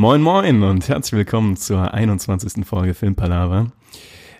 [0.00, 2.64] Moin Moin und herzlich willkommen zur 21.
[2.64, 3.66] Folge Filmpalava.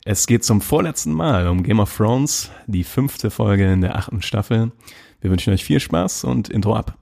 [0.06, 4.23] Es geht zum vorletzten Mal um Game of Thrones, die fünfte Folge in der achten
[4.23, 4.73] Staffel.
[5.21, 6.96] Wir wünschen euch viel Spaß und Intro ab.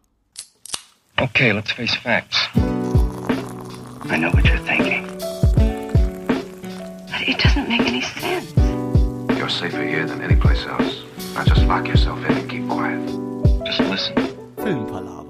[1.21, 2.49] Okay, let's face facts.
[2.57, 5.06] I know what you're thinking.
[7.06, 8.53] But it doesn't make any sense.
[9.38, 11.04] You're safer here than any place else.
[11.37, 12.99] Now just lock yourself in and keep quiet.
[13.65, 14.17] Just listen.
[14.56, 15.28] Filmpalaver.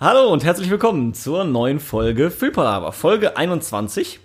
[0.00, 4.20] Hallo und herzlich willkommen zur neuen Folge Filmpalaver, Folge 21.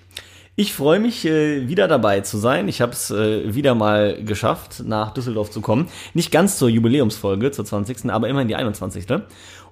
[0.55, 2.67] Ich freue mich, äh, wieder dabei zu sein.
[2.67, 5.87] Ich habe es äh, wieder mal geschafft, nach Düsseldorf zu kommen.
[6.13, 9.07] Nicht ganz zur Jubiläumsfolge, zur 20., aber immerhin die 21.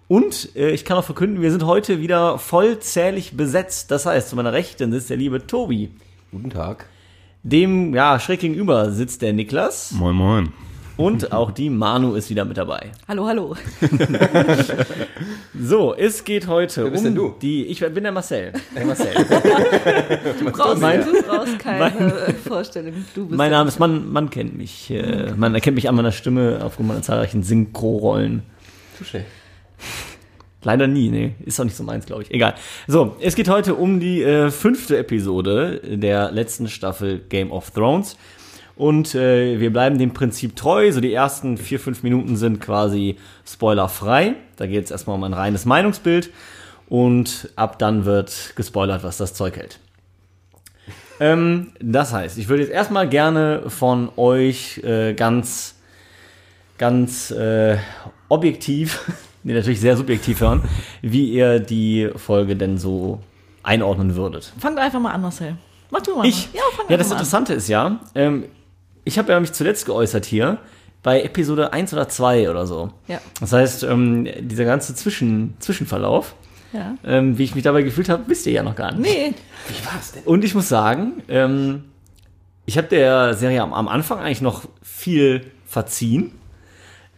[0.07, 3.91] Und äh, ich kann auch verkünden, wir sind heute wieder vollzählig besetzt.
[3.91, 5.91] Das heißt, zu meiner Rechten sitzt der liebe Tobi.
[6.31, 6.87] Guten Tag.
[7.43, 9.91] Dem, ja, schräg gegenüber sitzt der Niklas.
[9.91, 10.51] Moin Moin.
[11.01, 12.91] Und auch die Manu ist wieder mit dabei.
[13.07, 13.55] Hallo, hallo.
[15.59, 17.35] So, es geht heute Wer bist um denn du?
[17.41, 17.65] die.
[17.67, 18.53] Ich bin der Marcel.
[18.75, 19.07] Der Marcel.
[20.39, 22.93] Du brauchst, Mein- du brauchst keine äh, Vorstellung.
[23.13, 24.89] Du bist mein Name ist, man, man kennt mich.
[24.89, 28.43] Äh, man erkennt mich an meiner Stimme aufgrund meiner zahlreichen Synchro-Rollen.
[28.99, 29.21] Touché.
[30.63, 31.33] Leider nie, nee.
[31.45, 32.31] Ist doch nicht so meins, glaube ich.
[32.31, 32.53] Egal.
[32.87, 38.15] So, es geht heute um die äh, fünfte Episode der letzten Staffel Game of Thrones.
[38.81, 40.91] Und äh, wir bleiben dem Prinzip treu.
[40.91, 43.15] So die ersten vier, fünf Minuten sind quasi
[43.45, 44.33] spoilerfrei.
[44.55, 46.31] Da geht es erstmal um ein reines Meinungsbild.
[46.89, 49.77] Und ab dann wird gespoilert, was das Zeug hält.
[51.19, 55.75] Ähm, das heißt, ich würde jetzt erstmal gerne von euch äh, ganz,
[56.79, 57.77] ganz äh,
[58.29, 59.11] objektiv,
[59.43, 60.63] nee, natürlich sehr subjektiv hören,
[61.03, 63.19] wie ihr die Folge denn so
[63.61, 64.51] einordnen würdet.
[64.57, 65.55] Fang doch einfach mal an, Marcel.
[65.91, 66.25] Mach du mal.
[66.25, 66.51] Ich?
[66.51, 67.19] Ja, fang Ja, das mal an.
[67.19, 68.45] Interessante ist ja, ähm,
[69.03, 70.57] ich habe ja mich zuletzt geäußert hier
[71.03, 72.91] bei Episode 1 oder 2 oder so.
[73.07, 73.19] Ja.
[73.39, 76.35] Das heißt, ähm, dieser ganze Zwischen Zwischenverlauf,
[76.73, 76.95] Ja.
[77.03, 79.01] ähm, wie ich mich dabei gefühlt habe, wisst ihr ja noch gar nicht.
[79.11, 79.33] Nee,
[80.25, 81.85] Und ich muss sagen, ähm,
[82.65, 86.31] ich habe der Serie am, am Anfang eigentlich noch viel verziehen.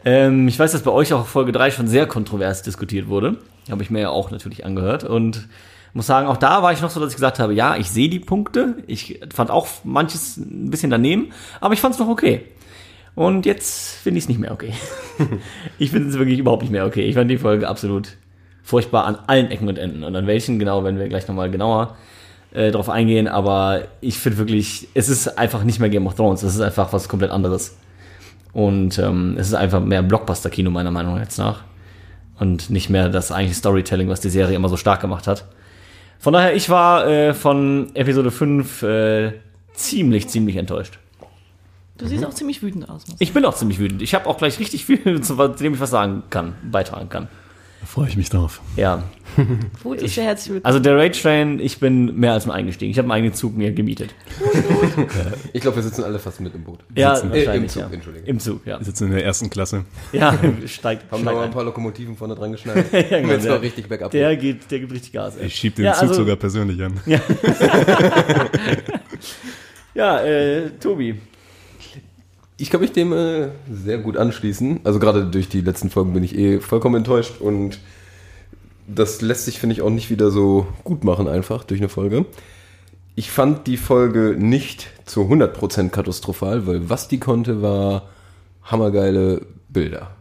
[0.05, 3.37] Ähm, ich weiß, dass bei euch auch Folge 3 schon sehr kontrovers diskutiert wurde.
[3.69, 5.03] Habe ich mir ja auch natürlich angehört.
[5.03, 5.47] Und
[5.93, 8.09] muss sagen, auch da war ich noch so, dass ich gesagt habe, ja, ich sehe
[8.09, 8.77] die Punkte.
[8.87, 11.31] Ich fand auch manches ein bisschen daneben,
[11.61, 12.45] aber ich fand es noch okay.
[13.15, 14.73] Und jetzt finde ich es nicht mehr okay.
[15.77, 17.03] ich finde es wirklich überhaupt nicht mehr okay.
[17.03, 18.17] Ich fand die Folge absolut
[18.63, 20.03] furchtbar an allen Ecken und Enden.
[20.03, 21.95] Und an welchen genau, wenn wir gleich nochmal genauer
[22.53, 23.27] äh, drauf eingehen.
[23.27, 26.41] Aber ich finde wirklich, es ist einfach nicht mehr Game of Thrones.
[26.41, 27.77] Es ist einfach was komplett anderes.
[28.51, 31.63] Und ähm, es ist einfach mehr Blockbuster-Kino meiner Meinung nach jetzt nach.
[32.39, 35.45] Und nicht mehr das eigentliche Storytelling, was die Serie immer so stark gemacht hat.
[36.19, 39.33] Von daher, ich war äh, von Episode 5 äh,
[39.73, 40.99] ziemlich, ziemlich enttäuscht.
[41.97, 43.03] du siehst auch ziemlich wütend aus.
[43.19, 44.01] Ich bin auch ziemlich wütend.
[44.01, 47.27] Ich habe auch gleich richtig viel, zu dem ich was sagen kann, beitragen kann.
[47.83, 48.61] Da freue ich mich drauf.
[48.77, 49.03] Ja,
[49.83, 50.65] Wut ist sehr herzlich willkommen.
[50.65, 52.89] also der Rage Train, ich bin mehr als mal eingestiegen.
[52.91, 54.13] Ich habe einen eigenen Zug mir gemietet.
[55.53, 56.79] Ich glaube, wir sitzen alle fast mit im Boot.
[56.95, 57.89] Ja, Sitzen, wahrscheinlich, äh, im Zug, ja.
[57.93, 58.27] Entschuldigung.
[58.27, 58.79] Im Zug, ja.
[58.79, 59.85] Wir sitzen in der ersten Klasse.
[60.11, 62.85] Ja, steigt, Haben steigt noch mal ein paar Lokomotiven vorne dran geschnallt.
[62.91, 65.35] Ja, genau, der- richtig bergab Der geht, der gibt richtig Gas.
[65.37, 65.47] Ey.
[65.47, 66.93] Ich schieb den Ja, Zug also- sogar persönlich an.
[69.93, 71.15] Ja, äh, Tobi.
[72.63, 74.79] Ich kann mich dem äh, sehr gut anschließen.
[74.85, 77.77] Also gerade durch die letzten Folgen bin ich eh vollkommen enttäuscht und
[78.87, 82.25] das lässt sich, finde ich, auch nicht wieder so gut machen einfach durch eine Folge.
[83.15, 88.03] Ich fand die Folge nicht zu 100% katastrophal, weil was die konnte, war
[88.63, 90.11] hammergeile Bilder.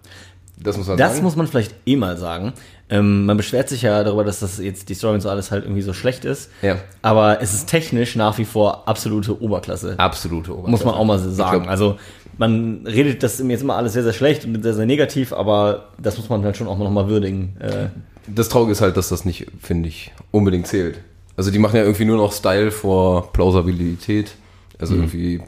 [0.58, 1.22] Das muss man Das sagen.
[1.24, 2.54] muss man vielleicht eh mal sagen.
[2.88, 5.64] Ähm, man beschwert sich ja darüber, dass das jetzt die Story und so alles halt
[5.64, 6.50] irgendwie so schlecht ist.
[6.60, 6.76] Ja.
[7.00, 9.94] Aber es ist technisch nach wie vor absolute Oberklasse.
[9.98, 10.70] Absolute Oberklasse.
[10.70, 11.60] Muss man auch mal sagen.
[11.62, 11.96] glaub- also
[12.38, 16.16] man redet das jetzt immer alles sehr, sehr schlecht und sehr, sehr negativ, aber das
[16.18, 17.56] muss man halt schon auch noch mal würdigen.
[17.60, 17.88] Äh,
[18.26, 20.98] Das Traurige ist halt, dass das nicht, finde ich, unbedingt zählt.
[21.36, 24.32] Also die machen ja irgendwie nur noch Style vor Plausibilität.
[24.78, 25.40] Also irgendwie,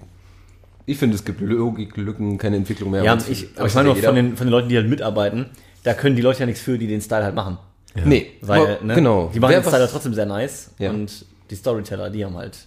[0.86, 3.02] ich finde, es gibt Logiklücken, keine Entwicklung mehr.
[3.02, 4.76] ja, Aber ich, das aber ich meine ja nur von den, von den Leuten, die
[4.76, 5.46] halt mitarbeiten,
[5.82, 7.58] da können die Leute ja nichts für, die den Style halt machen.
[8.04, 9.30] Nee, Weil, aber- ne, genau.
[9.32, 10.90] die machen Wer den Style was- ja trotzdem sehr nice Ja.
[10.90, 12.66] und die Storyteller, die haben halt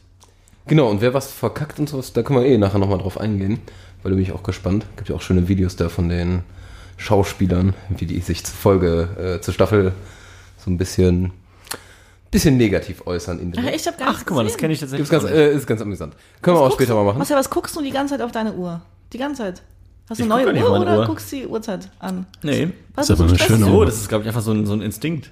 [0.68, 3.60] Genau, und wer was verkackt und sowas, da können wir eh nachher nochmal drauf eingehen,
[4.04, 4.86] weil da bin ich auch gespannt.
[4.96, 6.44] Gibt ja auch schöne Videos da von den
[6.98, 9.94] Schauspielern, wie die sich zur Folge, äh, zur Staffel
[10.58, 11.32] so ein bisschen,
[12.32, 13.40] bisschen negativ äußern.
[13.40, 15.10] In den Ach, ich hab gar Ach, guck mal, das kenne ich tatsächlich.
[15.10, 16.16] Gibt's ganz, äh, ist ganz amüsant.
[16.42, 17.20] Können wir auch später mal machen.
[17.20, 18.82] Marcel, was guckst du die ganze Zeit auf deine Uhr?
[19.14, 19.62] Die ganze Zeit?
[20.10, 21.06] Hast du eine neue Uhr oder Uhr.
[21.06, 22.26] guckst die Uhrzeit an?
[22.42, 22.70] nee.
[22.96, 23.86] Was Ist aber eine schöne Uhr.
[23.86, 25.32] das ist, glaube ich, einfach so ein, so ein Instinkt.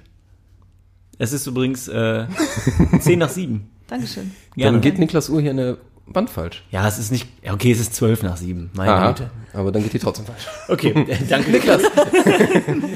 [1.18, 2.26] Es ist übrigens äh,
[3.00, 3.70] 10 nach 7.
[3.86, 4.32] Dankeschön.
[4.56, 6.62] Dann geht Niklas Uhr hier in Wand falsch.
[6.70, 7.26] Ja, es ist nicht.
[7.48, 8.70] Okay, es ist 12 nach 7.
[8.74, 9.30] Meine Aha, Güte.
[9.52, 10.46] aber dann geht die trotzdem falsch.
[10.68, 11.82] Okay, äh, danke Niklas.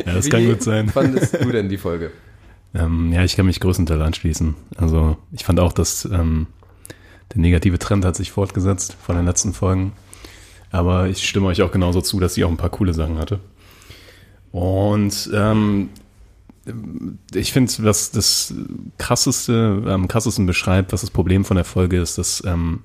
[0.07, 0.89] Ja, das kann Wie gut sein.
[0.89, 2.11] fandest du denn die Folge?
[2.75, 4.55] Ähm, ja, ich kann mich größtenteils anschließen.
[4.77, 6.47] Also ich fand auch, dass ähm,
[7.35, 9.93] der negative Trend hat sich fortgesetzt von den letzten Folgen.
[10.71, 13.41] Aber ich stimme euch auch genauso zu, dass sie auch ein paar coole Sachen hatte.
[14.53, 15.91] Und ähm,
[17.35, 18.55] ich finde, was das
[18.99, 22.81] krasseste, am krassesten beschreibt, was das Problem von der Folge ist, dass ähm,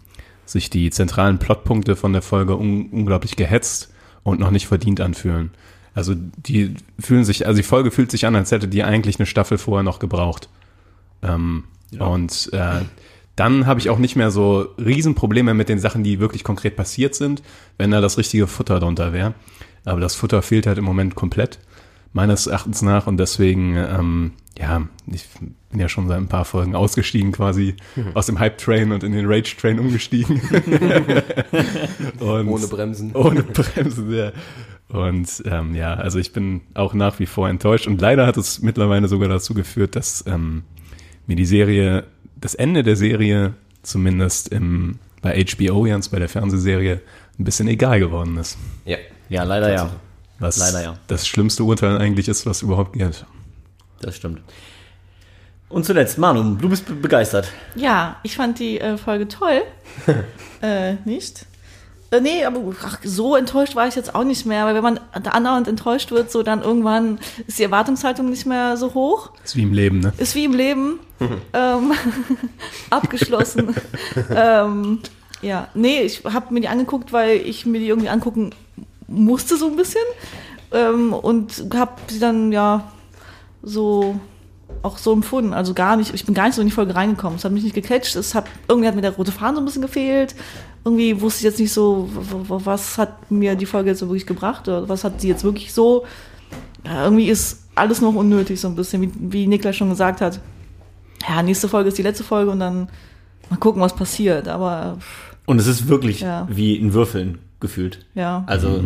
[0.46, 3.92] sich die zentralen Plotpunkte von der Folge un unglaublich gehetzt
[4.24, 5.52] und noch nicht verdient anfühlen.
[5.94, 9.26] Also die fühlen sich, also die Folge fühlt sich an, als hätte die eigentlich eine
[9.26, 10.50] Staffel vorher noch gebraucht.
[11.24, 11.64] Ähm,
[12.00, 12.82] Und äh,
[13.36, 17.16] dann habe ich auch nicht mehr so Riesenprobleme mit den Sachen, die wirklich konkret passiert
[17.16, 17.44] sind,
[17.78, 19.34] wenn da das richtige Futter drunter wäre.
[19.84, 21.60] Aber das Futter fehlt halt im Moment komplett,
[22.14, 23.08] meines Erachtens nach.
[23.08, 25.28] Und deswegen, ähm, ja, ich
[25.70, 27.76] bin ja schon seit ein paar Folgen ausgestiegen quasi
[28.14, 30.42] aus dem Hype-Train und in den Rage-Train umgestiegen.
[32.20, 33.14] Ohne Bremsen.
[33.14, 34.32] ohne Bremsen, ja.
[34.88, 37.88] Und ähm, ja, also ich bin auch nach wie vor enttäuscht.
[37.88, 40.64] Und leider hat es mittlerweile sogar dazu geführt, dass ähm,
[41.28, 42.06] mir die Serie,
[42.40, 47.02] das Ende der Serie, zumindest im, bei HBO jetzt, bei der Fernsehserie,
[47.38, 48.58] ein bisschen egal geworden ist.
[48.86, 48.98] Ja.
[49.28, 49.90] Ja, leider ja.
[50.38, 50.98] Was Leider ja.
[51.08, 53.26] das schlimmste Urteil eigentlich ist, was überhaupt geht.
[54.02, 54.42] Das stimmt.
[55.70, 57.52] Und zuletzt, Manu, du bist be begeistert.
[57.76, 59.62] Ja, ich fand die äh, Folge toll.
[60.62, 61.46] äh, nicht?
[62.12, 65.00] Äh, nee, aber ach, so enttäuscht war ich jetzt auch nicht mehr, weil wenn man
[65.22, 69.32] da andauernd enttäuscht wird, so dann irgendwann ist die Erwartungshaltung nicht mehr so hoch.
[69.44, 70.14] Ist wie im Leben, ne?
[70.18, 71.00] Ist wie im Leben.
[71.54, 71.94] ähm,
[72.90, 73.76] abgeschlossen.
[74.36, 75.00] ähm,
[75.42, 78.52] ja, nee, ich habe mir die angeguckt, weil ich mir die irgendwie angucken
[79.08, 80.04] musste so ein bisschen.
[80.72, 82.92] Ähm, und habe sie dann ja
[83.66, 84.20] so
[84.82, 85.54] auch so empfunden.
[85.54, 87.38] Also gar nicht, ich bin gar nicht so in die Folge reingekommen.
[87.38, 88.16] Es hat mich nicht gecatcht.
[88.16, 90.36] Es hat, irgendwie hat mir der rote Faden so ein bisschen gefehlt.
[90.84, 92.10] Irgendwie wusste ich jetzt nicht so,
[92.48, 95.74] was hat mir die Folge jetzt so wirklich gebracht oder was hat sie jetzt wirklich
[95.74, 96.06] so.
[96.86, 100.40] Ja, irgendwie ist alles noch unnötig, so ein bisschen, wie, wie Niklas schon gesagt hat.
[101.28, 102.88] Ja, nächste Folge ist die letzte Folge und dann
[103.50, 104.48] mal gucken, was passiert.
[104.48, 106.48] Aber pff, Und es ist wirklich Ja.
[106.50, 108.06] wie in Würfeln gefühlt.
[108.14, 108.44] ja.
[108.48, 108.84] Also,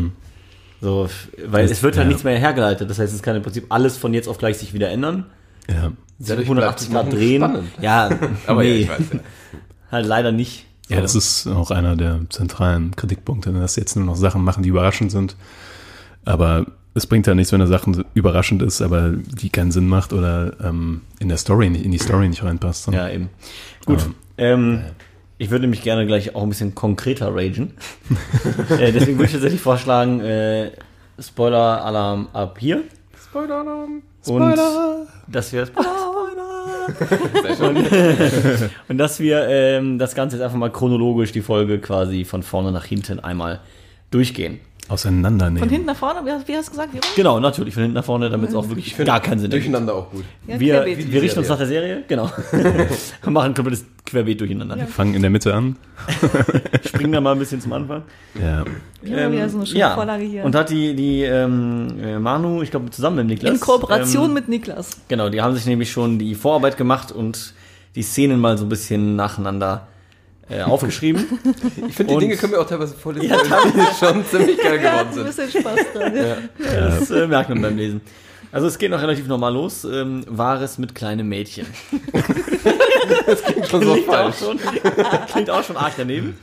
[0.81, 1.10] so,
[1.48, 2.10] weil Das- es wird halt ja.
[2.10, 2.90] nichts mehr hergeleitet.
[2.90, 5.26] Das heißt, es kann im Prinzip alles von jetzt auf gleich sich wieder ändern.
[5.70, 5.92] Ja.
[6.20, 7.42] Dadurch 180 bleibt Grad drehen.
[7.42, 7.70] spannend.
[7.81, 8.10] Ja,
[8.48, 9.20] Aber nee, ja, ich weiß ja.
[9.92, 10.66] halt leider nicht.
[10.90, 14.44] Ja, das ist auch einer der zentralen Kritikpunkte, ne, dass sie jetzt nur noch Sachen
[14.44, 15.36] machen, die überraschend sind.
[16.26, 16.66] Aber
[16.96, 20.54] es bringt ja nichts, wenn eine Sache überraschend ist, aber die keinen Sinn macht oder
[20.64, 22.88] ähm, in der Story nicht, in die Story nicht reinpasst.
[22.92, 23.30] Ja, eben.
[23.86, 24.10] Gut.
[24.38, 24.82] Ähm,
[25.39, 27.74] ich würde mich gerne gleich auch ein bisschen konkreter ragen.
[28.77, 30.71] äh, deswegen würde ich tatsächlich vorschlagen, äh,
[31.18, 32.83] Spoiler-Alarm ab hier.
[33.19, 34.03] Spoiler-Alarm.
[34.27, 34.57] Und
[35.27, 35.68] dass wir
[37.62, 37.91] und,
[38.89, 42.71] und dass wir ähm, das Ganze jetzt einfach mal chronologisch die Folge quasi von vorne
[42.71, 43.62] nach hinten einmal
[44.12, 44.59] durchgehen.
[44.89, 45.59] Auseinandernehmen.
[45.59, 46.94] Von hinten nach vorne, wie, hast- wie hast du gesagt?
[46.94, 47.06] Wie rum?
[47.15, 49.51] Genau, natürlich von hinten nach vorne, damit es auch wirklich gar keinen Sinn.
[49.51, 50.24] Durcheinander auch gut.
[50.47, 52.30] Ja, Wir, wir richten uns nach der Serie, genau.
[52.51, 54.77] Wir machen ein komplettes Querbeet durcheinander.
[54.77, 54.86] Ja.
[54.88, 55.75] Fangen in der Mitte an.
[56.86, 58.03] Springen da mal ein bisschen zum Anfang.
[58.33, 58.65] Ja.
[59.01, 59.94] Wir haben wieder so eine schöne ja.
[59.94, 60.44] Vorlage hier.
[60.44, 63.53] Und hat die, die ähm, äh, Manu, ich glaube zusammen mit Niklas.
[63.53, 64.97] In Kooperation ähm, mit Niklas.
[65.07, 67.53] Genau, die haben sich nämlich schon die Vorarbeit gemacht und
[67.95, 69.88] die Szenen mal so ein bisschen nacheinander
[70.50, 71.25] äh, aufgeschrieben.
[71.88, 74.78] Ich finde, die Dinge können wir auch teilweise vorlesen, weil die schon ziemlich geil Ja,
[74.78, 75.25] geworden hat ein sind.
[75.48, 76.16] bisschen Spaß dran.
[76.16, 76.38] Ja.
[76.80, 78.01] Das äh, merkt man beim Lesen.
[78.51, 79.84] Also es geht noch relativ normal los.
[79.86, 81.68] Ähm, Wahres mit kleinem Mädchen.
[83.69, 84.36] Schon so Klingt auch, falsch.
[84.40, 84.60] schon,
[85.32, 86.38] klingt auch schon arg daneben.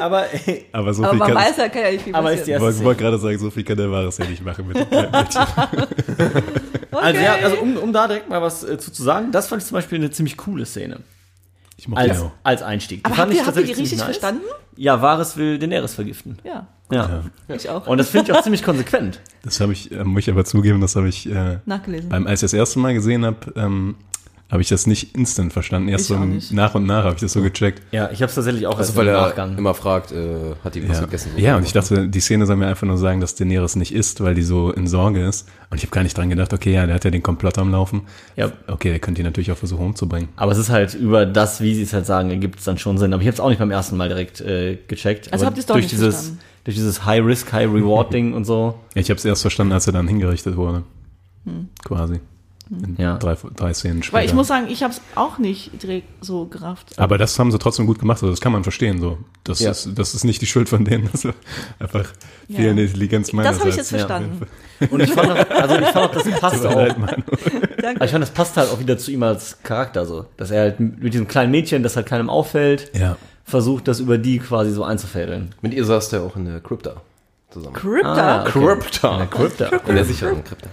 [0.00, 2.32] Aber, äh, Aber so Aber viel man kann weiß ja, kann ja nicht viel Aber
[2.32, 2.76] ist die passieren.
[2.78, 5.10] ich wollte gerade sagen, so viel kann der Wahres ja nicht machen mit dem kleinen
[5.12, 5.46] Mädchen.
[6.92, 9.60] Also, ja, also um, um da direkt mal was äh, zu, zu sagen, das fand
[9.60, 11.00] ich zum Beispiel eine ziemlich coole Szene.
[11.84, 12.30] Ich mochte Als, ja auch.
[12.44, 13.00] als Einstieg.
[13.00, 14.04] Die Aber habt ich ihr, habt ihr die tatsächlich richtig nice.
[14.06, 14.40] verstanden?
[14.76, 16.38] Ja, Wahres will Daenerys vergiften.
[16.42, 17.24] Ja, Ja.
[17.48, 17.86] ich auch.
[17.86, 19.20] Und das finde ich auch ziemlich konsequent.
[19.42, 22.08] Das habe ich, äh, muss ich aber zugeben, das habe ich äh, Nachgelesen.
[22.08, 23.96] beim, als ich das erste Mal gesehen habe, ähm,
[24.50, 25.88] habe ich das nicht instant verstanden.
[25.88, 26.52] Erst Ich so auch im- nicht.
[26.52, 27.82] nach und nach habe ich das so gecheckt.
[27.92, 29.58] Ja, ich habe es tatsächlich auch Also, erst weil im er Nachgang.
[29.58, 31.04] immer fragt, äh, hat die was Ja.
[31.06, 31.30] gegessen?
[31.36, 34.20] ja, und ich dachte, die Szene soll mir einfach nur sagen, dass Daenerys nicht isst,
[34.22, 35.48] weil die so in Sorge ist.
[35.70, 37.72] Und ich habe gar nicht dran gedacht, okay, ja, der hat ja den Komplott am
[37.72, 38.02] Laufen.
[38.36, 38.52] Ja.
[38.68, 40.28] Okay, der könnte ihn natürlich auch versuchen umzubringen.
[40.36, 42.96] Aber es ist halt über das, wie sie es halt sagen, ergibt es dann schon
[42.98, 43.12] Sinn.
[43.12, 45.32] Aber ich habe es auch nicht beim ersten Mal direkt äh, gecheckt.
[45.32, 46.40] Also habt ihr's doch durch nicht dieses, verstanden?
[46.64, 48.78] durch dieses High-Risk, High-Reward-Ding und so.
[48.94, 50.82] Ja, ich habe es erst verstanden, als er dann hingerichtet wurde.
[51.84, 52.20] Quasi.
[52.70, 53.16] In Ja.
[53.18, 54.18] drei, drei Szenen später.
[54.18, 56.98] Weil ich muss sagen, ich habe es auch nicht direkt so gerafft.
[56.98, 59.00] Aber das haben sie trotzdem gut gemacht, also das kann man verstehen.
[59.00, 59.18] So.
[59.44, 59.70] Das, Ja.
[59.70, 61.08] ist, das ist nicht die Schuld von denen.
[61.12, 61.34] Das war
[61.78, 62.06] einfach
[62.48, 62.56] Ja.
[62.56, 63.76] fehlende Intelligenz Das habe ich meinerseits.
[63.76, 64.46] jetzt verstanden.
[64.90, 66.74] Und ich fand auch, also ich fand auch, das passt auch.
[66.74, 66.96] Halt,
[68.02, 70.24] ich fand, das passt halt auch wieder zu ihm als Charakter so.
[70.36, 73.16] Dass er halt mit diesem kleinen Mädchen, das halt keinem auffällt, Ja.
[73.44, 75.54] versucht, das über die quasi so einzufädeln.
[75.60, 76.94] Mit ihr saß der auch in der Krypta
[77.50, 77.74] zusammen.
[77.74, 78.38] Krypta.
[78.38, 78.50] Ah, okay.
[78.52, 79.18] Krypta.
[79.18, 79.66] Ja, Krypta.
[79.86, 80.68] In der sicheren Krypta.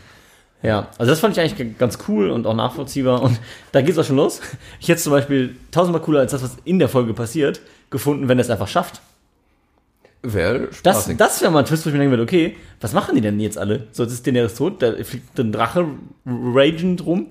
[0.63, 3.21] Ja, also das fand ich eigentlich ganz cool und auch nachvollziehbar.
[3.21, 3.39] Und
[3.71, 4.41] da geht's auch schon los.
[4.79, 8.27] Ich hätte es zum Beispiel tausendmal cooler als das, was in der Folge passiert, gefunden,
[8.27, 9.01] wenn er es einfach schafft.
[10.23, 13.15] Wäre Das, das wäre mal ein Twist, wo ich mir denken würde, okay, was machen
[13.15, 13.87] die denn jetzt alle?
[13.91, 15.87] So, jetzt ist Daenerys tot, da fliegt ein Drache
[16.25, 17.27] ragend rum.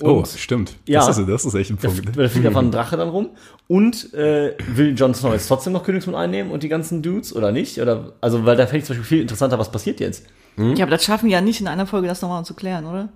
[0.00, 0.76] Oh, Und stimmt.
[0.86, 1.06] Ja.
[1.06, 2.16] Das, ist, das ist echt ein da, Punkt.
[2.16, 3.30] da fliegt einfach ein Drache dann rum.
[3.66, 7.50] Und äh, will Jon Snow jetzt trotzdem noch Königsmund einnehmen und die ganzen Dudes oder
[7.50, 7.80] nicht?
[7.80, 10.26] Oder, also, weil da fände ich zum Beispiel viel interessanter, was passiert jetzt.
[10.56, 13.08] Ja, aber das schaffen die ja nicht in einer Folge, das nochmal zu klären, oder?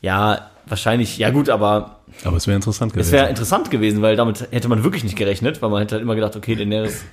[0.00, 3.12] Ja, wahrscheinlich, ja gut, aber Aber es wäre interessant Es gewesen.
[3.12, 6.14] wäre interessant gewesen, weil damit hätte man wirklich nicht gerechnet, weil man hätte halt immer
[6.14, 7.04] gedacht, okay, Daenerys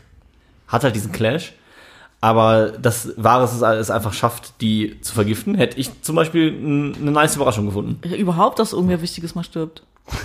[0.68, 1.54] hat halt diesen Clash.
[2.20, 6.50] Aber das Wahres ist, es einfach schafft, die zu vergiften, hätte ich zum Beispiel
[6.98, 8.00] eine nice Überraschung gefunden.
[8.16, 9.84] Überhaupt, dass irgendwer Wichtiges mal stirbt.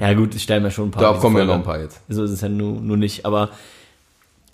[0.00, 1.02] Ja gut, ich stelle mir schon ein paar.
[1.14, 2.00] Da kommen ja noch ein paar jetzt.
[2.08, 3.48] So ist es ja nur, nur nicht, aber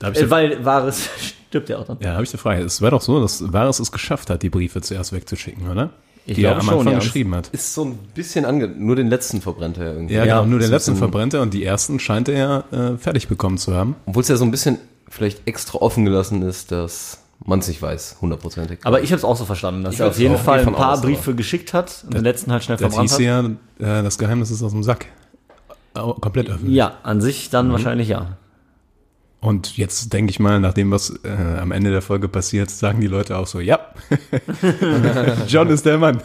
[0.03, 1.09] ich äh, weil Wahres
[1.49, 1.99] stirbt ja auch dann.
[2.01, 2.63] Ja, habe ich eine Frage.
[2.63, 5.91] Es war doch so, dass Varys es geschafft hat, die Briefe zuerst wegzuschicken, oder?
[6.27, 6.99] Ich die er glaube am schon, Anfang ja.
[7.01, 7.49] geschrieben hat.
[7.49, 8.69] Ist so ein bisschen ange...
[8.69, 10.15] Nur den letzten verbrennt er irgendwie.
[10.15, 13.27] Ja, Ja, genau, nur den letzten verbrennt er und die ersten scheint er äh, fertig
[13.27, 13.97] bekommen zu haben.
[14.07, 14.79] Obwohl es ja so ein bisschen
[15.09, 18.81] vielleicht extra offen gelassen ist, dass man es nicht weiß, hundertprozentig.
[18.85, 20.93] Aber ich habe es auch so verstanden, dass Ich er auf jeden Fall ein paar
[20.93, 23.21] aus, Briefe geschickt hat und den letzten halt schnell verbrannt hieß hat.
[23.81, 25.07] ja, äh, das Geheimnis ist aus dem Sack.
[25.95, 26.77] Komplett öffentlich.
[26.77, 27.53] Ja, an sich Mhm.
[27.53, 28.37] dann wahrscheinlich ja.
[29.41, 33.01] Und jetzt denke ich mal, nach dem, was äh, am Ende der Folge passiert, sagen
[33.01, 33.81] die Leute auch so, ja,
[35.49, 36.21] John ist der Mann.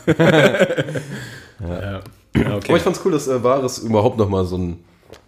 [1.60, 2.02] ja.
[2.38, 4.80] Ja, Aber ich fand's cool, dass äh, Varys überhaupt noch mal so ein,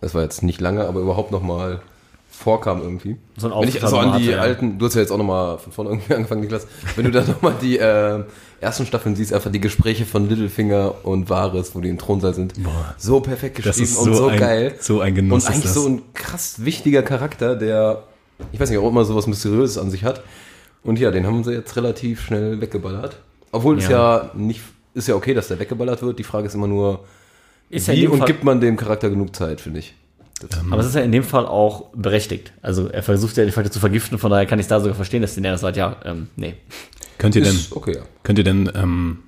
[0.01, 1.79] das war jetzt nicht lange, aber überhaupt noch mal
[2.37, 3.17] vorkam irgendwie.
[3.37, 4.37] So ein Wenn ich Auftritt so an die ja.
[4.39, 6.67] alten, du hast ja jetzt auch noch mal von vorne irgendwie angefangen, Niklas.
[6.95, 8.23] Wenn du da noch mal die äh,
[8.61, 12.53] ersten Staffeln siehst, einfach die Gespräche von Littlefinger und Varys, wo die im Thronsaal sind,
[12.97, 14.75] so perfekt geschrieben ist und so so ein- geil.
[14.79, 18.03] so ein Genuss Und ist eigentlich so ein krass wichtiger Charakter, der,
[18.51, 20.21] ich weiß nicht, auch immer so was Mysteriöses an sich hat.
[20.83, 23.17] Und ja, den haben sie jetzt relativ schnell weggeballert.
[23.51, 24.17] Obwohl es Ja.
[24.19, 24.61] ja nicht,
[24.93, 26.19] ist ja okay, dass der weggeballert wird.
[26.19, 27.03] Die Frage ist immer nur,
[27.69, 29.95] Ist ja wie und Fall- gibt man dem Charakter genug Zeit, finde ich.
[30.69, 32.53] Aber es ist ja in dem Fall auch berechtigt.
[32.61, 34.95] Also er versucht ja die Leute zu vergiften, von daher kann ich es da sogar
[34.95, 36.55] verstehen, dass Daenerys sagt, ja, ähm, nee.
[37.17, 38.03] Könnt ihr denn, okay, ja.
[38.21, 39.19] könnt ihr denn ähm,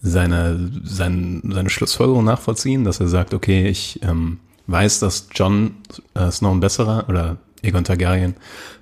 [0.00, 5.76] seine, sein, seine Schlussfolgerung nachvollziehen, dass er sagt, okay, ich ähm, weiß, dass John
[6.14, 8.34] äh, Snow ein besserer oder Aegon Targaryen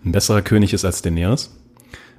[0.05, 1.51] ein besserer König ist als Daenerys?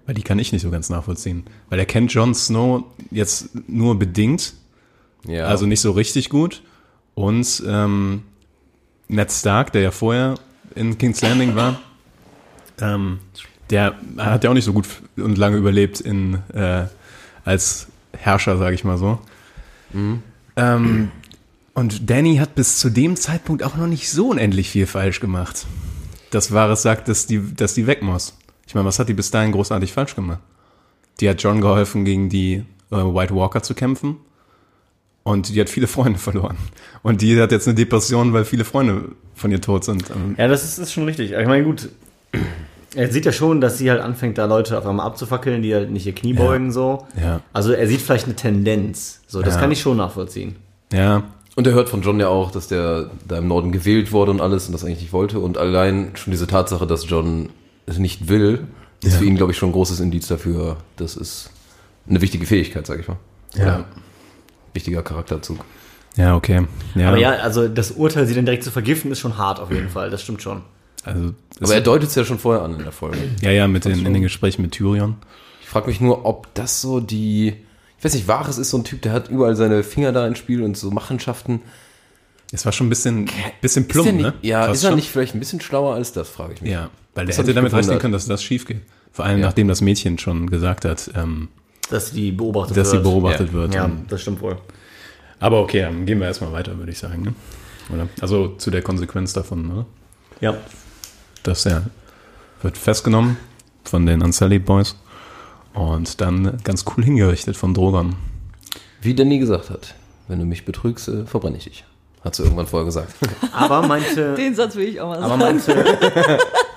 [0.05, 1.45] Weil die kann ich nicht so ganz nachvollziehen.
[1.69, 4.53] Weil er kennt Jon Snow jetzt nur bedingt,
[5.25, 5.45] ja.
[5.45, 6.63] also nicht so richtig gut.
[7.13, 8.23] Und ähm,
[9.11, 10.35] Ned Stark, der ja vorher
[10.73, 11.79] in King's Landing war,
[12.79, 13.19] ähm,
[13.69, 14.87] der hat ja auch nicht so gut
[15.17, 16.85] und lange überlebt in, äh,
[17.45, 17.87] als
[18.17, 19.19] Herrscher, sage ich mal so.
[20.55, 21.11] Ähm,
[21.73, 25.65] und Danny hat bis zu dem Zeitpunkt auch noch nicht so unendlich viel falsch gemacht.
[26.31, 28.37] Dass Varys sagt, dass die, dass die weg muss.
[28.65, 30.39] Ich meine, was hat die bis dahin großartig falsch gemacht?
[31.19, 34.17] Die hat John geholfen, gegen die äh, White Walker zu kämpfen.
[35.23, 36.57] Und die hat viele Freunde verloren.
[37.03, 40.03] Und die hat jetzt eine Depression, weil viele Freunde von ihr tot sind.
[40.37, 41.31] Ja, das ist, ist schon richtig.
[41.33, 41.89] Ich meine, gut,
[42.95, 45.91] er sieht ja schon, dass sie halt anfängt, da Leute auf einmal abzufackeln, die halt
[45.91, 47.05] nicht ihr Knie beugen, so.
[47.21, 47.41] Ja.
[47.53, 49.21] Also er sieht vielleicht eine Tendenz.
[49.27, 49.59] So, das Ja.
[49.61, 50.55] kann ich schon nachvollziehen.
[50.91, 51.23] Ja,
[51.55, 54.39] Und er hört von John ja auch, dass der da im Norden gewählt wurde und
[54.41, 55.39] alles und das eigentlich nicht wollte.
[55.39, 57.49] Und allein schon diese Tatsache, dass John
[57.85, 58.67] es nicht will,
[59.03, 59.19] ist Ja.
[59.19, 60.77] für ihn, glaube ich, schon ein großes Indiz dafür.
[60.95, 61.49] Das ist
[62.09, 63.17] eine wichtige Fähigkeit, sage ich mal.
[63.55, 63.85] ja.
[64.73, 65.63] Wichtiger Charakterzug.
[66.17, 66.65] Ja, okay.
[66.95, 69.71] Ja, Aber ja, also das Urteil, sie dann direkt zu vergiften, ist schon hart auf
[69.71, 70.09] jeden Fall.
[70.09, 70.61] Das stimmt schon.
[71.05, 73.17] also, Aber er deutet es ja schon vorher an in der Folge.
[73.41, 75.15] ja, ja, mit den, in den Gesprächen mit Tyrion.
[75.61, 77.55] Ich frage mich nur, ob das so die.
[77.97, 80.39] Ich weiß nicht, Varys ist so ein Typ, der hat überall seine Finger da ins
[80.39, 81.61] Spiel und so Machenschaften.
[82.51, 83.29] Es war schon ein bisschen,
[83.61, 84.33] bisschen plump, ist nicht, ne?
[84.41, 84.95] Ja, Fast ist er schon.
[84.97, 86.71] nicht vielleicht ein bisschen schlauer als das, frage ich mich.
[86.71, 88.01] Ja, weil der Das hätte damit rechnen gewundert.
[88.01, 88.81] können, dass das schief geht.
[89.13, 89.45] Vor allem, Ja.
[89.45, 91.47] nachdem das Mädchen schon gesagt hat, ähm,
[91.91, 93.03] Dass die beobachtet dass sie wird.
[93.03, 93.53] beobachtet Ja.
[93.53, 93.73] wird.
[93.75, 94.57] Ja, Und, das stimmt wohl.
[95.39, 97.21] aber okay, dann gehen wir erstmal weiter, würde ich sagen.
[97.21, 97.33] Ne?
[97.93, 98.07] Oder?
[98.21, 99.85] Also zu der Konsequenz davon, ne?
[100.39, 100.55] Ja.
[101.43, 101.83] dass er
[102.63, 103.37] wird festgenommen
[103.83, 104.95] von den Unsullied Boys
[105.73, 108.15] und dann ganz cool hingerichtet von Drogon.
[109.01, 109.95] Wie Danny gesagt hat,
[110.27, 111.83] wenn du mich betrügst, äh, verbrenne ich dich.
[112.23, 113.13] Hat sie irgendwann vorher gesagt.
[113.51, 114.35] Aber meinte.
[114.35, 115.39] Den Satz will ich auch mal Aber sagen.
[115.39, 115.85] meinte.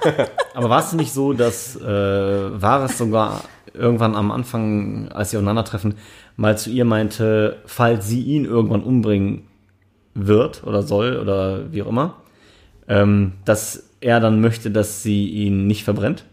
[0.55, 1.83] aber war es nicht so, dass äh,
[2.63, 3.43] Varys sogar
[3.75, 5.95] irgendwann am Anfang, als sie aufeinandertreffen,
[6.37, 9.43] mal zu ihr meinte, falls sie ihn irgendwann umbringen
[10.15, 12.17] wird oder soll oder wie auch immer,
[12.89, 16.25] ähm, dass er dann möchte, dass sie ihn nicht verbrennt?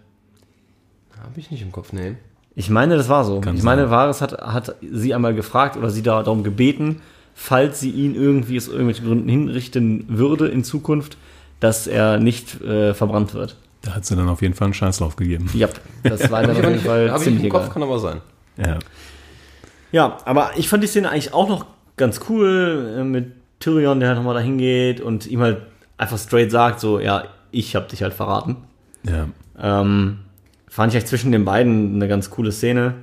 [1.22, 2.16] Habe ich nicht im Kopf, nee.
[2.56, 3.40] Ich meine, das war so.
[3.40, 3.92] Kann ich meine, sein.
[3.92, 7.02] Varys hat, hat sie einmal gefragt oder sie da darum gebeten,
[7.34, 11.18] falls sie ihn irgendwie aus irgendwelchen Gründen hinrichten würde in Zukunft,
[11.60, 13.56] dass er nicht äh, verbrannt wird.
[13.82, 15.50] Da hat sie dann auf jeden Fall einen Scheißlauf gegeben.
[15.54, 15.68] Ja,
[16.04, 17.74] das war dann auf jeden Fall ich ziemlich im Kopf, egal.
[17.74, 18.22] kann aber sein.
[18.58, 18.78] Ja.
[19.92, 21.66] Ja, aber ich fand die Szene eigentlich auch noch
[21.98, 25.62] ganz cool äh, mit Tyrion, der halt nochmal dahin geht und ihm halt
[25.98, 28.58] einfach straight sagt, so, ja, ich hab dich halt verraten.
[29.04, 29.28] Ja.
[29.60, 30.20] Ähm,
[30.68, 32.96] fand ich echt zwischen den beiden eine ganz coole Szene.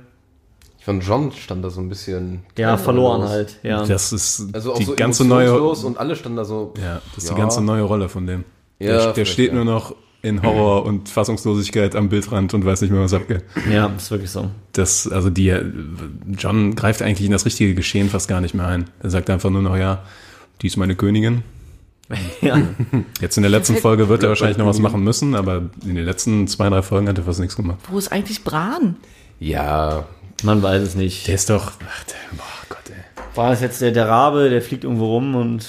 [0.79, 2.43] Ich fand, John stand da so ein bisschen.
[2.57, 3.85] Ja, verloren halt, ja.
[3.85, 5.61] Das ist Also auch die so ganze neue.
[5.61, 6.73] und alle standen da so.
[6.81, 7.35] Ja, das ist Ja.
[7.35, 8.45] die ganze neue Rolle von dem.
[8.79, 9.55] Ja, der, der steht ja.
[9.55, 13.43] nur noch in Horror und Fassungslosigkeit am Bildrand und weiß nicht mehr, was abgeht.
[13.71, 14.49] ja, ist wirklich so.
[14.73, 15.55] Das, also die,
[16.37, 18.85] John greift eigentlich in das richtige Geschehen fast gar nicht mehr ein.
[19.01, 20.03] Er sagt einfach nur noch, ja,
[20.61, 21.43] die ist meine Königin.
[22.41, 22.59] Ja.
[23.21, 26.05] Jetzt in der letzten Folge wird er wahrscheinlich noch was machen müssen, aber in den
[26.05, 27.77] letzten zwei, drei Folgen hat er fast nichts gemacht.
[27.87, 28.95] Wo ist eigentlich Bran?
[29.39, 30.07] Ja,
[30.41, 31.27] Man weiß es nicht.
[31.27, 33.35] Der ist doch, ach, der, boah Gott, ey.
[33.35, 35.67] War es jetzt der, der Rabe, der fliegt irgendwo rum und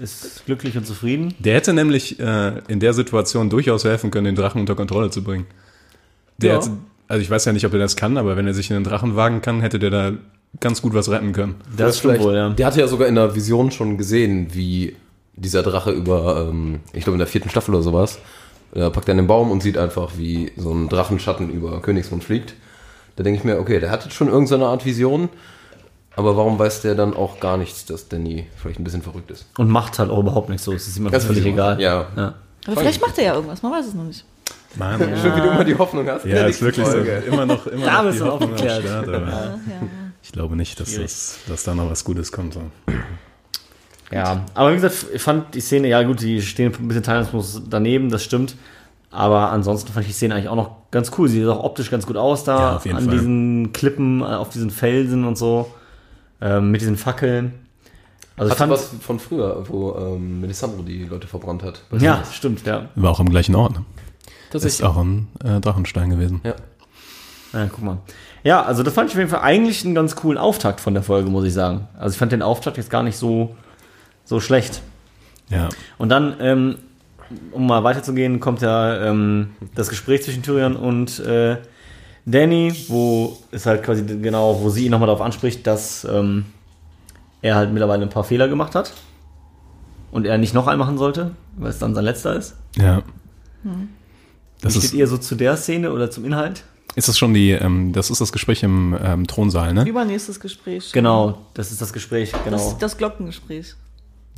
[0.00, 1.34] ist glücklich und zufrieden?
[1.38, 5.22] Der hätte nämlich äh, in der Situation durchaus helfen können, den Drachen unter Kontrolle zu
[5.24, 5.46] bringen.
[6.38, 6.56] Der Ja.
[6.60, 6.70] hätte,
[7.08, 8.84] also ich weiß ja nicht, ob er das kann, aber wenn er sich in den
[8.84, 10.12] Drachen wagen kann, hätte der da
[10.60, 11.54] ganz gut was retten können.
[11.76, 12.50] Das stimmt vielleicht- wohl, ja.
[12.50, 14.96] Der hatte ja sogar in der Vision schon gesehen, wie
[15.36, 18.18] dieser Drache über, ähm, ich glaube in der vierten Staffel oder sowas,
[18.72, 22.54] da packt er einen Baum und sieht einfach, wie so ein Drachenschatten über Königsmund fliegt.
[23.16, 25.28] Da denke ich mir, okay, der hatte schon irgendeine Art Vision,
[26.16, 29.46] aber warum weiß der dann auch gar nichts, dass Danny vielleicht ein bisschen verrückt ist?
[29.58, 30.72] Und macht halt auch überhaupt nichts so.
[30.72, 31.80] Es ist ihm einfach Das völlig egal.
[31.80, 32.06] Ja.
[32.16, 32.34] ja.
[32.66, 34.24] Aber vielleicht macht er ja irgendwas, man weiß es noch nicht.
[34.76, 36.24] Mann, Schön, wie du immer die Hoffnung hast.
[36.26, 37.22] Ja, ist wirklich Folge.
[37.26, 37.32] so.
[37.32, 38.82] Immer noch, immer Da noch bist die du Hoffnung am aufgeklärt.
[38.84, 39.58] Start, Ja.
[40.22, 42.54] ich glaube nicht, dass, das, dass da noch was Gutes kommt.
[42.54, 42.60] So.
[44.12, 47.62] Ja, aber wie gesagt, ich fand die Szene, ja gut, die stehen ein bisschen teilnahmslos
[47.68, 48.56] daneben, das stimmt.
[49.12, 51.28] Aber ansonsten fand ich die Szene eigentlich auch noch ganz cool.
[51.28, 53.12] Sie sieht auch optisch ganz gut aus da, Ja, auf jeden an Fall.
[53.14, 55.72] diesen Klippen, äh, auf diesen Felsen und so,
[56.40, 57.54] ähm, mit diesen Fackeln.
[58.36, 61.82] Also ich Hatte fand, was von früher, wo ähm, Melisandre die Leute verbrannt hat.
[61.98, 62.88] ja, stimmt, ja.
[62.94, 63.74] War auch am gleichen Ort.
[63.74, 63.84] Ne?
[64.50, 64.88] Das ist Tatsächlich.
[64.88, 66.40] auch ein äh, Drachenstein gewesen.
[66.44, 66.54] Ja.
[67.52, 67.98] Ja, guck mal.
[68.42, 71.02] Ja, also das fand ich auf jeden Fall eigentlich einen ganz coolen Auftakt von der
[71.02, 71.88] Folge, muss ich sagen.
[71.98, 73.56] Also ich fand den Auftakt jetzt gar nicht so,
[74.24, 74.82] so schlecht.
[75.50, 75.68] Ja.
[75.98, 76.76] Und dann, ähm,
[77.52, 81.58] um mal weiterzugehen, kommt ja ähm, das Gespräch zwischen Tyrion und äh,
[82.26, 86.44] Danny, wo es halt quasi genau, wo sie ihn nochmal darauf anspricht, dass ähm,
[87.42, 88.92] er halt mittlerweile ein paar Fehler gemacht hat
[90.12, 92.54] und er nicht noch einen machen sollte, weil es dann sein letzter ist.
[92.76, 93.02] ja.
[93.62, 93.70] Wie
[94.62, 96.64] Das steht ist, ihr so zu der Szene oder zum Inhalt?
[96.96, 99.86] ist das schon die, ähm, das ist das Gespräch im ähm, Thronsaal, ne?
[99.86, 100.90] Übernächstes Gespräch.
[100.92, 102.56] Genau, das ist das Gespräch, genau.
[102.56, 103.74] Das, das Glockengespräch.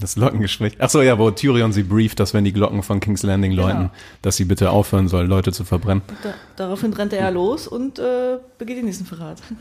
[0.03, 0.73] Das Lockengespräch.
[0.81, 3.79] Ach so, ja, wo Tyrion sie brieft, dass wenn die Glocken von King's Landing läuten,
[3.79, 3.91] Genau.
[4.21, 6.03] dass sie bitte aufhören soll, Leute zu verbrennen.
[6.25, 9.38] Da, daraufhin rennt er ja los und äh, begeht den nächsten Verrat.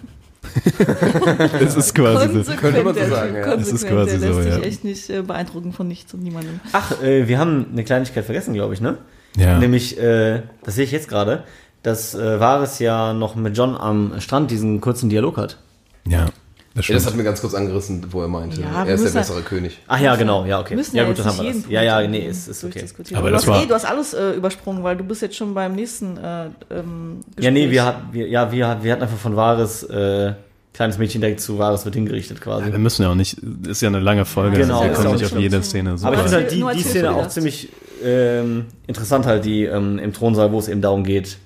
[1.61, 2.51] Es ist quasi so.
[2.53, 3.53] Könnte man so der sagen, ja.
[3.53, 4.59] Es ist quasi der lässt so, sich ja.
[4.61, 6.59] echt nicht äh, beeindrucken von nichts und niemandem.
[6.71, 8.97] Ach, äh, wir haben eine Kleinigkeit vergessen, glaube ich, ne?
[9.37, 9.59] Ja.
[9.59, 11.43] Nämlich, äh, das sehe ich jetzt gerade,
[11.83, 15.59] dass äh, Varys ja noch mit John am Strand diesen kurzen Dialog hat.
[16.07, 16.25] Ja,
[16.73, 19.11] das Ja, das hat mir ganz kurz angerissen, wo er meinte, Ja, er ist der
[19.11, 19.79] ja- bessere König.
[19.87, 20.75] Ach ja, genau, ja, okay.
[20.75, 21.69] müssen ja, ja, gut, dann haben wir das.
[21.69, 22.85] Ja, ja, nee, ist, ist okay.
[23.13, 25.35] Aber du, das hast, war- eh, du hast alles äh, übersprungen, weil du bist jetzt
[25.35, 27.45] schon beim nächsten äh, ähm, Gespräch.
[27.45, 30.33] Ja, nee, wir, hat, wir, ja, wir, wir hatten einfach von Varys, äh,
[30.73, 32.71] kleines Mädchen direkt zu Varys wird hingerichtet quasi.
[32.71, 35.25] wir müssen ja auch nicht, ist ja eine lange Folge, Genau, wir können auch nicht
[35.25, 36.07] auf jede Szene so.
[36.07, 37.67] Aber ich finde halt die, die Szene auch ziemlich
[38.03, 41.37] ähm, interessant halt, die ähm, im Thronsaal, wo es eben darum geht,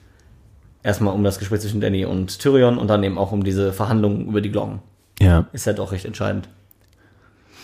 [0.83, 4.27] erstmal um das Gespräch zwischen Danny und Tyrion und dann eben auch um diese Verhandlungen
[4.27, 4.79] über die Glocken.
[5.19, 6.49] Ja, Ist halt auch recht entscheidend.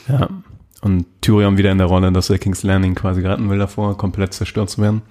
[0.08, 0.30] ja.
[0.84, 4.34] Und Tyrion wieder in der Rolle, dass er King's Landing quasi retten will davor, komplett
[4.34, 5.04] zerstört zu werden.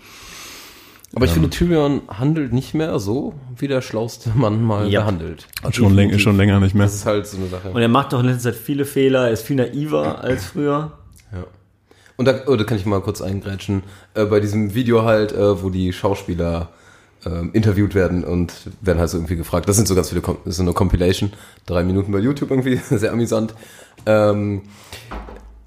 [1.14, 5.00] Aber ich finde, Tyrion handelt nicht mehr so, wie der schlauste Mann mal Ja.
[5.02, 5.46] behandelt.
[5.70, 6.86] Schon, läng schon länger nicht mehr.
[6.86, 7.70] Das ist halt so eine Sache.
[7.70, 10.92] Und er macht doch in letzter Zeit viele Fehler, er ist viel naiver als früher.
[11.32, 11.44] Ja.
[12.16, 13.82] Und da, oh, da kann ich mal kurz eingrätschen.
[14.14, 16.70] Äh, bei diesem Video halt, äh, wo die Schauspieler
[17.26, 19.68] ähm, interviewt werden und werden halt so irgendwie gefragt.
[19.68, 21.32] Das sind so ganz viele, Com das ist so eine Compilation.
[21.66, 23.54] Drei Minuten bei YouTube irgendwie, sehr amüsant.
[24.06, 24.62] Ähm,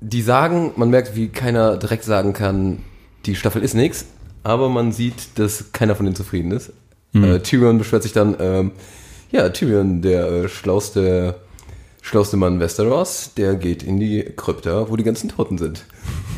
[0.02, 2.80] die sagen, man merkt, wie keiner direkt sagen kann,
[3.26, 4.06] die Staffel ist nix,
[4.44, 6.74] aber man sieht, dass keiner von denen zufrieden ist.
[7.14, 8.72] Äh, Tyrion beschwert sich dann, ähm,
[9.32, 11.36] ja, Tyrion, der äh, schlauste,
[12.02, 15.86] schlauste Mann Westeros, der geht in die Krypta, wo die ganzen Toten sind.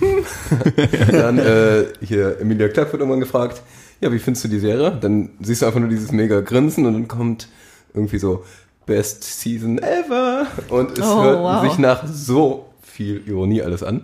[1.12, 3.62] dann äh, hier Emilia Clarke wird irgendwann gefragt,
[4.01, 4.97] ja, wie findest du die Serie?
[4.99, 7.47] Dann siehst du einfach nur dieses mega Grinsen und dann kommt
[7.93, 8.43] irgendwie so
[8.86, 11.63] Best Season ever und es Oh, hört wow.
[11.63, 14.03] sich nach so viel Ironie alles an.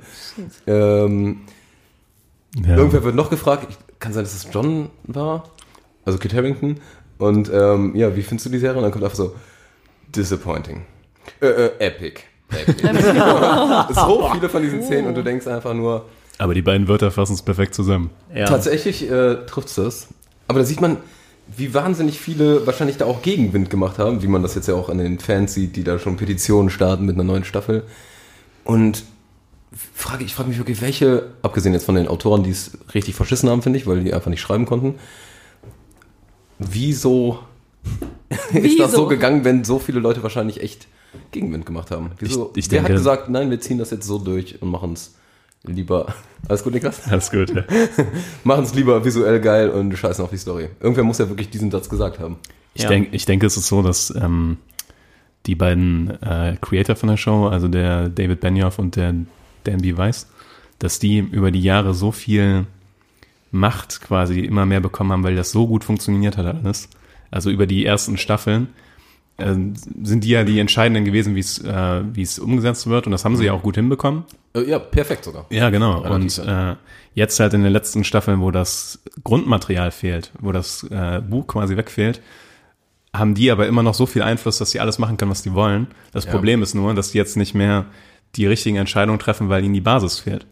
[0.67, 1.41] Ähm,
[2.65, 2.75] Ja.
[2.75, 5.45] Irgendwer wird noch gefragt, ich, kann sein, dass es John war,
[6.03, 6.81] also Kit Harington.
[7.17, 8.77] Und ähm, ja, wie findest du die Serie?
[8.77, 9.35] Und dann kommt einfach so,
[10.15, 10.81] disappointing.
[11.39, 12.21] Äh, äh, epic.
[12.49, 12.81] Epic.
[13.93, 16.05] so viele von diesen Szenen und du denkst einfach nur,
[16.37, 18.09] Aber die beiden Wörter fassen es perfekt zusammen.
[18.33, 18.45] Ja.
[18.45, 20.07] tatsächlich äh, trifft es das.
[20.47, 20.97] Aber da sieht man,
[21.55, 24.89] wie wahnsinnig viele wahrscheinlich da auch Gegenwind gemacht haben, wie man das jetzt ja auch
[24.89, 27.83] an den Fans sieht, die da schon Petitionen starten mit einer neuen Staffel.
[28.63, 29.03] Und
[29.93, 33.49] frage, ich frage mich wirklich, welche, abgesehen jetzt von den Autoren, die es richtig verschissen
[33.49, 34.95] haben, finde ich, weil die einfach nicht schreiben konnten,
[36.59, 37.39] wieso
[38.53, 40.87] ist das so gegangen, wenn so viele Leute wahrscheinlich echt
[41.31, 42.11] Gegenwind gemacht haben?
[42.19, 42.51] Wieso?
[42.55, 44.93] Ich- ich Wer denke- hat gesagt, nein, wir ziehen das jetzt so durch und machen
[44.93, 45.15] es
[45.65, 46.13] lieber.
[46.47, 47.07] Alles gut, Niklas?
[47.09, 47.63] Alles gut, ja.
[48.43, 50.69] Machen es lieber visuell geil und scheißen auf die Story.
[50.79, 52.37] Irgendwer muss ja wirklich diesen Satz gesagt haben.
[52.73, 52.89] Ich, Ja.
[52.89, 54.57] denk, ich denke, es ist so, dass ähm,
[55.45, 59.13] die beiden äh, Creator von der Show, also der David Benioff und der
[59.63, 59.97] Dan B.
[59.97, 60.27] Weiss,
[60.79, 62.65] dass die über die Jahre so viel
[63.51, 66.87] Macht quasi immer mehr bekommen haben, weil das so gut funktioniert hat alles.
[67.31, 68.69] Also über die ersten Staffeln
[70.03, 73.25] sind die ja die Entscheidenden gewesen, wie es äh, wie es umgesetzt wird und das
[73.25, 74.23] haben sie ja auch gut hinbekommen.
[74.53, 75.45] Äh, ja, perfekt sogar.
[75.49, 75.99] Ja, genau.
[75.99, 76.75] Relativ, und äh,
[77.13, 81.77] jetzt halt in den letzten Staffeln, wo das Grundmaterial fehlt, wo das äh, Buch quasi
[81.77, 82.21] wegfehlt,
[83.13, 85.53] haben die aber immer noch so viel Einfluss, dass sie alles machen können, was die
[85.53, 85.87] wollen.
[86.13, 86.31] Das Ja.
[86.31, 87.85] Problem ist nur, dass die jetzt nicht mehr
[88.35, 90.45] die richtigen Entscheidungen treffen, weil ihnen die Basis fehlt.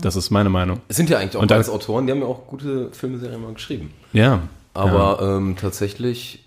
[0.00, 0.80] Das ist meine Meinung.
[0.88, 3.54] Es sind ja eigentlich auch Und alles Autoren, die haben ja auch gute Filmeserien mal
[3.54, 3.92] geschrieben.
[4.12, 4.40] Ja.
[4.74, 6.44] Aber ähm, tatsächlich,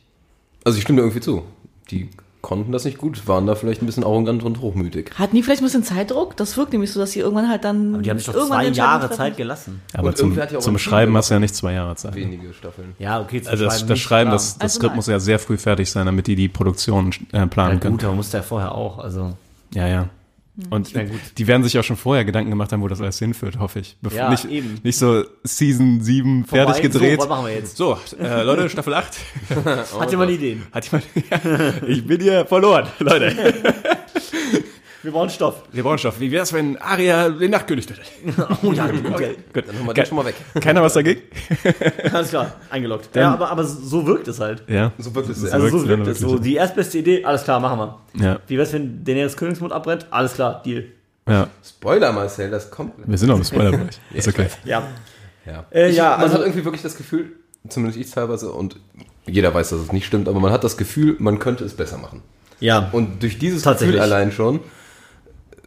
[0.66, 1.44] also ich stimme dir irgendwie zu.
[1.92, 2.10] Die
[2.42, 5.12] konnten das nicht gut, waren da vielleicht ein bisschen arrogant und hochmütig.
[5.16, 6.38] Hatten die vielleicht ein bisschen Zeitdruck?
[6.38, 7.96] Das wirkt nämlich so, dass sie irgendwann halt dann.
[7.96, 9.12] Aber die haben sich doch irgendwann zwei Jahre.
[9.12, 9.82] Zeit gelassen.
[9.94, 12.16] aber Und zum, ja auch zum Schreiben hast du ja nicht zwei Jahre Zeit.
[12.16, 12.96] Wenige Staffeln.
[12.98, 14.96] Ja, okay, zum Also das, das nicht, Schreiben, das, das Also Skript nein.
[14.96, 17.98] muss ja sehr früh fertig sein, damit die die Produktion äh, ja, planen können.
[17.98, 19.00] gut, aber musste ja vorher auch.
[19.00, 19.34] Also
[19.74, 20.10] Ja, ja.
[20.70, 21.20] Und meine, gut.
[21.38, 23.98] die werden sich auch schon vorher Gedanken gemacht haben, wo das alles hinführt, hoffe ich.
[24.02, 24.80] Bevor, Ja, nicht, eben.
[24.84, 26.82] nicht so Season 7 fertig Vorbei.
[26.82, 27.16] gedreht.
[27.22, 27.78] So, was machen wir jetzt?
[27.78, 29.18] So, äh, Leute, Staffel 8.
[30.00, 30.64] Hat jemand Ideen?
[30.72, 31.06] Hat jemand,
[31.88, 33.36] ich bin hier verloren, Leute.
[35.02, 35.64] Wir brauchen Stoff.
[35.72, 36.20] Wir brauchen Stoff.
[36.20, 38.04] Wie wär's, wenn Aria den Nachtkönig tötet?
[38.64, 39.38] Oh ja, okay.
[39.54, 39.68] Gut.
[39.68, 40.36] Dann haben wir den schon mal weg.
[40.62, 41.22] Keiner was dagegen?
[42.14, 43.16] Alles klar, eingeloggt.
[43.16, 44.64] ja, aber, aber so wirkt es halt.
[44.68, 44.92] Ja.
[44.98, 45.54] So wirklich sehr.
[45.54, 46.20] Also so wirkt dann es.
[46.20, 48.00] So, die erstbeste Idee, alles klar, machen wir.
[48.26, 48.40] Ja.
[48.48, 50.06] Wie wär's, wenn Daenerys Königsmund abbrennt?
[50.12, 50.86] Alles klar, Deal.
[51.28, 51.48] Ja.
[51.64, 52.94] Spoiler, Marcel, das kommt.
[53.06, 54.00] Wir sind noch im Spoilerbereich.
[54.14, 54.48] Ist okay.
[54.66, 54.84] Ja.
[55.46, 57.32] Ja, Äh, ich, ja, man also- hat irgendwie wirklich das Gefühl,
[57.70, 58.76] zumindest ich teilweise, und
[59.26, 61.98] jeder weiß, dass es nicht stimmt, aber man hat das Gefühl, man könnte es besser
[61.98, 62.22] machen.
[62.60, 62.90] Ja.
[62.92, 63.64] Und durch dieses.
[63.64, 64.60] Gefühl allein schon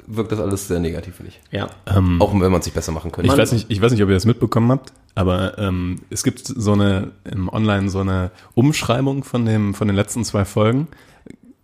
[0.07, 1.41] wirkt das alles sehr negativ, finde ich.
[1.51, 1.69] ja.
[1.87, 3.31] Ähm, Auch wenn man es sich besser machen könnte.
[3.31, 6.47] ich weiß nicht, ich weiß nicht, ob ihr das mitbekommen habt, aber ähm, es gibt
[6.47, 10.89] so eine im Online so eine Umschreibung von dem von den letzten zwei Folgen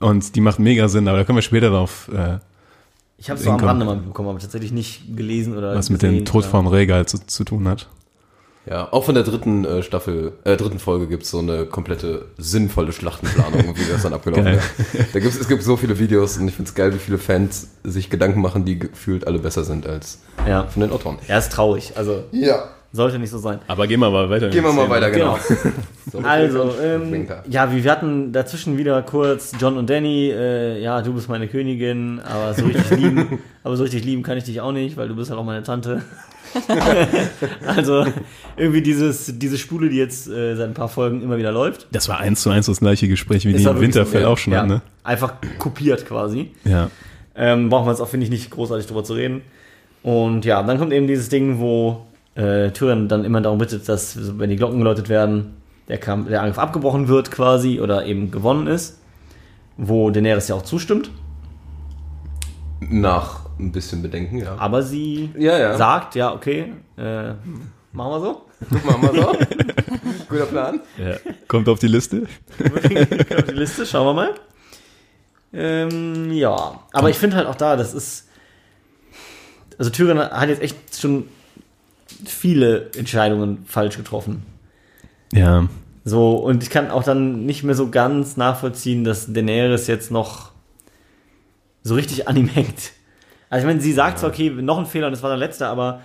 [0.01, 2.39] und die macht mega Sinn, aber da können wir später drauf, äh,
[3.19, 3.61] Ich habe es so am.
[3.61, 7.07] Rande mal bekommen, aber tatsächlich nicht gelesen oder was mit gesehen, dem Tod vom Regal
[7.07, 7.89] zu, zu tun hat.
[8.69, 12.93] Ja, auch von der dritten äh, Staffel, äh, dritten Folge gibt's so eine komplette sinnvolle
[12.93, 14.61] Schlachtenplanung, wie das dann abgelaufen Geil.
[14.93, 15.15] ist.
[15.15, 18.11] Da gibt's, es gibt so viele Videos und ich find's geil, wie viele Fans sich
[18.11, 20.67] Gedanken machen, die gefühlt alle besser sind als Ja.
[20.67, 21.19] von den Autoren.
[21.29, 22.69] Er ist traurig, also Ja.
[22.93, 23.59] Sollte nicht so sein.
[23.67, 24.49] Aber gehen wir mal weiter.
[24.49, 25.39] Gehen wir mal weiter, genau.
[26.23, 31.29] Also, ähm, ja, wir hatten dazwischen wieder kurz John und Danny, äh, ja, du bist
[31.29, 34.97] meine Königin, aber so richtig lieben, aber so richtig lieben kann ich dich auch nicht,
[34.97, 36.03] weil du bist halt auch meine Tante.
[37.67, 38.07] also,
[38.57, 41.89] irgendwie dieses, diese Spule, die jetzt äh, seit ein paar Folgen immer wieder läuft.
[41.93, 44.29] Das war eins zu eins das gleiche Gespräch, wie die im so, Winterfell ja.
[44.29, 44.83] auch schon ja, hatten, ne?
[45.05, 46.53] Einfach kopiert quasi.
[46.65, 46.91] Ja.
[47.37, 49.43] Ähm, brauchen wir jetzt auch, finde ich, nicht großartig drüber zu reden.
[50.03, 54.39] Und ja, dann kommt eben dieses Ding, wo äh, Tyrion dann immer darum bittet, dass,
[54.39, 55.57] wenn die Glocken geläutet werden,
[55.89, 59.01] der, Kampf, der Angriff abgebrochen wird quasi oder eben gewonnen ist.
[59.77, 61.11] Wo Daenerys ja auch zustimmt.
[62.81, 64.57] Nach ein bisschen Bedenken, ja.
[64.59, 65.77] Aber sie Ja, ja.
[65.77, 67.31] sagt, ja, okay, äh,
[67.93, 68.43] machen wir so.
[68.85, 69.33] Machen wir so.
[70.29, 70.81] Guter Plan.
[70.97, 71.15] ja.
[71.47, 72.27] Kommt auf die Liste.
[72.61, 74.35] auf die Liste, schauen wir mal.
[75.53, 78.29] Ähm, ja, aber ich finde halt auch da, das ist.
[79.79, 81.25] Also Tyrion hat jetzt echt schon
[82.25, 84.43] viele Entscheidungen falsch getroffen.
[85.33, 85.69] Ja.
[86.05, 90.53] So, und ich kann auch dann nicht mehr so ganz nachvollziehen, dass Daenerys jetzt noch
[91.83, 92.93] so richtig an ihm hängt.
[93.51, 95.67] Also ich meine, sie sagt zwar, okay, noch ein Fehler und das war der letzte,
[95.67, 96.01] aber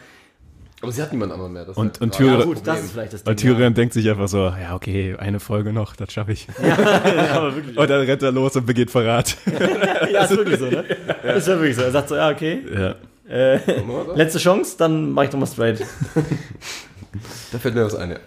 [0.82, 1.63] Aber sie hat niemand anderen mehr.
[1.66, 3.52] Das Und- ist und Tyrion- das gut, das ist vielleicht das Weil Ding.
[3.56, 6.48] Tyrion denkt sich einfach so, ja, okay, eine Folge noch, das schaffe ich.
[6.62, 7.78] ja, aber wirklich.
[7.78, 9.38] Und dann rennt er los und begeht Verrat.
[10.12, 10.82] ja, ist wirklich so, ne?
[11.36, 11.82] Ist ja wirklich so.
[11.84, 12.96] Er sagt so, ja, okay, ja.
[13.28, 13.60] Äh,
[14.16, 15.86] letzte Chance, dann mach ich nochmal straight.
[17.52, 18.18] Da fällt mir was ein, ja.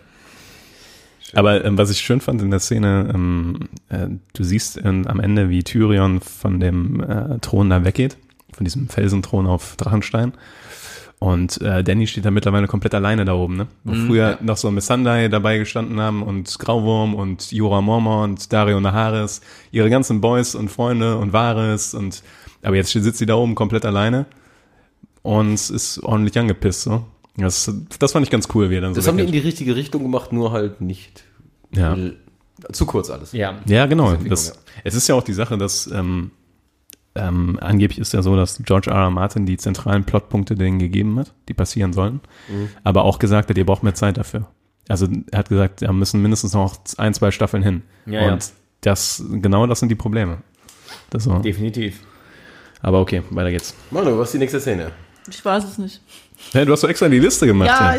[1.35, 5.19] Aber ähm, was ich schön fand in der Szene, ähm, äh, du siehst ähm, am
[5.19, 8.17] Ende, wie Tyrion von dem äh, Thron da weggeht,
[8.53, 10.33] von diesem Felsenthron auf Drachenstein.
[11.19, 13.67] Und äh, Danny steht da mittlerweile komplett alleine da oben, ne?
[13.85, 18.79] Wo früher noch so Missandei dabei gestanden haben und Grauwurm und Jorah Mormont und Dario
[18.81, 19.41] Naharis,
[19.73, 22.23] ihre ganzen Boys und Freunde und Varys und
[22.63, 24.27] aber jetzt sitzt sie da oben komplett alleine
[25.27, 27.05] und ist ordentlich angepisst, so.
[27.37, 29.39] Das, das fand ich ganz cool, wie er dann so Das haben die in die
[29.39, 31.25] richtige Richtung gemacht, nur halt nicht
[31.75, 31.97] Ja.
[32.73, 33.33] Zu kurz alles.
[33.33, 33.59] Ja.
[33.67, 34.15] Ja, genau.
[34.17, 34.55] Das, ja.
[34.85, 36.31] Es ist ja auch die Sache, dass ähm,
[37.15, 38.97] ähm, angeblich ist ja so, dass George R.
[38.97, 39.11] R.
[39.11, 42.71] Martin die zentralen Plotpunkte denen gegeben hat, die passieren sollen, Mhm.
[42.85, 44.47] aber auch gesagt hat, ihr braucht mehr Zeit dafür.
[44.89, 47.83] Also er hat gesagt, da müssen mindestens noch ein, zwei Staffeln hin.
[48.07, 48.33] Ja, ja.
[48.33, 50.39] Und das, genau das sind die Probleme.
[51.11, 51.39] Das so.
[51.41, 52.01] Definitiv.
[52.81, 53.75] Aber okay, weiter geht's.
[53.91, 54.93] Manu, was ist die nächste Szene?
[55.29, 56.01] Ich weiß es nicht.
[56.53, 57.69] Hey, du hast doch extra die Liste gemacht.
[57.69, 57.97] Ja, ja.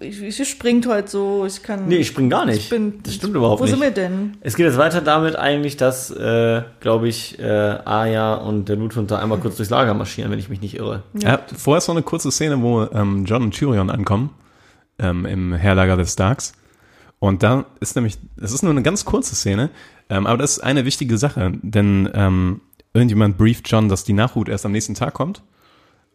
[0.00, 1.86] ich, ich, ich springt heute so, ich kann.
[1.86, 2.58] Nee, ich spring gar nicht.
[2.58, 3.72] Ich bin, das stimmt überhaupt wo nicht.
[3.72, 4.36] sind wir denn?
[4.40, 9.10] Es geht jetzt weiter damit eigentlich, dass, äh, glaube ich, äh, Aya und der Bluthund
[9.10, 11.04] da einmal kurz durchs Lager marschieren, wenn ich mich nicht irre.
[11.14, 11.40] Ja.
[11.56, 14.30] vorher ist noch eine kurze Szene, wo ähm, John und Tyrion ankommen
[14.98, 16.52] ähm, im Herlager des Starks.
[17.18, 19.70] Und da ist nämlich, es ist nur eine ganz kurze Szene,
[20.10, 22.60] ähm, aber das ist eine wichtige Sache, denn ähm,
[22.92, 25.42] irgendjemand brieft John, dass die Nachhut erst am nächsten Tag kommt.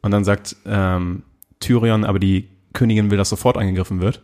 [0.01, 1.23] Und dann sagt ähm,
[1.59, 4.21] Tyrion, aber die Königin will, dass sofort angegriffen wird.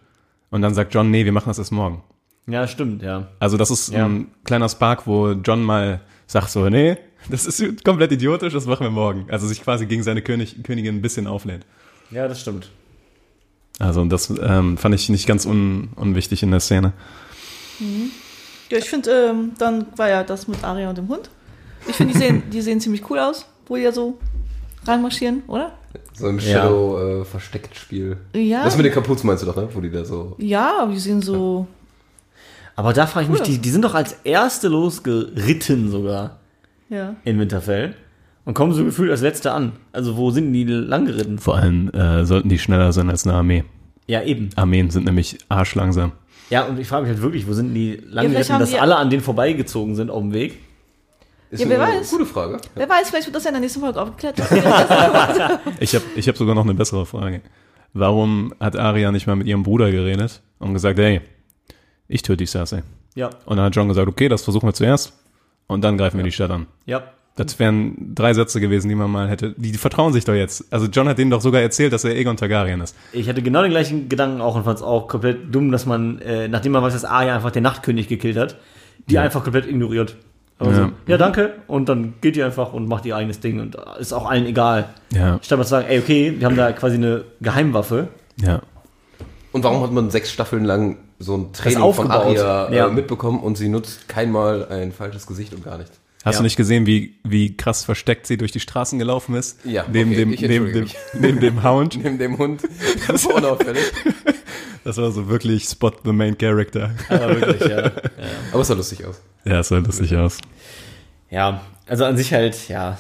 [0.50, 2.02] Und dann sagt John, nee, wir machen das erst morgen.
[2.48, 3.28] Ja, stimmt, ja.
[3.40, 4.06] Also das ist Ja.
[4.06, 6.98] ein kleiner Spark, wo John mal sagt so, nee,
[7.30, 9.26] das ist komplett idiotisch, das machen wir morgen.
[9.30, 11.66] Also sich quasi gegen seine König, Königin ein bisschen auflehnt.
[12.10, 12.70] Ja, das stimmt.
[13.80, 16.94] Also das ähm, fand ich nicht ganz un, unwichtig in der Szene.
[18.70, 21.30] Ja, ich finde, ähm, dann war ja das mit Aria und dem Hund.
[21.88, 24.18] Ich finde, die sehen, die sehen ziemlich cool aus, wo die ja so
[24.88, 25.72] reinmarschieren, oder?
[26.14, 26.64] So ein Ja.
[26.64, 28.18] Shadow-Versteckt-Spiel.
[28.36, 28.64] Ja.
[28.64, 29.68] Das mit den Kapuzen meinst du doch, ne?
[29.74, 30.36] Wo die da so.
[30.40, 31.68] Ja, aber die sehen so.
[32.76, 33.46] Aber da frage ich mich, Cool.
[33.48, 36.38] die, die sind doch als Erste losgeritten sogar
[36.90, 37.16] Ja.
[37.24, 37.96] in Winterfell
[38.46, 39.74] und kommen so gefühlt als Letzte an.
[39.92, 41.40] Also wo sind die lang geritten?
[41.40, 43.64] Vor allem äh, sollten die schneller sein als eine Armee.
[44.06, 44.50] Ja, eben.
[44.56, 46.12] Armeen sind nämlich arschlangsam.
[46.50, 48.60] Ja, und ich frage mich halt wirklich, wo sind die lang Ja, vielleicht geritten, haben
[48.62, 50.60] dass die- alle an denen vorbeigezogen sind auf dem Weg?
[51.50, 52.10] Ist Ja, wer eine weiß.
[52.12, 52.58] Gute Frage.
[52.76, 54.38] Wer weiß, vielleicht wird das ja in der nächsten Folge aufgeklärt.
[55.80, 57.42] Ich habe ich hab sogar noch eine bessere Frage.
[57.94, 61.22] Warum hat Arya nicht mal mit ihrem Bruder geredet und gesagt, hey,
[62.08, 62.84] ich töte die Cersei?
[63.16, 65.14] Ja, Und dann hat John gesagt, okay, das versuchen wir zuerst
[65.68, 66.68] und dann greifen wir die Stadt an.
[66.86, 67.04] ja.
[67.36, 69.54] Das wären drei Sätze gewesen, die man mal hätte.
[69.58, 70.66] Die vertrauen sich doch jetzt.
[70.74, 72.96] Also John hat denen doch sogar erzählt, dass er Egon Targaryen ist.
[73.14, 76.18] Ich hatte genau den gleichen Gedanken auch und fand es auch komplett dumm, dass man,
[76.22, 78.58] äh, nachdem man weiß, dass Arya einfach den Nachtkönig gekillt hat,
[79.08, 79.22] die Ja.
[79.22, 80.16] einfach komplett ignoriert.
[80.60, 80.88] Also, Ja.
[80.88, 80.92] ja.
[81.08, 81.54] ja, danke.
[81.68, 84.90] Und dann geht die einfach und macht ihr eigenes Ding und ist auch allen egal.
[85.14, 88.08] Ja, Statt mal zu sagen, ey, okay, wir haben da quasi eine Geheimwaffe.
[88.38, 88.62] ja.
[89.54, 92.12] Und warum hat man sechs Staffeln lang so ein Training von.
[92.12, 92.88] Aria Ja.
[92.88, 96.00] äh, mitbekommen und sie nutzt keinmal ein falsches Gesicht und gar nichts?
[96.24, 96.40] Hast Ja.
[96.40, 99.64] du nicht gesehen, wie, wie krass versteckt sie durch die Straßen gelaufen ist?
[99.66, 100.88] Ja, Neben, okay, dem, ich neben, dem,
[101.20, 101.98] neben dem Hound.
[102.04, 102.62] Neben dem Hund.
[103.16, 103.82] Super unauffällig.
[104.88, 106.96] Das war so wirklich Spot the main character.
[107.10, 107.92] Aber wirklich, ja.
[108.54, 109.22] Aber es sah lustig aus.
[109.44, 110.38] Ja, es sah lustig aus.
[111.30, 112.98] Ja, also an sich halt, ja,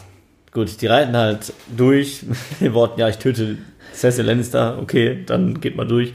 [0.52, 3.58] gut, die reiten halt durch mit den Worten, ja, ich töte
[3.94, 6.14] Cersei Lannister, okay, dann geht mal durch.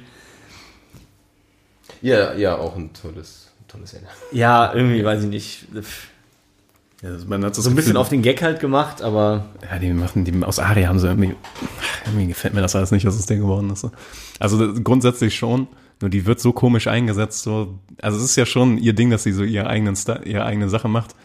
[2.03, 4.09] Ja, ja, auch ein tolles, tolles Szene.
[4.31, 5.69] Ja, irgendwie, weiß ich nicht,
[7.03, 9.93] Ja, also man hat so ein bisschen auf den Gag halt gemacht, aber Ja, die
[9.93, 11.35] machen, die aus Aria haben sie irgendwie,
[12.07, 13.87] irgendwie gefällt mir das alles nicht, was das Ding geworden ist.
[14.39, 15.67] Also grundsätzlich schon,
[16.01, 19.25] nur die wird so komisch eingesetzt, so, also es ist ja schon ihr Ding, dass
[19.25, 21.17] sie so ihre eigenen, ihre eigene Sache macht.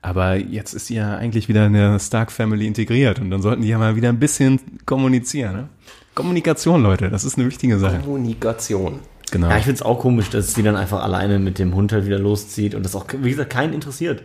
[0.00, 3.62] Aber jetzt ist sie ja eigentlich wieder in der Stark Family integriert und dann sollten
[3.62, 5.54] die ja mal wieder ein bisschen kommunizieren.
[5.54, 5.68] Ne?
[6.14, 7.98] Kommunikation, Leute, das ist eine wichtige Sache.
[7.98, 9.00] Kommunikation.
[9.30, 9.48] Genau.
[9.48, 12.18] ja, ich find's auch komisch, dass sie dann einfach alleine mit dem Hund halt wieder
[12.18, 14.22] loszieht und das auch, wie gesagt, keinen interessiert.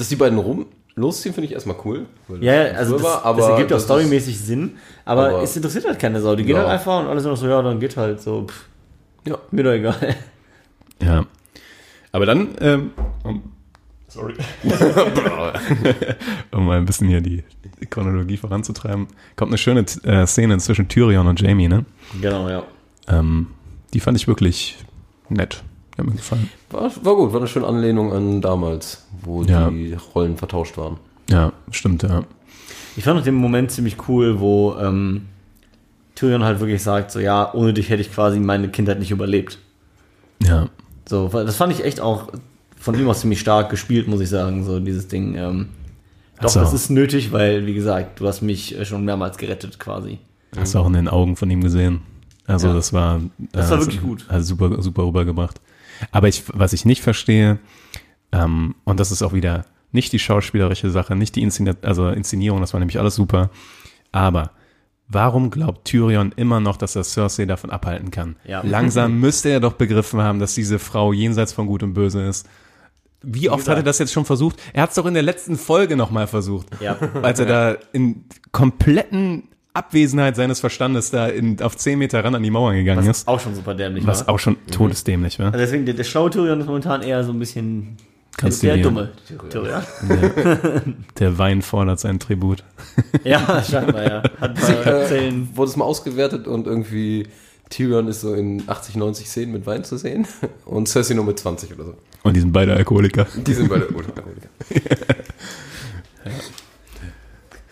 [0.00, 2.06] Dass die beiden rum losziehen, finde ich erstmal cool.
[2.40, 4.72] Ja, also das, war, aber das ergibt auch storymäßig Sinn,
[5.04, 6.34] aber, aber- es interessiert halt keine Sau.
[6.34, 6.62] Die gehen Ja.
[6.62, 8.64] halt einfach und alle sind auch so, ja, dann geht halt so, pff,
[9.26, 9.36] Ja.
[9.50, 10.16] mir doch egal.
[11.02, 11.26] Ja.
[12.12, 12.90] Aber dann, ähm,
[13.24, 13.42] um,
[14.08, 14.34] sorry.
[16.50, 17.44] um mal ein bisschen hier die
[17.88, 21.84] Chronologie voranzutreiben, kommt eine schöne äh, Szene zwischen Tyrion und Jamie, ne?
[22.20, 22.64] genau, ja.
[23.08, 23.48] Ähm,
[23.92, 24.78] die fand ich wirklich
[25.28, 25.62] nett.
[26.00, 26.48] Hat mir gefallen.
[26.70, 29.70] War, war gut, war eine schöne Anlehnung an damals, wo Ja.
[29.70, 30.96] die Rollen vertauscht waren.
[31.28, 32.24] Ja, stimmt, ja.
[32.96, 35.22] Ich fand auch den Moment ziemlich cool, wo ähm,
[36.14, 39.58] Tyrion halt wirklich sagt, so ja, ohne dich hätte ich quasi meine Kindheit nicht überlebt.
[40.42, 40.68] Ja.
[41.08, 42.28] So, das fand ich echt auch
[42.76, 45.34] von ihm aus ziemlich stark gespielt, muss ich sagen, so dieses Ding.
[45.36, 45.68] Ähm,
[46.40, 46.60] doch, so.
[46.60, 50.18] das ist nötig, weil, wie gesagt, du hast mich äh, schon mehrmals gerettet quasi.
[50.56, 52.00] Hast du auch in den Augen von ihm gesehen.
[52.46, 52.74] Also Ja.
[52.74, 53.20] das war,
[53.52, 54.24] Das war wirklich gut.
[54.28, 55.60] Also super, super rübergebracht.
[56.12, 57.58] Aber ich, was ich nicht verstehe,
[58.32, 62.60] ähm, und das ist auch wieder nicht die schauspielerische Sache, nicht die Inszeni also Inszenierung,
[62.60, 63.50] das war nämlich alles super.
[64.12, 64.52] Aber
[65.08, 68.36] warum glaubt Tyrion immer noch, dass er Cersei davon abhalten kann?
[68.44, 68.62] Ja.
[68.64, 72.48] Langsam müsste er doch begriffen haben, dass diese Frau jenseits von Gut und Böse ist.
[73.22, 74.56] Wie oft hat er das jetzt schon versucht?
[74.72, 76.96] Er hat es doch in der letzten Folge nochmal versucht Ja.
[77.20, 79.48] als er da in kompletten
[79.80, 83.28] Abwesenheit seines Verstandes da in, auf 10 Meter ran an die Mauer gegangen Was ist.
[83.28, 84.34] auch schon super dämlich Was war.
[84.34, 85.46] auch schon todesdämlich war.
[85.46, 87.96] Also deswegen, der, der schlaue Tyrion ist momentan eher so ein bisschen
[88.36, 89.10] Kannst der du dir- dumme
[89.50, 89.82] Tyrion.
[91.18, 92.62] Der Wein fordert sein Tribut.
[93.24, 94.22] Ja, scheinbar, ja.
[94.40, 95.48] Hat bei Erzählen.
[95.54, 97.26] Wurde es mal ausgewertet und irgendwie
[97.70, 100.26] Tyrion ist so in 80, 90 Szenen mit Wein zu sehen
[100.64, 101.94] und Cersei nur mit 20 oder so.
[102.22, 103.26] Und die sind beide Alkoholiker.
[103.46, 104.22] Die sind beide Alkoholiker.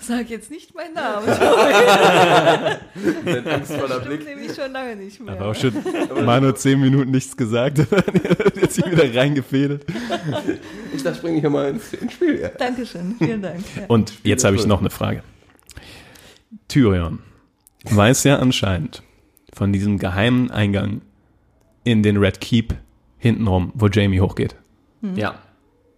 [0.09, 1.29] Sag jetzt nicht meinen Namen.
[3.27, 4.25] Ein angstvoller Ich Blick.
[4.25, 5.35] nämlich schon lange nicht mehr.
[5.35, 5.75] Aber auch schon
[6.25, 7.79] mal nur 10 Minuten nichts gesagt.
[8.59, 9.85] Jetzt sich wieder reingefädelt.
[10.95, 12.41] Ich dachte, springe ich ja mal ins, ins Spiel.
[12.41, 12.49] Ja.
[12.49, 13.61] Dankeschön, vielen Dank.
[13.77, 13.83] Ja.
[13.89, 15.23] Und jetzt habe ich noch eine Frage.
[16.69, 17.19] Tyrion
[17.85, 19.03] weiß ja anscheinend
[19.53, 21.03] von diesem geheimen Eingang
[21.85, 22.75] in den Red Keep
[23.19, 24.57] hintenrum, wo Jamie hochgeht.
[25.17, 25.35] Ja.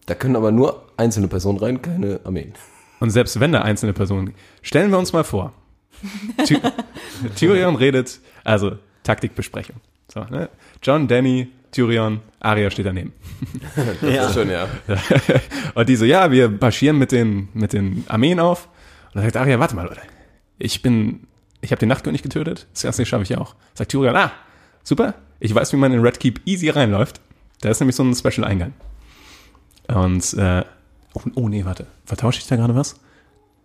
[0.06, 2.54] Da können aber nur einzelne Personen rein, keine Armeen.
[3.00, 5.52] Und selbst wenn da einzelne Personen, stellen wir uns mal vor,
[6.44, 6.58] Ty
[7.36, 9.76] Tyrion redet, also Taktikbesprechung.
[10.12, 10.48] So, ne?
[10.82, 13.12] John, Danny, Tyrion, Arya steht daneben.
[14.02, 14.68] Ist schön, ja.
[15.74, 18.66] Und die so, ja, wir marschieren mit den, mit den Armeen auf.
[19.08, 20.02] Und dann sagt Arya, warte mal, Leute.
[20.58, 21.26] Ich bin,
[21.60, 22.66] ich habe den Nachtkönig getötet.
[22.72, 23.54] Das erste schaffe ich auch.
[23.74, 24.32] Sagt Tyrion, ah,
[24.82, 25.14] super.
[25.38, 27.20] Ich weiß, wie man in Red Keep easy reinläuft.
[27.60, 28.72] Da ist nämlich so ein Special-Eingang.
[29.88, 30.64] Und, äh,
[31.14, 31.86] oh, oh nee, warte.
[32.04, 32.96] Vertausche ich da gerade was?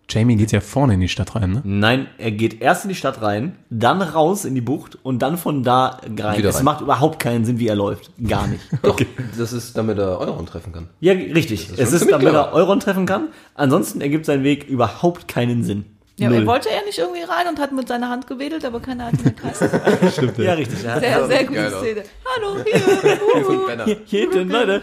[0.08, 1.62] Jamie geht ja vorne in die Stadt rein, ne?
[1.64, 5.36] Nein, er geht erst in die Stadt rein, dann raus in die Bucht und dann
[5.36, 6.38] von da rein.
[6.38, 6.64] Wieder Es rein.
[6.64, 8.12] macht überhaupt keinen Sinn, wie er läuft.
[8.24, 8.62] Gar nicht.
[8.82, 9.00] Doch,
[9.36, 10.88] das ist, damit er Euron treffen kann.
[11.00, 11.70] Ja, richtig.
[11.70, 12.38] ist es ist, damit clever.
[12.38, 13.30] er Euron treffen kann.
[13.56, 15.86] Ansonsten ergibt sein Weg überhaupt keinen Sinn.
[16.18, 16.44] Ja, aber Null.
[16.44, 19.14] er wollte ja nicht irgendwie rein und hat mit seiner Hand gewedelt, aber keiner hat
[19.20, 19.56] ihn erkannt.
[20.12, 20.82] Stimmt, Ja, richtig.
[20.82, 21.70] Er hat Sehr, sehr gute.
[21.70, 22.02] Szene.
[22.34, 23.66] Hallo, hier.
[23.66, 23.84] Banner.
[23.84, 24.82] hier, hier hinten, Leute.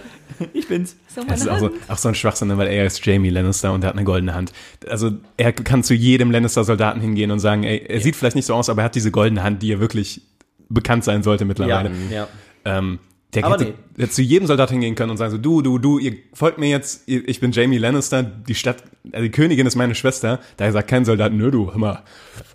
[0.54, 0.96] Ich bin's.
[1.13, 3.72] So, Das ist auch so, auch so ein Schwachsinn, ne, weil er ist Jamie Lannister
[3.74, 4.52] und er hat eine goldene Hand.
[4.88, 8.54] Also er kann zu jedem Lannister-Soldaten hingehen und sagen, ey, er sieht vielleicht nicht so
[8.54, 10.22] aus, aber er hat diese goldene Hand, die er wirklich
[10.69, 11.91] bekannt sein sollte Ja, mittlerweile.
[12.12, 12.28] ja.
[12.65, 13.00] Ähm,
[13.34, 14.08] der Aber hätte, nee.
[14.08, 17.04] zu jedem Soldat hingehen können und sagen so, du, du, du, ihr folgt mir jetzt,
[17.08, 20.39] ich bin Jamie Lannister, die Stadt, also die Königin ist meine Schwester.
[20.58, 22.04] Da sagt kein Soldat, nö, du, hör mal,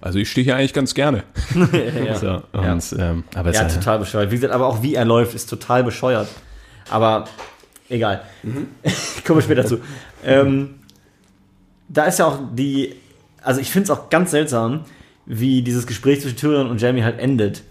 [0.01, 1.25] also ich stehe hier eigentlich ganz gerne.
[2.21, 4.31] So, und, ähm, aber Ja, ist ja, total bescheuert.
[4.31, 6.29] Wie gesagt, aber auch wie er läuft, ist total bescheuert.
[6.91, 7.27] Aber
[7.88, 8.23] egal.
[9.25, 9.81] Kommen wir später zu.
[10.25, 10.77] Ähm,
[11.88, 12.95] da ist ja auch die,
[13.43, 14.85] also ich finde es auch ganz seltsam,
[15.27, 17.62] wie dieses Gespräch zwischen Tyrion und Jamie halt endet.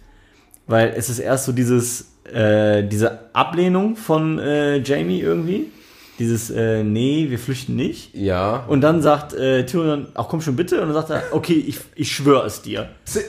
[0.67, 5.71] Weil es ist erst so dieses, äh, diese Ablehnung von äh, Jamie irgendwie.
[6.19, 8.13] Dieses, äh, nee, wir flüchten nicht.
[8.15, 8.65] Ja.
[8.67, 10.81] Und dann sagt äh, Tyrion, ach komm schon bitte.
[10.81, 12.89] Und dann sagt er, okay, ich, ich schwöre es dir.
[13.05, 13.23] Das,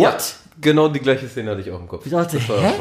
[0.00, 2.06] Ja, genau die gleiche Szene hatte ich auch im Kopf.
[2.06, 2.72] Ich dachte, Das war hä?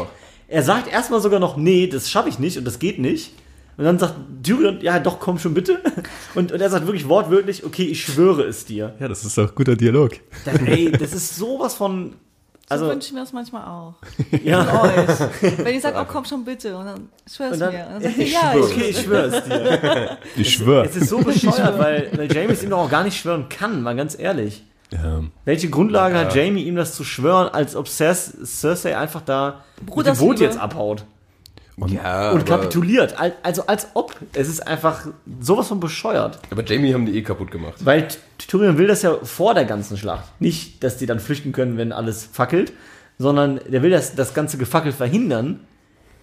[0.48, 3.34] Er sagt erstmal sogar noch, nee, das schaffe ich nicht und das geht nicht.
[3.76, 5.80] Und dann sagt Tyrion, ja doch, komm schon bitte.
[6.36, 8.94] Und, und er sagt wirklich wortwörtlich, okay, ich schwöre es dir.
[9.00, 10.12] ja, das ist doch guter Dialog.
[10.46, 12.14] Das, ey, das ist sowas von,
[12.78, 13.96] So also, wünsche ich mir das manchmal auch.
[14.44, 15.58] ja, Euch.
[15.58, 17.86] Wenn ich sage, oh komm schon bitte, und dann schwör's und dann, mir.
[17.86, 20.18] Und dann sagt ich ja, schwöre, ich okay, ich schwöre es dir.
[20.36, 20.86] Ich schwöre.
[20.86, 23.82] Es ist so bescheuert, weil, weil Jamie es ihm doch auch gar nicht schwören kann,
[23.82, 24.64] mal ganz ehrlich.
[24.92, 29.64] Ähm, Welche Grundlage hat Jamie ihm das zu schwören, als ob Cers Cersei einfach da
[29.96, 30.18] mit dem.
[30.18, 31.06] Boot jetzt abhaut?
[31.88, 33.20] Ja, Und kapituliert.
[33.20, 34.16] Al- Also als ob.
[34.34, 35.08] Es ist einfach
[35.42, 36.40] sowas von bescheuert.
[36.52, 37.76] aber Jamie haben die eh kaputt gemacht.
[37.84, 38.08] Weil
[38.38, 40.26] Tyrion will das ja vor der ganzen Schlacht.
[40.40, 42.74] Nicht, dass die dann flüchten können, wenn alles fackelt,
[43.18, 45.62] sondern der will das, das ganze Gefackel verhindern,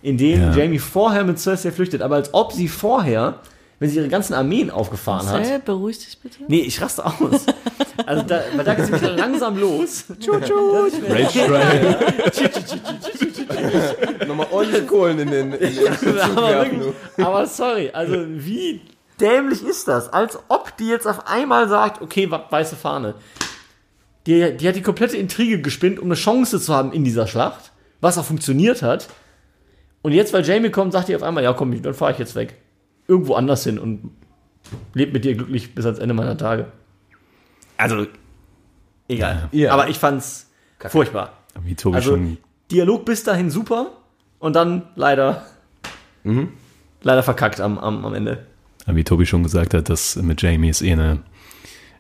[0.02, 0.52] indem Ja.
[0.54, 2.00] Jamie vorher mit Cersei flüchtet.
[2.02, 3.40] Aber als ob sie vorher,
[3.80, 5.40] wenn sie ihre ganzen Armeen aufgefahren hat.
[5.40, 6.44] Marcel, beruhig dich bitte.
[6.46, 7.46] Nee, ich raste aus.
[8.06, 10.04] Also da, weil da geht es wieder langsam los.
[10.28, 11.96] Rage Strike.
[14.26, 15.88] Nochmal ordentlich Kohlen in den, in den
[16.20, 18.82] aber, wirklich, aber sorry, also wie
[19.18, 20.12] dämlich ist das?
[20.12, 23.14] Als ob die jetzt auf einmal sagt, okay, weiße Fahne.
[24.26, 27.72] Die, die hat die komplette Intrige gespinnt, um eine Chance zu haben in dieser Schlacht,
[28.02, 29.08] was auch funktioniert hat.
[30.02, 32.34] Und jetzt, weil Jamie kommt, sagt die auf einmal, ja komm, dann fahre ich jetzt
[32.34, 32.56] weg.
[33.10, 34.12] Irgendwo anders hin und
[34.94, 36.66] lebt mit dir glücklich bis ans Ende meiner Tage.
[37.76, 38.06] Also,
[39.08, 39.48] egal.
[39.50, 39.72] Ja.
[39.72, 41.32] Aber ich fand's furchtbar.
[41.64, 42.38] Wie Tobi Also, schon
[42.70, 43.90] Dialog bis dahin super
[44.38, 45.44] und dann leider,
[47.02, 48.46] leider verkackt am, am, am Ende.
[48.86, 51.18] wie Tobi schon gesagt hat, das mit Jamie ist eh eine,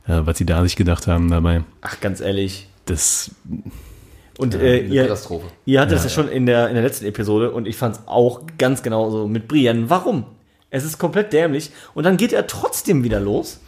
[0.06, 1.64] äh, was sie da sich gedacht haben dabei.
[1.80, 2.68] Ach, ganz ehrlich.
[2.86, 3.32] Das,
[4.38, 5.48] Und äh, Eine ihr, Katastrophe.
[5.66, 8.02] ihr hattet das ja schon in der, in der letzten Episode und ich fand es
[8.06, 9.90] auch ganz genauso mit Brienne.
[9.90, 10.24] Warum?
[10.70, 13.58] Es ist komplett dämlich und dann geht er trotzdem wieder los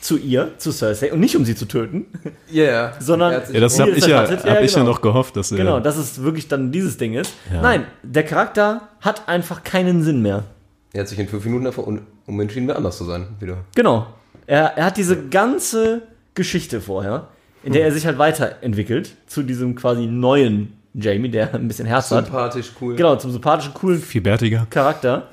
[0.00, 2.06] zu ihr, zu Cersei und nicht um sie zu töten,
[2.50, 2.92] Ja, ja.
[3.00, 4.44] Sondern- Er ja, das habe ich ja, erwartet?
[4.44, 7.14] Ja, hab ich ja noch gehofft, dass er, genau, dass es wirklich dann dieses Ding
[7.14, 7.34] ist.
[7.52, 7.62] Ja.
[7.62, 10.44] Nein, der Charakter hat einfach keinen Sinn mehr.
[10.92, 13.26] er hat sich in fünf Minuten davor un- umentschieden, wer anders zu sein.
[13.40, 13.58] Wieder.
[13.74, 14.06] Genau.
[14.46, 16.02] Er, er hat diese ganze
[16.34, 17.28] Geschichte vorher,
[17.64, 22.10] in der er sich halt weiterentwickelt zu diesem quasi neuen Jamie, der ein bisschen Herz
[22.12, 22.26] hat.
[22.26, 22.94] Sympathisch, cool.
[22.94, 24.66] Genau, zum sympathischen, coolen Viel bärtiger.
[24.70, 25.28] Charakter.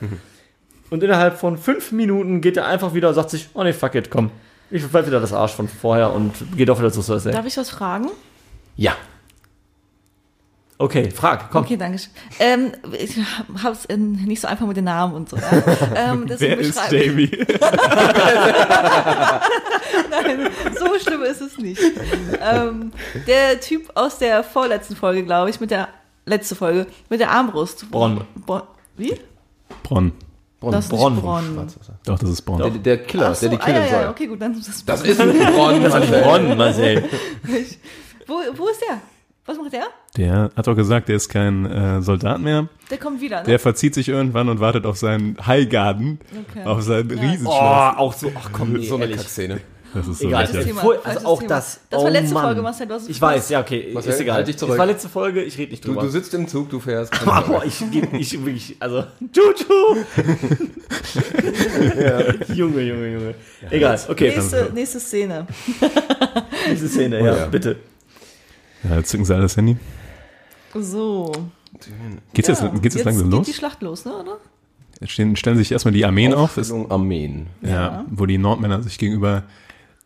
[0.89, 3.95] Und innerhalb von fünf Minuten geht er einfach wieder und sagt sich, oh nee, fuck
[3.95, 4.31] it, komm.
[4.69, 7.31] Ich verpfeife wieder das Arsch von vorher und geht auch wieder zu Cersei.
[7.31, 8.09] Darf ich was fragen?
[8.75, 8.95] Ja.
[10.77, 11.63] Okay, frag, komm.
[11.63, 12.11] Okay, danke schön.
[12.39, 13.15] Ähm, ich
[13.63, 15.37] hab's äh, nicht so einfach mit den Namen und so.
[15.37, 15.43] Ja.
[15.95, 17.31] Ähm, deswegen Wer ist Jamie?
[20.09, 21.81] Nein, so schlimm ist es nicht.
[22.41, 22.91] Ähm,
[23.25, 25.87] der Typ aus der vorletzten Folge, glaube ich, mit der
[26.25, 27.89] letzte Folge, mit der Armbrust.
[27.89, 28.25] Bronn.
[28.45, 28.63] Bronn.
[28.97, 29.17] Wie?
[29.83, 30.11] Bronn.
[30.71, 31.15] Das ist Bronn.
[31.21, 31.67] Bronn.
[32.05, 32.59] Doch, das ist Bronn.
[32.61, 34.01] Der, der Killer, so, der die ah, killen ja, soll.
[34.01, 36.21] ja, okay, gut, dann ist das, Das ist ein Bronn, Marcel.
[36.21, 37.03] Bronn, Marcel.
[38.27, 38.97] Wo, wo ist der?
[39.47, 39.83] Was macht der?
[40.17, 42.67] Der hat doch gesagt, der ist kein äh, Soldat mehr.
[42.89, 43.43] Der kommt wieder, ne?
[43.43, 46.65] Der verzieht sich irgendwann und wartet auf seinen Highgarden, Okay.
[46.65, 47.53] auf sein Oh, Riesenschloss.
[47.97, 49.09] auch so, ach komm, nee, So eine.
[49.09, 49.61] Kackszene.
[49.95, 50.67] Das ist so Egal, lächerlich.
[50.67, 51.49] Thema, also auch Thema.
[51.55, 51.79] das.
[51.89, 52.43] Das war oh letzte Mann.
[52.43, 54.35] Folge, Marcel, du hast Ich weiß, ja, okay, Marcel, ist egal.
[54.35, 54.77] halt dich das zurück.
[54.77, 56.01] war letzte Folge, ich rede nicht Du, drüber.
[56.01, 57.13] du sitzt im Zug, du fährst.
[57.25, 57.81] Boah, ich,
[58.11, 60.03] ich wirklich, also, Juju!
[62.53, 63.35] Junge, Junge, Junge.
[63.69, 65.47] Egal, okay, Nächste, nächste Szene.
[66.67, 67.45] nächste Szene, ja, ja.
[67.45, 67.77] bitte.
[68.83, 69.77] Ja, jetzt zücken sie alles Handy.
[70.73, 71.31] So.
[72.33, 73.45] Geht's jetzt, geht's jetzt, langsam geht los?
[73.47, 74.37] die Schlacht los, ne, oder?
[74.99, 77.47] Jetzt Stehen, stellen sich erstmal die Armeen auf, ist, Aufstellung Armeen.
[77.61, 79.43] ja, wo die Nordmänner sich gegenüber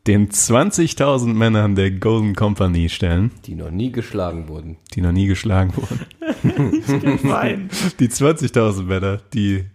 [0.08, 4.78] den 20.000 Männern der Golden Company stellen, Die noch nie geschlagen wurden.
[4.95, 7.20] die noch nie geschlagen wurden.
[7.24, 7.70] Nein.
[8.00, 9.66] Die 20.000 Männer, die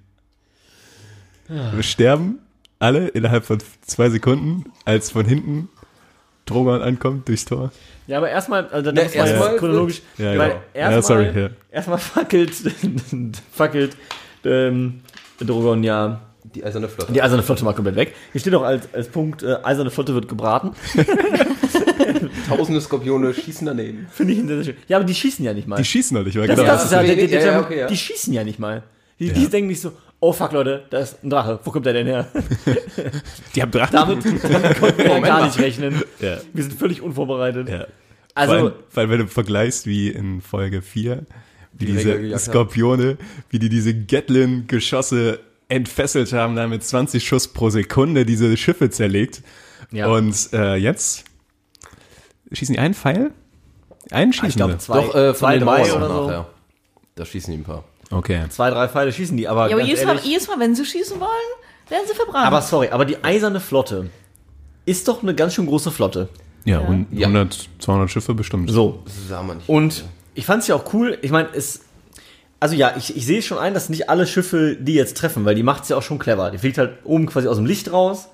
[1.81, 2.39] sterben
[2.79, 5.69] alle innerhalb von zwei Sekunden, als von hinten
[6.47, 7.71] Drogon ankommt durchs Tor.
[8.07, 10.61] Ja, aber erstmal, also dann muss man erstmal chronologisch, Ja, weil ja.
[10.75, 11.49] erstmal, Ja, sorry, ja.
[11.71, 12.53] erstmal fackelt,
[13.53, 13.97] fackelt,
[14.45, 15.01] ähm,
[15.41, 16.21] Drogon ja
[16.55, 17.13] Die eiserne Flotte.
[17.13, 18.15] die Eiserne Flotte mal komplett weg.
[18.33, 20.73] Hier steht auch als, als Punkt, äh, Eiserne Flotte wird gebraten.
[22.49, 24.07] Tausende Skorpione schießen daneben.
[24.13, 24.77] Finde ich sehr, sehr schön.
[24.89, 25.77] Ja, aber die schießen ja nicht mal.
[25.77, 26.69] Die schießen noch nicht mal, Das, genau.
[26.69, 27.87] das ist ja, der, der, der, Ja, ja, okay, ja.
[27.87, 28.83] Die schießen ja nicht mal.
[29.19, 31.93] Die, die denken nicht so, oh fuck Leute, da ist ein Drache, wo kommt der
[31.93, 32.27] denn her?
[33.55, 33.93] Die haben Drachen.
[33.93, 34.23] Damit
[34.81, 36.03] konnten wir ja gar nicht rechnen.
[36.21, 36.39] Ja.
[36.53, 37.69] Wir sind völlig unvorbereitet.
[37.69, 37.87] Ja.
[38.35, 41.25] Also, vor, allem, vor allem, wenn du vergleichst wie in Folge 4,
[41.75, 42.39] wie Die diese.
[42.39, 43.17] Skorpione,
[43.51, 45.39] wie die diese Gatlin-Geschosse
[45.75, 49.43] entfesselt haben, da mit 20 Schuss pro Sekunde diese Schiffe zerlegt.
[49.91, 50.07] Ja.
[50.09, 51.25] Und äh, jetzt
[52.53, 53.31] schießen die einen Pfeil?
[54.11, 56.27] Einen schießen ich glaube zwei, Doch, äh, zwei drei oder so.
[56.27, 56.47] nachher.
[57.17, 57.85] Da schießen die ein paar.
[58.11, 58.45] Okay.
[58.51, 60.85] Zwei, drei Pfeile schießen die, aber, Ja, aber jedes Mal, ehrlich, jedes Mal, wenn sie
[60.85, 61.31] schießen wollen,
[61.89, 62.47] werden sie verbrannt.
[62.47, 64.11] aber sorry, aber die Eiserne Flotte
[64.87, 66.29] ist doch eine ganz schön große Flotte.
[66.65, 67.27] Ja, und Ja.
[67.29, 68.71] 100, 200 Schiffe bestimmt.
[68.71, 69.03] So.
[69.05, 69.69] Das sah man nicht.
[69.69, 70.05] Und
[70.35, 71.81] ich fand es ja auch cool, ich meine, es.
[72.65, 75.55] Also ja, ich, ich sehe schon ein, dass nicht alle Schiffe die jetzt treffen, weil
[75.55, 76.51] die macht es ja auch schon clever.
[76.51, 78.29] Die fliegt halt oben quasi aus dem Licht raus,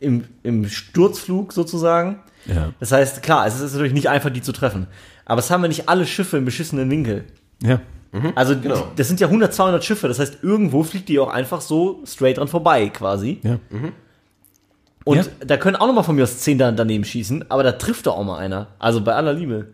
[0.00, 2.18] im, im Sturzflug sozusagen.
[2.46, 2.72] Ja.
[2.80, 4.88] Das heißt, klar, es ist natürlich nicht einfach, die zu treffen.
[5.24, 7.26] Aber es haben ja nicht alle Schiffe im beschissenen Winkel.
[7.62, 7.80] Ja.
[8.34, 8.88] Also Genau.
[8.96, 10.08] das sind ja 100, 200 Schiffe.
[10.08, 13.38] Das heißt, irgendwo fliegt die auch einfach so straight dran vorbei quasi.
[13.44, 13.60] Ja.
[15.04, 15.24] Und Ja.
[15.46, 18.08] da können auch noch mal von mir aus 10 da daneben schießen, aber da trifft
[18.08, 18.66] doch auch mal einer.
[18.80, 19.68] Also bei aller Liebe.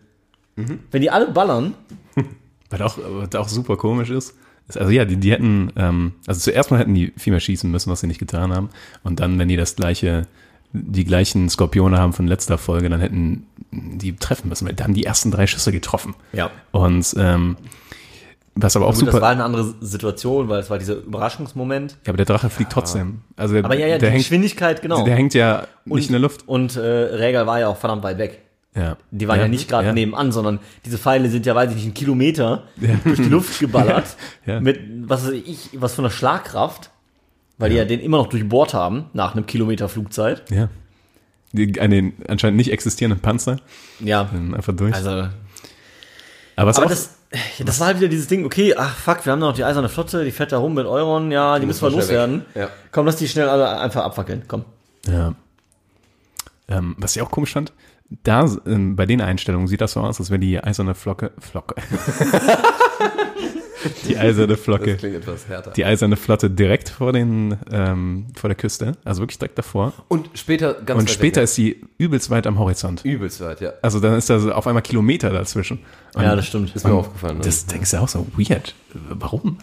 [0.55, 1.73] Wenn die alle ballern,
[2.73, 4.35] Was auch, was auch super komisch ist,
[4.75, 7.91] also ja, die, die hätten, ähm, also zuerst mal hätten die viel mehr schießen müssen,
[7.91, 8.69] was sie nicht getan haben.
[9.03, 10.23] Und dann, wenn die das gleiche,
[10.71, 14.73] die gleichen Skorpione haben von letzter Folge, dann hätten die treffen müssen.
[14.75, 16.15] Da haben die ersten drei Schüsse getroffen.
[16.31, 16.49] Ja.
[16.71, 17.57] Und ähm,
[18.55, 19.11] was aber auch Gut, super.
[19.13, 21.97] das war eine andere Situation, weil es war dieser Überraschungsmoment.
[22.05, 23.21] ja, aber der Drache fliegt trotzdem.
[23.35, 25.03] Also der, Aber ja, ja, die hängt, Geschwindigkeit, genau.
[25.03, 26.47] der hängt ja nicht in der Luft.
[26.47, 28.41] Und äh, Rhaegal war ja auch verdammt weit weg.
[28.75, 28.97] Ja.
[29.11, 29.93] Die waren ja, nicht gerade ja.
[29.93, 32.63] nebenan, sondern diese Pfeile sind ja, weiß ich nicht, einen Kilometer
[33.03, 34.05] durch die Luft geballert.
[34.45, 34.59] Ja.
[34.59, 36.89] Mit, was weiß ich, was von der Schlagkraft.
[37.57, 40.49] Weil die ja den immer noch durchbohrt haben, nach einem Kilometer Flugzeit.
[40.49, 40.69] Ja.
[41.53, 43.57] Die, einen anscheinend nicht existierenden Panzer.
[43.99, 44.27] Ja.
[44.31, 44.93] dann Einfach durch.
[44.93, 45.31] Also, aber
[46.55, 47.15] aber auch, das,
[47.57, 49.89] ja, das war halt wieder dieses Ding, okay, ach fuck, wir haben noch die eiserne
[49.89, 52.45] Flotte, die fährt da rum mit Euron, ja, die, müssen wir müssen wir loswerden.
[52.55, 52.69] Ja.
[52.91, 54.65] Komm, lass die schnell alle einfach abfackeln, komm.
[55.07, 55.35] Ja.
[56.67, 57.71] Ähm, was ich auch komisch fand,
[58.09, 61.75] da ähm, bei den Einstellungen sieht das so aus, als wäre die eiserne Flocke, Flocke.
[64.07, 64.91] die eiserne Flocke.
[64.91, 65.71] Das klingt etwas härter.
[65.71, 69.93] Die eiserne Flotte direkt vor den, ähm, vor der Küste, also wirklich direkt davor.
[70.07, 73.03] Und später ganz Und später weg, ist sie übelst weit am Horizont.
[73.03, 73.73] übelst weit, ja.
[73.81, 75.79] Also dann ist da so auf einmal Kilometer dazwischen.
[76.13, 76.73] Und Ja, das stimmt.
[76.75, 77.37] Ist mir aufgefallen.
[77.37, 77.43] ne?
[77.43, 78.75] Das denkst du auch so, weird.
[79.09, 79.57] Warum?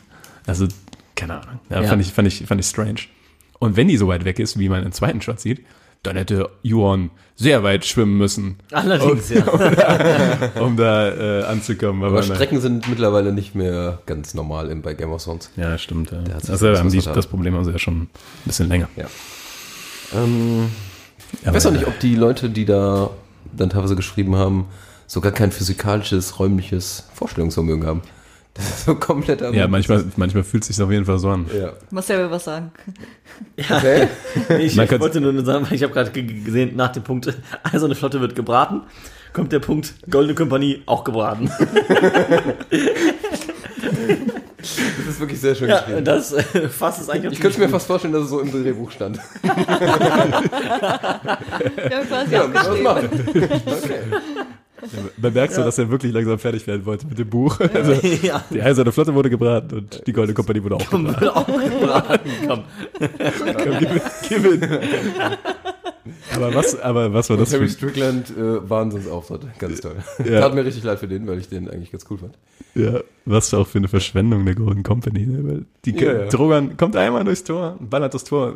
[0.47, 0.66] Also,
[1.14, 1.61] keine Ahnung.
[1.70, 1.88] Ja, Ja.
[1.88, 3.01] Fand, ich, fand, ich, fand ich strange.
[3.59, 5.64] Und wenn die so weit weg ist, wie man im zweiten Shot sieht,
[6.03, 9.46] dann hätte Juon sehr weit schwimmen müssen, Allerdings, ja.
[10.61, 11.09] um da
[11.40, 12.03] äh, anzukommen.
[12.05, 12.36] Aber Aber nein.
[12.36, 15.51] Strecken sind mittlerweile nicht mehr ganz normal in, bei Game of Thrones.
[15.57, 16.11] Ja, stimmt.
[16.11, 16.18] Ja.
[16.34, 18.11] Also haben die, das Problem haben sie ja schon ein
[18.44, 18.88] bisschen länger.
[18.96, 19.07] Ja.
[20.14, 20.70] Ähm,
[21.40, 23.11] ich Aber, weiß auch nicht, ob die Leute, die da
[23.53, 24.66] dann teilweise geschrieben haben,
[25.07, 28.03] sogar kein physikalisches, räumliches Vorstellungsvermögen haben.
[28.55, 31.46] Das ist so komplett Ja, manchmal, manchmal fühlt es sich auf jeden Fall so an.
[31.57, 31.72] Ja.
[31.90, 32.72] Marcel will was sagen.
[33.59, 34.09] Okay.
[34.59, 37.32] Ich, ich wollte nur sagen, weil ich habe gerade ge- gesehen, nach dem Punkt,
[37.62, 38.82] also eine Flotte wird gebraten,
[39.32, 41.48] kommt der Punkt, Goldene Kompanie auch gebraten.
[44.59, 46.05] Das ist wirklich sehr schön Ja, geschrieben.
[46.05, 48.90] das äh, fasst es eigentlich Ich könnte mir fast vorstellen, dass es so im Drehbuch
[48.90, 49.18] stand.
[49.42, 49.68] Haben
[52.09, 52.46] quasi Ja,
[52.82, 53.09] machen?
[53.26, 54.01] Okay.
[55.16, 57.58] Man merkt so, dass er wirklich langsam fertig werden wollte mit dem Buch.
[57.60, 61.20] Also, ja, die eiserne Flotte wurde gebraten und die Goldene Kompanie wurde auch gebraten.
[61.20, 62.30] wird auch gebraten.
[62.46, 62.64] Komm.
[63.64, 64.62] Komm, gib, gib.
[66.34, 69.42] Aber was, aber was war das Harry für Strickland, äh, Wahnsinnsauftritt.
[69.58, 69.96] Ganz toll.
[70.24, 70.40] Ja.
[70.40, 72.38] Tat mir richtig leid für den, weil ich den eigentlich ganz cool fand.
[72.74, 75.26] Ja, was auch für eine Verschwendung der Golden Company.
[75.26, 75.38] Ne?
[75.48, 76.26] Weil die Ja, ja.
[76.26, 78.54] Drogon kommt einmal durchs Tor, ballert das Tor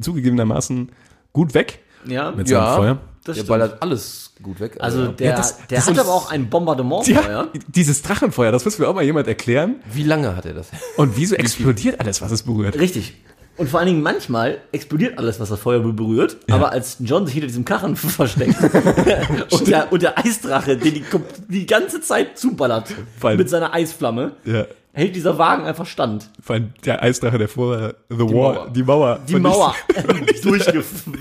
[0.00, 0.90] zugegebenermaßen
[1.32, 2.64] gut weg Ja, mit Ja.
[2.64, 2.98] seinem Feuer.
[3.28, 3.48] Das Der stimmt.
[3.48, 4.76] ballert alles gut weg.
[4.80, 7.06] Also der, das- der das hat aber auch ein Bombardement.
[7.08, 9.76] Ja, dieses Drachenfeuer, das muss mir auch mal jemand erklären.
[9.92, 10.68] wie lange hat er das?
[10.96, 12.78] Und wieso explodiert alles, was es berührt?
[12.78, 13.14] Richtig.
[13.56, 16.36] Und vor allen Dingen manchmal explodiert alles, was das Feuer berührt.
[16.48, 18.54] Aber als John sich hinter diesem Karren versteckt
[19.50, 21.04] und, der, und der Eisdrache, den die,
[21.48, 26.30] die ganze Zeit zuballert allem- mit seiner Eisflamme, Ja, hält dieser Wagen einfach stand.
[26.40, 28.70] vor allem der Eisdrache, der vorher The Wall, Mauer.
[28.70, 29.18] die Mauer.
[29.28, 29.74] Die Mauer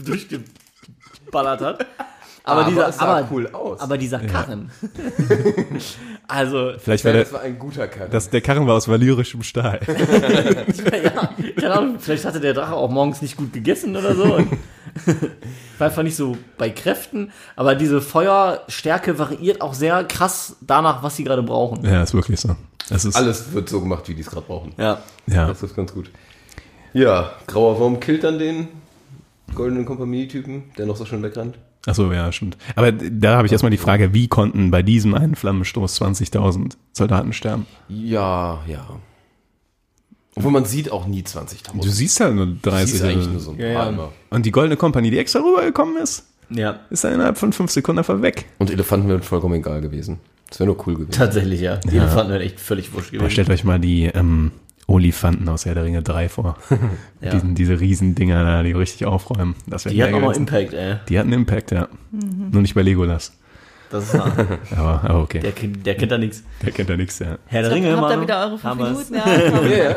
[0.05, 0.39] durchge,
[1.27, 1.85] durchgeballert hat.
[2.43, 3.81] Aber, Aber dieser, aber, cool aus.
[3.81, 4.71] aber dieser Karren.
[6.29, 8.07] also, Vielleicht war Ja, der, das war ein guter Kerl.
[8.07, 9.81] das, der Karren war aus valyrischem Stahl.
[9.85, 14.37] ja, keine Ahnung, vielleicht hatte der Drache auch morgens nicht gut gegessen oder so.
[15.77, 21.17] War einfach nicht so bei Kräften, aber diese Feuerstärke variiert auch sehr krass danach, was
[21.17, 21.83] sie gerade brauchen.
[21.83, 22.55] Ja, ist wirklich so.
[22.89, 24.71] Ist, Alles wird so gemacht, wie die es gerade brauchen.
[24.77, 25.01] Ja.
[25.25, 25.47] ja.
[25.47, 26.09] Das ist ganz gut.
[26.93, 28.69] Ja, Grauer Wurm killt dann den
[29.55, 31.57] goldenen Kompanie-Typen, der noch so schön wegrennt.
[31.85, 32.57] Achso, ja, stimmt.
[32.75, 37.31] Aber da habe ich erstmal die Frage, wie konnten bei diesem einen Flammenstoß 20.000 Soldaten
[37.33, 37.65] sterben?
[37.87, 38.85] Ja, ja.
[40.35, 41.81] Obwohl man sieht auch nie 20.000.
[41.81, 42.91] Du siehst ja nur 30.
[42.91, 44.09] siehst eigentlich oder- nur so ein Ja, paar ja.
[44.29, 47.99] Und die Goldene Kompanie, die extra rübergekommen ist, Ja, ist dann innerhalb von fünf Sekunden
[47.99, 48.45] einfach weg.
[48.59, 50.19] Und Elefanten wären vollkommen egal gewesen.
[50.49, 51.11] Das wäre nur cool gewesen.
[51.11, 51.77] tatsächlich, ja.
[51.77, 53.31] Die Elefanten wären echt völlig wurscht Aber gewesen.
[53.31, 54.51] stellt euch mal die ähm,
[54.87, 56.57] Olifanten aus Herr der Ringe 3 vor.
[57.21, 57.31] Ja.
[57.31, 59.55] Diesen, diese Riesendinger da, die richtig aufräumen.
[59.65, 60.39] Das wäre Die hatten gewesen.
[60.41, 60.95] Impact, ey.
[61.09, 61.87] Die hatten Impact, ja.
[62.11, 63.33] Nur nicht bei Legolas.
[63.89, 64.33] Das ist wahr.
[64.75, 65.39] Aber, aber okay.
[65.39, 66.43] Der, kennt- der kennt da nichts.
[66.61, 67.37] Der kennt ja nichts, ja.
[67.45, 69.09] Herr der Ringe, habt ihr wieder eure fünf haben wir's.
[69.09, 69.15] Minuten?
[69.15, 69.95] Ja, Ja, ja.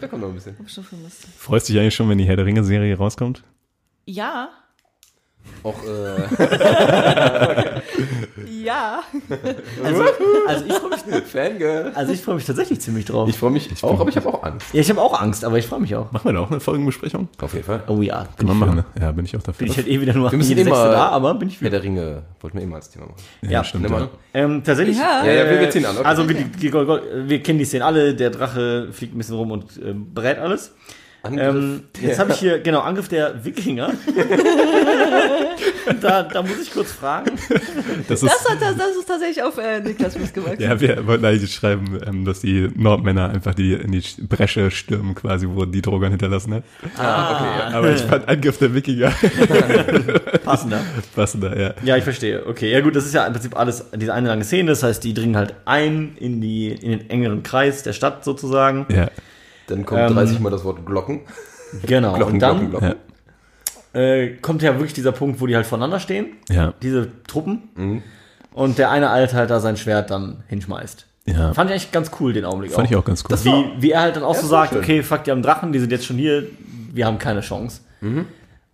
[0.00, 0.54] Da kommt noch ein bisschen.
[0.58, 1.26] Hab schon vermisst.
[1.38, 3.42] Freust dich eigentlich schon, wenn die Herr der Ringe-Serie rauskommt?
[4.04, 4.50] Ja,
[5.62, 6.22] Auch, äh,
[8.64, 9.00] ja.
[9.84, 10.04] Also,
[10.46, 11.92] also ich freue mich, Fangirl.
[11.94, 13.28] also ich freue mich tatsächlich ziemlich drauf.
[13.28, 14.72] Ich freue mich auch, aber ich habe auch Angst.
[14.72, 16.10] ja, ich habe auch Angst, aber ich freue mich auch.
[16.12, 17.28] Machen wir da auch eine Folgenbesprechung?
[17.40, 17.82] Auf jeden Fall.
[17.88, 18.84] Oh ja, Kann man ich machen, ne?
[19.00, 19.58] Ja, bin ich auch dafür.
[19.66, 21.66] Bin ich halt eh wieder nur Wir müssen jede mal- da, aber bin ich Herr
[21.66, 21.70] für.
[21.70, 23.16] der Ringe wollten wir eh mal als Thema machen.
[23.42, 23.84] Ja, stimmt.
[23.84, 24.08] Nimm Ja.
[24.32, 24.96] Ähm, tatsächlich.
[24.96, 25.24] Ja.
[25.26, 25.96] Ja, ja, wir, wir ziehen an.
[25.98, 26.06] Okay.
[26.06, 29.50] Also wir, die, die, wir kennen die Szene alle, der Drache fliegt ein bisschen rum
[29.50, 30.72] und äh, berät alles.
[31.22, 33.92] Angriff Ähm, jetzt habe ich hier, genau, Angriff der Wikinger.
[36.00, 37.32] da, da muss ich kurz fragen.
[38.08, 40.62] Das ist, Das, hat, das, das ist tatsächlich auf äh, Niklas Fuß gewachsen.
[40.62, 45.14] ja, wir wollten eigentlich schreiben, ähm, dass die Nordmänner einfach die in die Bresche stürmen,
[45.14, 46.64] quasi, wo die Drogon hinterlassen hat.
[46.96, 49.10] Ah, Aber ich fand Angriff der Wikinger
[50.44, 50.80] passender.
[51.14, 51.74] passender, ja.
[51.84, 52.46] Ja, ich verstehe.
[52.46, 54.70] Okay, ja gut, das ist ja im Prinzip alles diese eine lange Szene.
[54.70, 58.86] Das heißt, die dringen halt ein in, die, in den engeren Kreis der Stadt sozusagen.
[58.88, 59.08] Ja,
[59.70, 61.20] Dann kommt Ähm, 30 Mal das Wort Glocken.
[61.86, 62.14] Genau.
[62.14, 62.88] Glocken, und dann Glocken,
[63.92, 64.00] Glocken.
[64.00, 68.02] äh, kommt ja wirklich dieser Punkt, wo die halt voneinander stehen, ja, diese Truppen.
[68.52, 71.06] Und der eine Alte halt da sein Schwert dann hinschmeißt.
[71.26, 71.54] ja.
[71.54, 73.28] Fand ich eigentlich ganz cool, den Augenblick Fand ich auch ganz cool.
[73.28, 74.80] Das wie, wie er halt dann auch so sagt, schön.
[74.82, 76.44] okay, fuck, die haben Drachen, die sind jetzt schon hier,
[76.92, 77.82] wir haben keine Chance.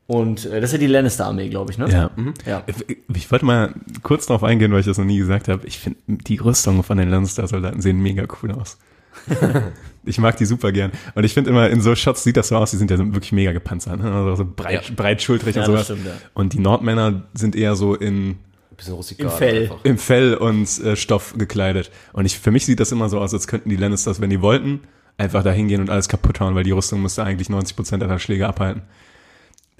[0.06, 1.90] Und äh, das ist ja die Lannister-Armee, glaube ich, ne?
[1.90, 2.10] Ja.
[2.46, 2.62] ja.
[2.66, 5.66] Ich- Ich wollte mal kurz darauf eingehen, weil ich das noch nie gesagt habe.
[5.66, 8.78] Ich finde, die Rüstungen von den Lannister-Soldaten sehen mega cool aus.
[10.06, 10.92] ich mag die super gern.
[11.14, 13.04] Und ich finde immer, in so Shots sieht das so aus, die sind ja so
[13.12, 14.00] wirklich mega gepanzert.
[14.00, 14.10] Ne?
[14.12, 14.94] Also so breit, Ja.
[14.94, 15.84] breitschultrig Ja, und sowas.
[15.84, 16.12] stimmt, ja.
[16.34, 18.38] Und die Nordmänner sind eher so in,
[18.76, 19.26] Bisschen rustikal.
[19.26, 19.62] Im Fell.
[19.62, 19.84] einfach.
[19.84, 21.90] im Fell und äh, Stoff gekleidet.
[22.12, 24.42] Und ich, für mich sieht das immer so aus, als könnten die Lannisters, wenn die
[24.42, 24.80] wollten,
[25.18, 28.46] einfach da hingehen und alles kaputt hauen, weil die Rüstung müsste eigentlich 90% aller Schläge
[28.46, 28.82] abhalten.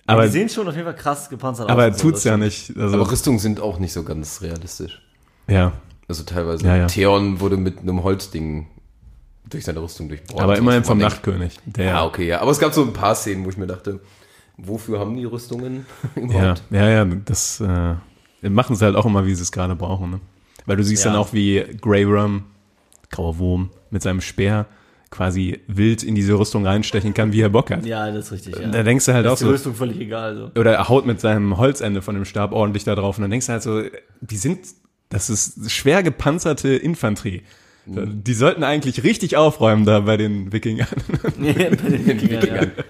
[0.06, 1.88] Aber Aber, die sehen schon auf jeden Fall krass gepanzert aber aus.
[1.92, 2.44] und so, tut's das ja stimmt.
[2.44, 2.76] nicht.
[2.78, 5.00] Also, Aber Rüstungen sind auch nicht so ganz realistisch.
[5.48, 5.72] ja.
[6.08, 6.64] Also teilweise.
[6.64, 6.86] Ja, ja.
[6.86, 8.68] Theon wurde mit einem Holzding
[9.48, 10.40] durch seine Rüstung durchbohrt.
[10.42, 11.58] Aber immerhin vom denkt, Nachtkönig.
[11.66, 12.40] Der, Ja, okay, ja.
[12.40, 14.00] Aber es gab so ein paar Szenen, wo ich mir dachte,
[14.56, 15.86] wofür haben die Rüstungen
[16.16, 16.62] Ja, überhaupt?
[16.70, 17.94] ja, ja, das äh,
[18.48, 20.10] machen sie halt auch immer, wie sie es gerade brauchen.
[20.10, 20.20] Ne?
[20.66, 21.12] Weil du siehst Ja.
[21.12, 22.44] dann auch, wie Grey Worm,
[23.10, 24.66] grauer Wurm, mit seinem Speer
[25.10, 27.86] quasi wild in diese Rüstung reinstechen kann, wie er Bock hat.
[27.86, 28.56] Ja, das ist richtig.
[28.58, 28.68] Ja.
[28.68, 30.36] Da denkst du halt auch ist die so, Rüstung völlig egal.
[30.36, 30.60] So.
[30.60, 33.46] oder er haut mit seinem Holzende von dem Stab ordentlich da drauf und dann denkst
[33.46, 33.82] du halt so,
[34.20, 34.66] die sind,
[35.08, 37.42] das ist schwer gepanzerte Infanterie.
[37.86, 40.88] Die sollten eigentlich richtig aufräumen da bei den Wikingern.
[41.40, 42.82] Ja, bei den Wikingern, ja.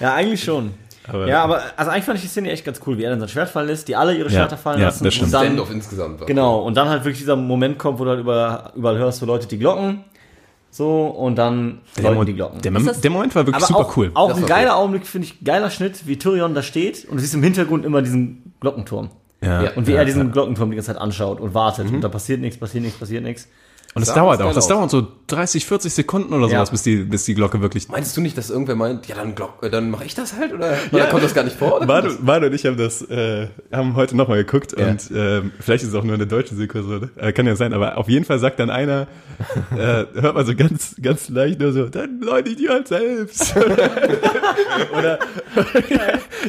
[0.00, 0.70] ja, eigentlich schon.
[1.08, 3.20] Aber- ja, aber also eigentlich fand ich die Szene echt ganz cool, wie er dann
[3.20, 5.04] sein Schwert fallen lässt, die alle ihre Ja, Schwerter fallen ja, lassen.
[5.04, 5.26] das stimmt.
[5.28, 6.26] und dann, Stand-off insgesamt war.
[6.26, 9.26] Genau, und dann halt wirklich dieser Moment kommt, wo du halt über, überall hörst, so
[9.26, 10.04] Leute die Glocken.
[10.70, 12.60] So, und dann läuten die Glocken.
[12.62, 14.10] Der, Mom- der Moment war wirklich super auch, cool.
[14.14, 17.20] auch Das ein geiler Augenblick, finde ich, geiler Schnitt, wie Tyrion da steht und du
[17.20, 19.10] siehst im Hintergrund immer diesen Glockenturm.
[19.40, 19.70] ja.
[19.76, 20.24] Und wie ja, er diesen ja.
[20.28, 20.32] Mhm.
[20.32, 21.90] Glockenturm die ganze Zeit anschaut und wartet.
[21.92, 23.46] Und da passiert nichts, passiert nichts, passiert nichts.
[23.94, 24.48] Und es dauert auch.
[24.48, 24.68] Das aus.
[24.68, 26.58] dauert so 30, 40 Sekunden oder Ja.
[26.58, 27.88] sowas, bis die, bis die Glocke wirklich.
[27.88, 30.52] Meinst du nicht, dass irgendwer meint, ja, dann, Glock, äh, dann mache ich das halt?
[30.52, 31.84] Oder, oder kommt das gar nicht vor?
[31.86, 34.88] Manu, Manu und ich haben das, äh, haben heute nochmal geguckt Ja.
[34.88, 36.80] und ähm, vielleicht ist es auch nur eine deutsche Synchro,
[37.16, 39.06] äh, kann ja sein, aber auf jeden Fall sagt dann einer,
[39.72, 39.76] äh,
[40.20, 43.54] hört man so ganz, ganz leicht nur so, dann läute ich die halt selbst.
[44.98, 45.18] Oder,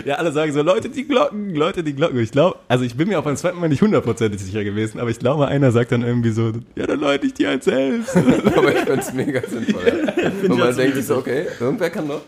[0.06, 2.20] ja, alle sagen so, Leute, die Glocken, Leute, die Glocken.
[2.20, 5.10] Ich glaube, also ich bin mir auch beim zweiten Mal nicht hundertprozentig sicher gewesen, aber
[5.10, 8.16] ich glaube, einer sagt dann irgendwie so, ja, dann läute ich die halt selbst.
[8.56, 9.84] Aber ich find's mega sinnvoll.
[10.18, 10.24] Ja.
[10.30, 12.22] Und ich man denkt sich so, okay, irgendwer kann doch.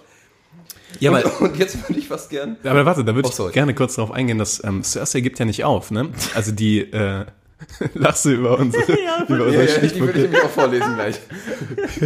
[1.00, 2.58] ja, aber, Und, und jetzt würde ich fast gern.
[2.64, 5.46] aber warte, da würde Oh, ich gerne kurz darauf eingehen, dass ähm, Cersei gibt ja
[5.46, 6.10] nicht auf, ne?
[6.36, 7.26] Also die, äh,
[7.94, 8.84] lachst du über unsere,
[9.28, 10.00] über Ja, unsere ja, die Stichpunkte.
[10.00, 11.20] würde ich nämlich auch vorlesen gleich.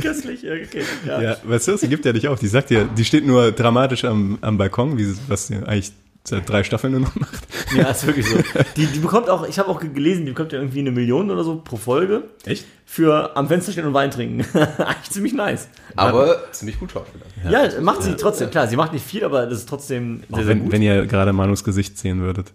[0.01, 0.83] Köstlich, ja, okay.
[1.05, 1.21] Ja.
[1.21, 2.39] Ja, weil Cersei gibt ja nicht auf.
[2.39, 5.91] Die sagt ja, die steht nur dramatisch am, am Balkon, wie, sie- was sie eigentlich
[6.23, 7.47] seit drei Staffeln nur noch macht.
[7.75, 8.37] Ja, ist wirklich so.
[8.75, 11.45] Die, die bekommt auch, ich habe auch gelesen, die bekommt ja irgendwie eine Million oder
[11.45, 12.23] so pro Folge.
[12.43, 12.65] Echt?
[12.85, 14.45] Für am Fenster stehen und Wein trinken.
[14.77, 15.69] Eigentlich ziemlich nice.
[15.95, 17.23] Aber ziemlich gut Schauspieler.
[17.49, 18.51] Ja, macht sie trotzdem.
[18.51, 20.73] Klar, sie macht nicht viel, aber das ist trotzdem sehr, sehr wenn, gut.
[20.73, 22.51] wenn ihr gerade Manus Gesicht sehen würdet.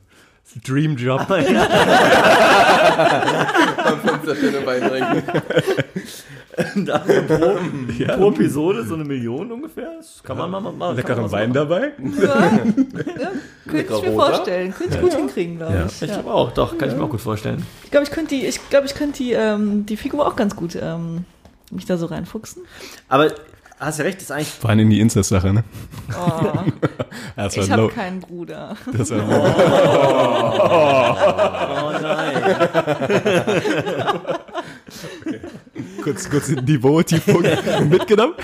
[0.64, 1.20] Dream Job.
[1.30, 1.40] Am
[4.00, 5.22] Fenster stehen und Wein trinken.
[6.76, 7.56] Da pro,
[8.16, 9.92] pro Episode so eine Million ungefähr.
[9.98, 10.96] Das kann man mal mal machen.
[10.96, 11.90] Leckeren Wein dabei.
[13.66, 14.74] Könnte ich mir vorstellen.
[14.74, 15.86] Könnte ich gut hinkriegen, glaube Ja.
[15.86, 16.02] ich.
[16.02, 16.14] Ich Ja.
[16.14, 17.64] glaube auch, doch, kann ich mir auch gut vorstellen.
[17.84, 20.56] Ich glaube, ich könnte die, ich glaube, ich könnte die, ähm, die Figur auch ganz
[20.56, 21.24] gut ähm,
[21.70, 22.62] mich da so reinfuchsen.
[23.08, 23.32] Aber
[23.78, 24.48] hast ja recht, ist eigentlich.
[24.48, 25.64] Vor allem in die Inzest-Sache, ne?
[26.10, 26.42] Oh,
[27.36, 28.76] das war ich habe keinen Bruder.
[28.92, 29.24] Das war low.
[31.76, 32.42] Oh nein.
[36.02, 37.48] kurz, kurz den Niveau-Tiefpunkt
[37.90, 38.34] mitgenommen.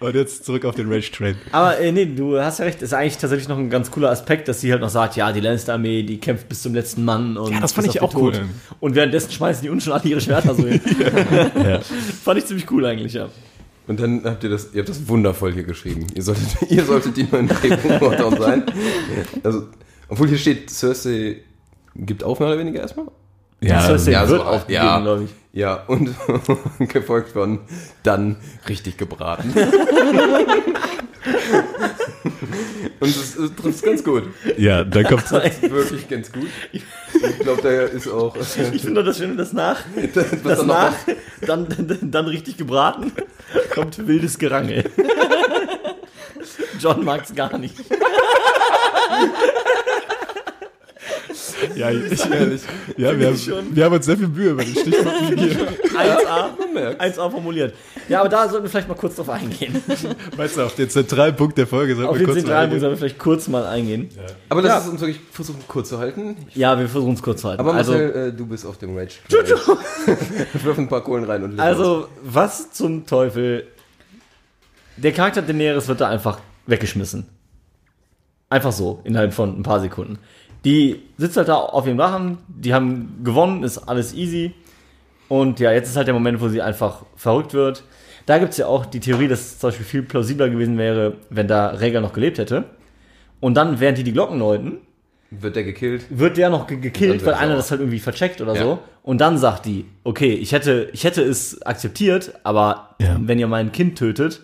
[0.00, 1.36] Und jetzt zurück auf den Rage-Train.
[1.52, 4.48] Aber äh, nee, du hast ja recht, ist eigentlich tatsächlich noch ein ganz cooler Aspekt,
[4.48, 7.36] dass sie halt noch sagt, ja, die Lannister-Armee, die kämpft bis zum letzten Mann.
[7.36, 8.32] Und Ja, das fand ich auch cool.
[8.80, 10.80] Und währenddessen schmeißen die unten schon alle ihre Schwerter so hin.
[11.54, 11.80] Ja.
[12.24, 13.28] Fand ich ziemlich cool eigentlich, ja.
[13.90, 16.06] Und dann habt ihr das, ihr habt das wundervoll hier geschrieben.
[16.14, 18.62] Ihr solltet, ihr solltet die neuen Drehbuchautoren sein.
[19.42, 19.66] Also,
[20.06, 21.38] obwohl hier steht, Cersei
[21.96, 23.06] gibt auf, mehr oder weniger erstmal.
[23.62, 25.00] Ja, Cersei ja, wird so, aufgegeben, ja.
[25.00, 25.30] glaube ich.
[25.52, 26.14] Ja, und
[26.88, 27.60] gefolgt von
[28.02, 28.36] dann
[28.68, 29.50] richtig gebraten.
[33.00, 34.22] und das, das trifft ganz gut.
[34.56, 36.48] ja, dann kommt Wirklich ganz gut.
[36.72, 36.84] Ich
[37.40, 38.36] glaube, da ist auch.
[38.36, 39.80] Ich finde das schön, dass nach,
[40.44, 40.94] das noch nach
[41.40, 43.12] dann, dann, dann richtig gebraten,
[43.74, 44.84] kommt wildes Gerangel.
[46.78, 47.74] John mag's gar nicht.
[51.76, 52.62] Ja, ich, ehrlich.
[52.96, 55.58] ja wir, haben, wir haben uns sehr viel Mühe über den Stichpunkt gegeben.
[55.96, 57.18] 1A, merkt's.
[57.18, 57.74] 1A formuliert.
[58.08, 59.82] Ja, aber da sollten wir vielleicht mal kurz drauf eingehen.
[60.36, 62.70] Weißt du, auf den zentralen Punkt der Folge sollten Auf wir den kurz mal zentralen
[62.70, 64.08] Punkt wir vielleicht kurz mal eingehen.
[64.48, 64.78] Aber lass Ja.
[64.78, 66.36] es uns wirklich versuchen, kurz zu halten.
[66.54, 67.60] Ja, wir versuchen es kurz zu halten.
[67.60, 69.16] Aber also, Marcel, äh, du bist auf dem Rage.
[70.62, 73.66] Wirf ein paar Kohlen rein und also, was zum Teufel?
[74.96, 77.26] Der Charakter Daenerys wird da einfach weggeschmissen.
[78.48, 80.18] Einfach so, innerhalb von ein paar Sekunden.
[80.64, 84.52] Die sitzt halt da auf ihrem Drachen, die haben gewonnen, ist alles easy.
[85.28, 87.84] Und ja, jetzt ist halt der Moment, wo sie einfach verrückt wird.
[88.26, 91.14] Da gibt es ja auch die Theorie, dass es zum Beispiel viel plausibler gewesen wäre,
[91.30, 92.64] wenn da Rhaegar noch gelebt hätte.
[93.40, 94.78] Und dann, während die die Glocken läuten,
[95.30, 96.04] Wird der gekillt?
[96.10, 97.56] wird der noch ge gekillt, weil einer auch.
[97.58, 98.62] das halt irgendwie vercheckt oder Ja.
[98.62, 98.78] so.
[99.02, 103.16] Und dann sagt die, okay, ich hätte, ich hätte es akzeptiert, aber Ja.
[103.20, 104.42] wenn ihr mein Kind tötet,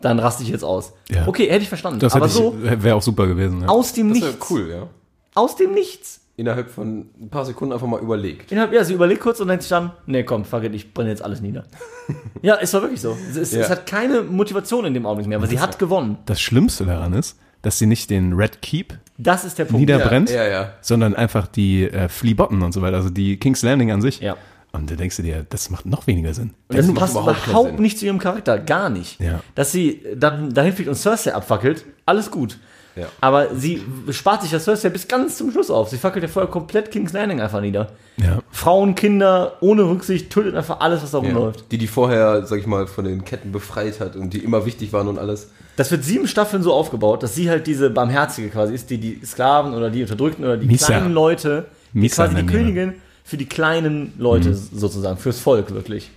[0.00, 0.92] dann raste ich jetzt aus.
[1.10, 1.26] Ja.
[1.26, 1.98] Okay, hätte ich verstanden.
[1.98, 3.62] Das aber so wäre auch super gewesen.
[3.62, 3.68] Ja.
[3.68, 4.50] aus dem Das wäre Nichts.
[4.50, 4.86] cool, ja.
[5.34, 6.20] Aus dem Nichts.
[6.36, 8.50] Innerhalb von ein paar Sekunden einfach mal überlegt.
[8.50, 11.10] Innerhalb, ja, sie überlegt kurz und denkt sich dann, nee, komm, fuck it, ich brenne
[11.10, 11.64] jetzt alles nieder.
[12.42, 13.14] ja, es war wirklich so.
[13.30, 13.60] Es, es, Ja.
[13.60, 16.16] es hat keine Motivation in dem Augenblick mehr, aber sie hat gewonnen.
[16.24, 19.80] Das Schlimmste daran ist, dass sie nicht den Red Keep Das ist der Punkt.
[19.80, 20.72] niederbrennt, Ja, ja, ja.
[20.80, 24.20] sondern einfach die äh, Flea Bottom und so weiter, also die King's Landing an sich.
[24.20, 24.36] Ja.
[24.72, 26.54] Und da denkst du dir, das macht noch weniger Sinn.
[26.68, 29.20] Und das macht passt überhaupt überhaupt, nicht zu ihrem Charakter, gar nicht.
[29.20, 29.40] Ja.
[29.56, 32.56] Dass sie dann dahin fliegt und Cersei abfackelt, alles gut.
[32.96, 33.06] Ja.
[33.20, 35.88] Aber sie spart sich das Cersei bis ganz zum Schluss auf.
[35.88, 37.92] Sie fackelt ja vorher komplett King's Landing einfach nieder.
[38.16, 38.40] Ja.
[38.50, 41.24] Frauen, Kinder, ohne Rücksicht, tötet einfach alles, was da Ja.
[41.24, 41.64] rumläuft.
[41.70, 44.92] Die, die vorher, sag ich mal, von den Ketten befreit hat und die immer wichtig
[44.92, 45.50] waren und alles.
[45.76, 49.20] Das wird sieben Staffeln so aufgebaut, dass sie halt diese Barmherzige quasi ist, die die
[49.24, 50.86] Sklaven oder die Unterdrückten oder die Misa.
[50.86, 56.10] kleinen Leute, die Misa quasi die Königin für die kleinen Leute sozusagen, fürs Volk wirklich.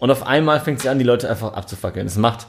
[0.00, 2.06] Und auf einmal fängt sie an, die Leute einfach abzufackeln.
[2.06, 2.48] Es macht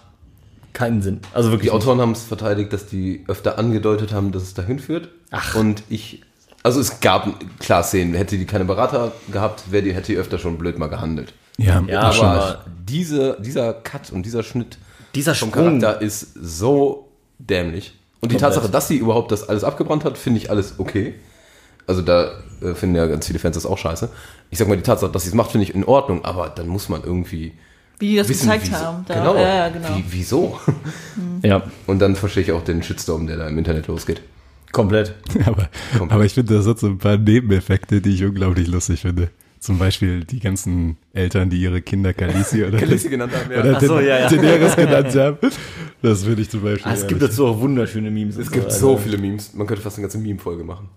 [0.73, 1.19] keinen Sinn.
[1.33, 1.69] Also wirklich.
[1.69, 5.09] Die Autoren haben es verteidigt, dass die öfter angedeutet haben, dass es dahin führt.
[5.31, 5.55] Ach.
[5.55, 6.21] Und ich,
[6.63, 10.39] also es gab klar Szenen, hätte die keine Berater gehabt, wäre die, hätte die öfter
[10.39, 11.33] schon blöd mal gehandelt.
[11.57, 12.01] Ja, Ja.
[12.01, 14.77] Aber diese, dieser Cut und dieser Schnitt
[15.15, 15.79] Dieser vom Sprung.
[15.79, 17.95] Charakter ist so dämlich.
[18.21, 18.53] Und die Komplett.
[18.55, 21.15] Tatsache, dass sie überhaupt das alles abgebrannt hat, finde ich alles okay.
[21.87, 24.09] Also da äh, finden ja ganz viele Fans das auch scheiße.
[24.51, 26.67] Ich sag mal, die Tatsache, dass sie es macht, finde ich in Ordnung, aber dann
[26.67, 27.53] muss man irgendwie
[27.99, 28.77] Wie die das wissen, gezeigt wieso.
[28.77, 29.05] haben.
[29.07, 29.13] Da.
[29.15, 29.35] Genau.
[29.35, 29.89] Ja, ja, genau.
[29.97, 30.59] Wie, wieso?
[31.43, 34.21] Ja, Und dann verstehe ich auch den Shitstorm, der da im Internet losgeht.
[34.73, 35.15] komplett.
[35.45, 35.69] Aber,
[36.09, 39.29] aber ich finde, das hat so ein paar Nebeneffekte, die ich unglaublich lustig finde.
[39.61, 43.59] Zum Beispiel die ganzen Eltern, die ihre Kinder Khaleesi oder, Khaleesi genannt haben, ja.
[43.61, 44.29] oder Ach so, ja, ja.
[44.29, 45.37] Daenerys genannt haben.
[46.01, 46.89] Das finde ich zum Beispiel.
[46.91, 48.37] Ah, es gibt dazu auch wunderschöne Memes.
[48.37, 49.53] Es gibt also- so viele Memes.
[49.53, 50.87] Man könnte fast eine ganze Meme-Folge machen,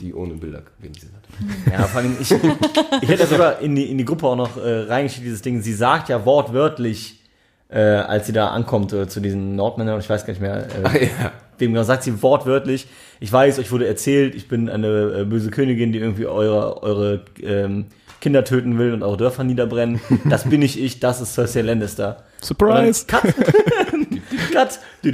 [0.00, 1.72] die ohne Bilder Sinn hat.
[1.72, 4.82] Ja, vor allem, ich, ich hätte sogar in die, in die Gruppe auch noch äh,
[4.82, 5.60] reingeschickt, dieses Ding.
[5.60, 7.20] Sie sagt ja wortwörtlich,
[7.68, 11.06] äh, als sie da ankommt äh, zu diesen Nordmännern, ich weiß gar nicht mehr, äh,
[11.06, 11.32] ja.
[11.58, 12.86] wem genau, sagt sie wortwörtlich,
[13.20, 17.24] ich weiß, euch wurde erzählt, ich bin eine äh, böse Königin, die irgendwie eure, eure
[17.42, 17.86] ähm,
[18.20, 20.00] Kinder töten will und eure Dörfer niederbrennen.
[20.24, 22.24] Das bin nicht ich, das ist Cersei Lannister.
[22.42, 23.04] Surprise!
[23.06, 23.22] Cut!
[24.52, 24.78] Cut!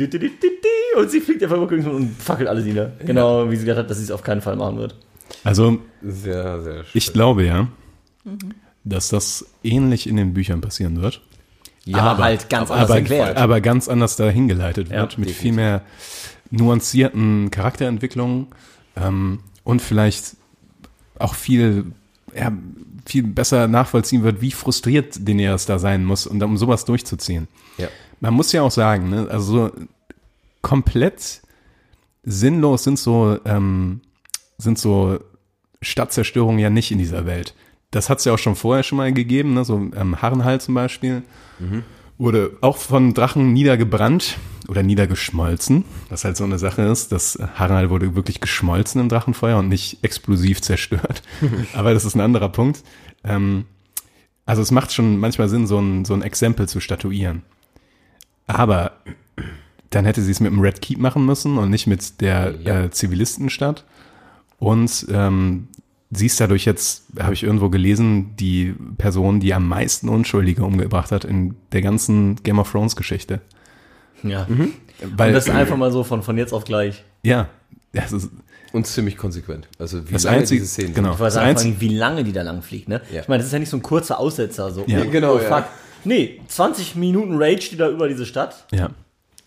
[0.96, 2.92] Und sie fliegt einfach Königsmund und fackelt alles nieder.
[3.04, 4.94] Genau, wie sie gesagt hat, dass sie es auf keinen Fall machen wird.
[5.42, 6.90] Also, Sehr, sehr schön.
[6.94, 7.66] ich glaube ja,
[8.84, 11.20] dass das ähnlich in den Büchern passieren wird.
[11.84, 13.36] Ja, aber halt ganz anders aber, erklärt.
[13.36, 15.82] aber ganz anders dahin geleitet Ja, wird, mit viel mehr
[16.50, 18.46] nuancierten Charakterentwicklungen
[18.96, 20.36] ähm, und vielleicht
[21.18, 21.86] auch viel,
[22.36, 22.52] ja,
[23.06, 27.48] viel besser nachvollziehen wird, wie frustriert Daenerys da sein muss, und um sowas durchzuziehen.
[27.78, 27.88] Ja.
[28.20, 29.72] Man muss ja auch sagen, ne, also so
[30.62, 31.42] komplett
[32.22, 34.00] sinnlos sind so, ähm,
[34.58, 35.18] sind so
[35.82, 37.54] Stadtzerstörungen ja nicht in dieser Welt.
[37.90, 39.64] Das hat es ja auch schon vorher schon mal gegeben, ne?
[39.64, 41.22] so ähm, Harrenhal zum Beispiel.
[42.18, 44.38] Wurde auch von Drachen niedergebrannt
[44.68, 47.12] oder niedergeschmolzen, was halt so eine Sache ist.
[47.12, 51.22] Das Harrenhal wurde wirklich geschmolzen im Drachenfeuer und nicht explosiv zerstört.
[51.74, 52.82] Aber das ist ein anderer Punkt.
[53.24, 53.64] Ähm,
[54.46, 57.42] also es macht schon manchmal Sinn, so ein, so ein Exempel zu statuieren.
[58.46, 58.92] Aber
[59.90, 62.84] dann hätte sie es mit dem Red Keep machen müssen und nicht mit der Ja.
[62.84, 63.84] äh, Zivilistenstadt.
[64.58, 65.68] Und ähm,
[66.10, 71.12] sie ist dadurch jetzt, habe ich irgendwo gelesen, die Person, die am meisten Unschuldige umgebracht
[71.12, 73.40] hat in der ganzen Game of Thrones Geschichte.
[74.24, 74.46] Ja.
[75.16, 77.04] Weil, Und das ist einfach mal so von, von jetzt auf gleich.
[77.22, 77.48] ja,
[77.92, 78.30] das ist
[78.72, 79.68] Und ziemlich konsequent.
[79.78, 82.42] Also wie das lange einzige, diese Szenen genau, Ich weiß einfach wie lange die da
[82.42, 83.00] lang fliegt, ne?
[83.12, 83.22] Ja.
[83.22, 84.84] Ich meine, das ist ja nicht so ein kurzer Aussetzer, so.
[84.86, 85.02] Ja.
[85.02, 85.56] oh, Genau, oh, ja.
[85.56, 85.64] fuck.
[86.04, 88.66] Nee, 20 Minuten Rage die da über diese Stadt.
[88.72, 88.90] ja.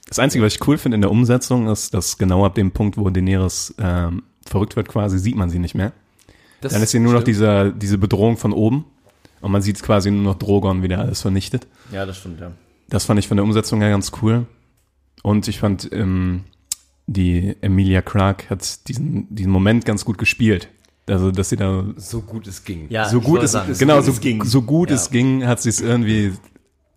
[0.09, 2.95] Das Einzige, was ich cool finde in der Umsetzung, ist, dass genau ab dem Punkt,
[2.97, 5.91] wo Daenerys ähm, verrückt wird, quasi sieht man sie nicht mehr.
[6.61, 7.35] Das Dann ist hier nur noch stimmt.
[7.35, 8.85] dieser, diese Bedrohung von oben
[9.41, 11.67] und man sieht quasi nur noch Drogon, wie der alles vernichtet.
[11.91, 12.51] Ja, das stimmt, ja.
[12.87, 14.45] Das fand ich von der Umsetzung her ganz cool.
[15.27, 16.45] Und ich fand, ähm,
[17.05, 20.69] die Emilia Clarke hat diesen, diesen Moment ganz gut gespielt.
[21.09, 22.85] Also, dass sie da so gut es ging.
[22.87, 24.45] Ja, so gut es, sagen, genau, so, es ging.
[24.45, 24.95] so gut Ja.
[24.95, 26.31] es ging, hat sie es irgendwie,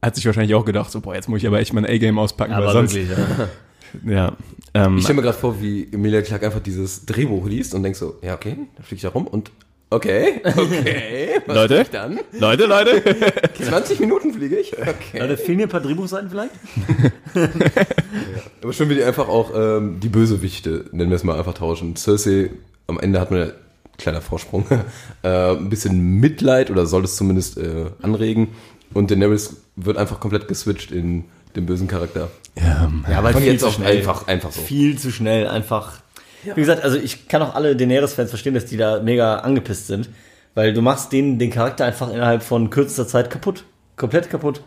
[0.00, 2.52] hat sich wahrscheinlich auch gedacht, so, boah, jetzt muss ich aber echt mein A-Game auspacken,
[2.52, 3.48] weil Aber sonst, wirklich, ja.
[4.12, 4.36] ja,
[4.74, 7.98] ähm, Ich stelle mir gerade vor, wie Emilia Clarke einfach dieses Drehbuch liest und denkt
[7.98, 9.50] so, ja okay, da fliege ich da rum und
[9.90, 11.82] okay, okay, was Leute?
[11.82, 12.20] ich dann?
[12.32, 13.02] Leute, Leute,
[13.62, 14.72] 20 Minuten fliege ich?
[14.78, 15.18] Okay.
[15.18, 16.52] Leute, fehlen hier ein paar Drehbuchseiten vielleicht?
[18.62, 21.96] Aber schön, wie die einfach auch ähm, die Bösewichte, nennen wir es mal, einfach tauschen.
[21.96, 22.50] Cersei,
[22.86, 23.46] am Ende hat man ja,
[23.98, 24.64] kleiner Vorsprung,
[25.22, 28.48] äh, ein bisschen Mitleid oder soll es zumindest äh, anregen.
[28.92, 31.24] Und Daenerys wird einfach komplett geswitcht in
[31.56, 32.30] den bösen Charakter.
[32.56, 33.98] ja, Ja, aber jetzt schnell.
[33.98, 34.60] einfach, einfach so.
[34.60, 36.00] Viel zu schnell, einfach.
[36.44, 40.08] Wie gesagt, also ich kann auch alle Daenerys-Fans verstehen, dass die da mega angepisst sind,
[40.54, 43.64] weil du machst denen den Charakter einfach innerhalb von kürzester Zeit kaputt.
[43.96, 44.62] Komplett kaputt.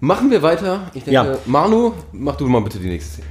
[0.00, 0.90] Machen wir weiter.
[0.94, 1.38] Ich denke, Ja.
[1.46, 3.28] Manu, mach du mal bitte die nächste Szene.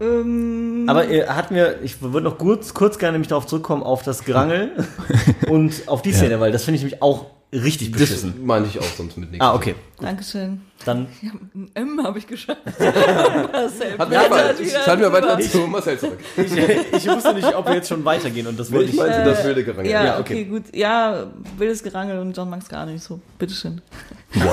[0.00, 4.02] Ähm, Aber äh, hatten wir, ich würde noch kurz, kurz gerne nämlich darauf zurückkommen, auf
[4.02, 4.72] das Gerangel
[5.48, 8.34] und auf die Szene, weil das finde ich nämlich auch richtig Das beschissen.
[8.44, 9.44] meine ich auch sonst mit nichts.
[9.44, 9.74] Ah, okay.
[10.00, 10.60] Dankeschön.
[10.84, 12.60] Dann Ja, ein M habe ich geschafft.
[12.78, 16.18] Marcel Hat mir weiter, wieder schalten wir weiter zu Marcel zurück.
[16.36, 19.00] ich, ich wusste nicht, ob wir jetzt schon weitergehen und das wollte Ich ich.
[19.00, 19.90] meinte Äh, das wilde Gerangel.
[19.90, 20.34] Ja, Ja, okay.
[20.34, 20.44] okay.
[20.44, 20.64] gut.
[20.74, 21.26] Ja,
[21.56, 23.20] wildes Gerangel und John mag es gar nicht so.
[23.38, 23.80] Bitteschön.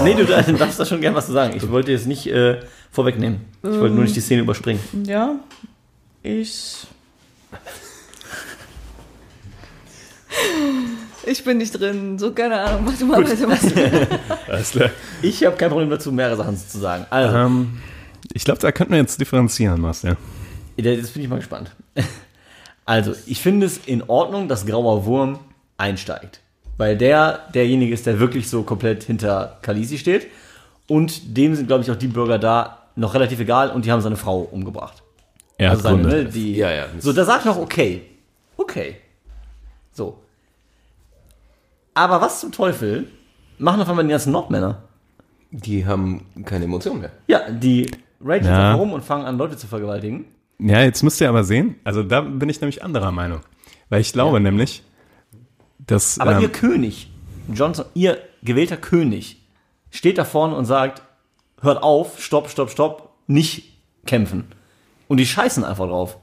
[0.04, 1.54] Nee, du darfst da schon gern was zu sagen.
[1.56, 2.60] Ich wollte jetzt nicht äh,
[2.91, 3.41] vorwegnehmen.
[3.64, 4.80] Ich wollte nur nicht die Szene überspringen.
[5.06, 5.36] Ja,
[6.24, 6.86] Ich.
[11.26, 13.47] Ich bin nicht drin, so keine Ahnung, mach du mal weiter.
[13.49, 13.63] Was.
[14.49, 14.89] Alles klar.
[15.22, 17.05] Ich habe kein Problem dazu, mehrere Sachen zu sagen.
[17.09, 17.80] Also, Ähm,
[18.34, 20.17] ich glaube, da könnten wir jetzt differenzieren, Marcel.
[20.78, 21.72] Jetzt bin ich mal gespannt.
[22.86, 25.39] Also, ich finde es in Ordnung, dass Grauer Wurm
[25.78, 26.39] einsteigt.
[26.78, 30.28] Weil der derjenige ist, der wirklich so komplett hinter Kalisi steht.
[30.88, 34.01] Und dem sind, glaube ich, auch die Bürger da noch relativ egal und die haben
[34.01, 35.03] seine Frau umgebracht.
[35.57, 36.24] Er Also hat seine, Gründe.
[36.24, 36.86] ne, die, Ja, ja.
[36.99, 38.01] So, da sag ich noch, okay.
[38.57, 38.95] Okay.
[39.93, 40.17] So.
[41.94, 43.08] Aber was zum Teufel
[43.58, 44.84] machen auf einmal die ganzen Nordmänner?
[45.52, 47.12] Die haben keine Emotionen mehr.
[47.28, 47.92] Ja, die
[48.24, 48.70] ragen Ja.
[48.72, 50.26] einfach rum und fangen an, Leute zu vergewaltigen.
[50.60, 53.42] Ja, jetzt müsst ihr aber sehen, also da bin ich nämlich anderer Meinung.
[53.89, 54.84] Weil ich glaube nämlich,
[55.80, 56.20] dass.
[56.20, 57.10] Aber ähm, ihr König,
[57.54, 59.42] Johnson, ihr gewählter König,
[59.89, 61.02] steht da vorne und sagt,
[61.62, 63.74] hört auf, stopp, stopp, stopp, nicht
[64.06, 64.46] kämpfen.
[65.08, 66.18] Und die scheißen einfach drauf.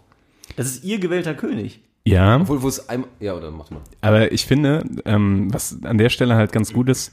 [0.56, 1.82] Das ist ihr gewählter König.
[2.10, 3.08] Ja, Obwohl, wo es einmal.
[3.20, 3.80] Ja, oder mach mal.
[4.00, 7.12] aber ich finde, ähm, was an der Stelle halt ganz gut ist,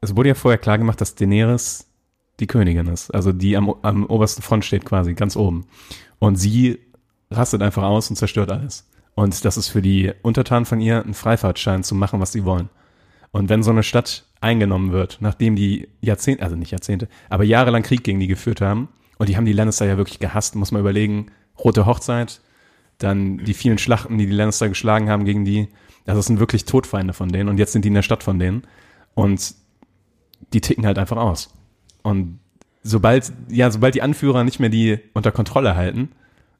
[0.00, 1.86] es wurde ja vorher klar gemacht, dass Daenerys
[2.40, 5.66] die Königin ist, also die am, am obersten Front steht quasi, ganz oben.
[6.18, 6.80] Und sie
[7.30, 8.88] rastet einfach aus und zerstört alles.
[9.14, 12.68] Und das ist für die Untertanen von ihr ein Freifahrtschein zu machen, was sie wollen.
[13.30, 17.82] Und wenn so eine Stadt eingenommen wird, nachdem die Jahrzehnte, also nicht Jahrzehnte, aber jahrelang
[17.82, 20.80] Krieg gegen die geführt haben, und die haben die Lannister ja wirklich gehasst, muss man
[20.80, 21.26] überlegen,
[21.58, 22.40] Rote Hochzeit,
[23.02, 25.68] dann die vielen Schlachten, die die Lannister geschlagen haben gegen die,
[26.06, 28.38] also das sind wirklich Todfeinde von denen und jetzt sind die in der Stadt von
[28.38, 28.62] denen
[29.14, 29.54] und
[30.52, 31.52] die ticken halt einfach aus.
[32.02, 32.38] Und
[32.82, 36.10] sobald, ja, sobald die Anführer nicht mehr die unter Kontrolle halten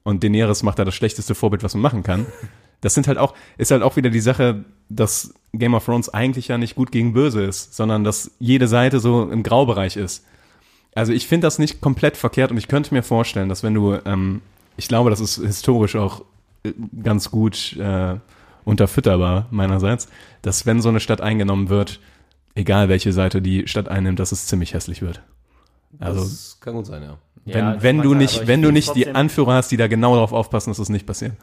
[0.03, 2.25] und Daenerys macht da das schlechteste Vorbild, was man machen kann,
[2.81, 6.47] das sind halt auch, ist halt auch wieder die Sache, dass Game of Thrones eigentlich
[6.49, 10.25] ja nicht gut gegen böse ist, sondern dass jede Seite so im Graubereich ist.
[10.95, 13.97] Also ich finde das nicht komplett verkehrt und ich könnte mir vorstellen, dass wenn du,
[14.05, 14.41] ähm,
[14.77, 16.23] ich glaube, das ist historisch auch
[17.01, 18.15] ganz gut äh,
[18.65, 20.07] unterfütterbar meinerseits,
[20.41, 21.99] dass wenn so eine Stadt eingenommen wird,
[22.55, 25.21] egal welche Seite die Stadt einnimmt, dass es ziemlich hässlich wird.
[25.99, 27.17] Also das kann gut sein, ja.
[27.45, 30.15] wenn, Ja, das wenn du nicht, wenn du nicht die Anführer hast, die da genau
[30.15, 31.33] darauf aufpassen, dass es nicht passiert.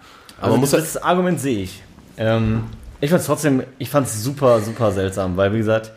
[0.40, 1.82] Aber Also halt, das Argument sehe ich.
[2.16, 2.64] Ähm,
[3.00, 5.92] ich fand es trotzdem, ich fand es super, super seltsam, weil wie gesagt,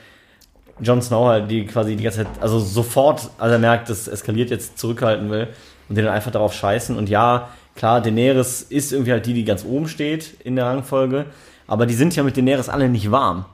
[0.80, 4.08] Jon Snow halt die quasi die ganze Zeit, also sofort, als er merkt, dass es
[4.08, 5.48] eskaliert, jetzt zurückhalten will
[5.90, 6.98] und den dann einfach darauf scheißen.
[6.98, 11.26] Und ja, klar, Daenerys ist irgendwie halt die, die ganz oben steht in der Rangfolge,
[11.68, 13.46] aber die sind ja mit Daenerys alle nicht warm.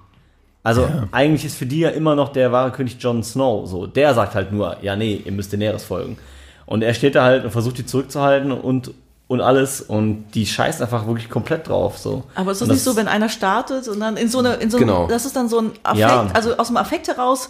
[0.64, 3.88] Also eigentlich ist für die ja immer noch der wahre König Jon Snow so.
[3.88, 6.18] Der sagt halt nur, ja nee, ihr müsst Daenerys folgen.
[6.66, 8.94] Und er steht da halt und versucht die zurückzuhalten und
[9.28, 12.24] und alles und die scheißt einfach wirklich komplett drauf so.
[12.34, 14.72] Aber ist das Und nicht so, wenn einer startet und dann in so eine, in
[14.72, 15.06] so Genau.
[15.08, 16.28] das ist dann so ein Affekt, Ja.
[16.34, 17.50] also aus dem Affekt heraus,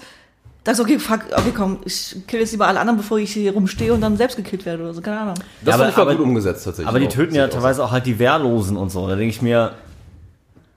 [0.76, 3.94] sagst okay, fuck, okay, komm, ich kill jetzt lieber alle anderen, bevor ich hier rumstehe
[3.94, 5.36] und dann selbst gekillt werde oder so, keine Ahnung.
[5.64, 6.88] das aber- fand ich war aber- gut umgesetzt tatsächlich.
[6.88, 7.12] Aber die auch.
[7.12, 7.56] töten ja Sieht aus.
[7.62, 9.08] teilweise auch halt die Wehrlosen und so.
[9.08, 9.74] Da denke ich mir,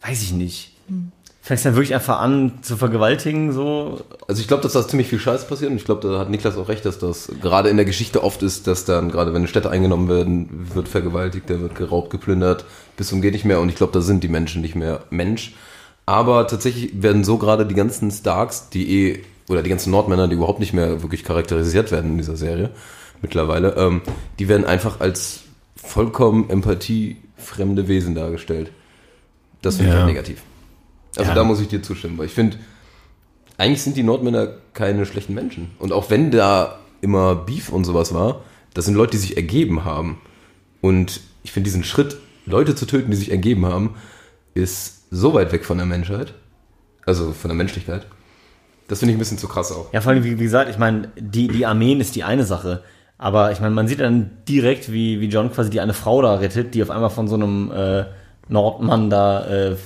[0.07, 0.69] weiß ich nicht.
[1.45, 4.01] Fängst dann wirklich einfach an zu vergewaltigen so.
[4.29, 6.57] Also ich glaube, dass da ziemlich viel Scheiß passiert und ich glaube, da hat Niklas
[6.57, 9.69] auch recht, dass das gerade in der Geschichte oft ist, dass dann gerade wenn Städte
[9.69, 12.65] eingenommen werden, wird vergewaltigt, der wird geraubt, geplündert,
[12.97, 15.55] bis zum geht nicht mehr und ich glaube, da sind die Menschen nicht mehr Mensch.
[16.07, 20.35] Aber tatsächlich werden so gerade die ganzen Starks, die eh, oder die ganzen Nordmänner, die
[20.35, 22.71] überhaupt nicht mehr wirklich charakterisiert werden in dieser Serie
[23.21, 24.03] mittlerweile, ähm,
[24.39, 25.43] die werden einfach als
[25.77, 28.71] vollkommen empathiefremde Wesen dargestellt.
[29.63, 30.01] Das finde ich Ja.
[30.03, 30.43] halt negativ.
[31.17, 31.35] Also Ja.
[31.35, 32.57] da muss ich dir zustimmen, weil ich finde,
[33.59, 35.71] eigentlich sind die Nordmänner keine schlechten Menschen.
[35.79, 38.43] Und auch wenn da immer Beef und sowas war,
[38.75, 40.21] das sind Leute, die sich ergeben haben.
[40.81, 43.95] Und ich finde diesen Schritt, Leute zu töten, die sich ergeben haben,
[44.55, 46.35] ist so weit weg von der Menschheit.
[47.05, 48.07] Also von der Menschlichkeit.
[48.93, 49.91] Das finde ich ein bisschen zu krass auch.
[49.95, 52.83] Ja, vor allem, wie, wie gesagt, ich meine, die, die Armeen ist die eine Sache.
[53.17, 56.35] Aber ich meine, man sieht dann direkt, wie, wie John quasi die eine Frau da
[56.35, 58.05] rettet, die auf einmal von so einem äh,
[58.49, 59.77] Nordmann da äh,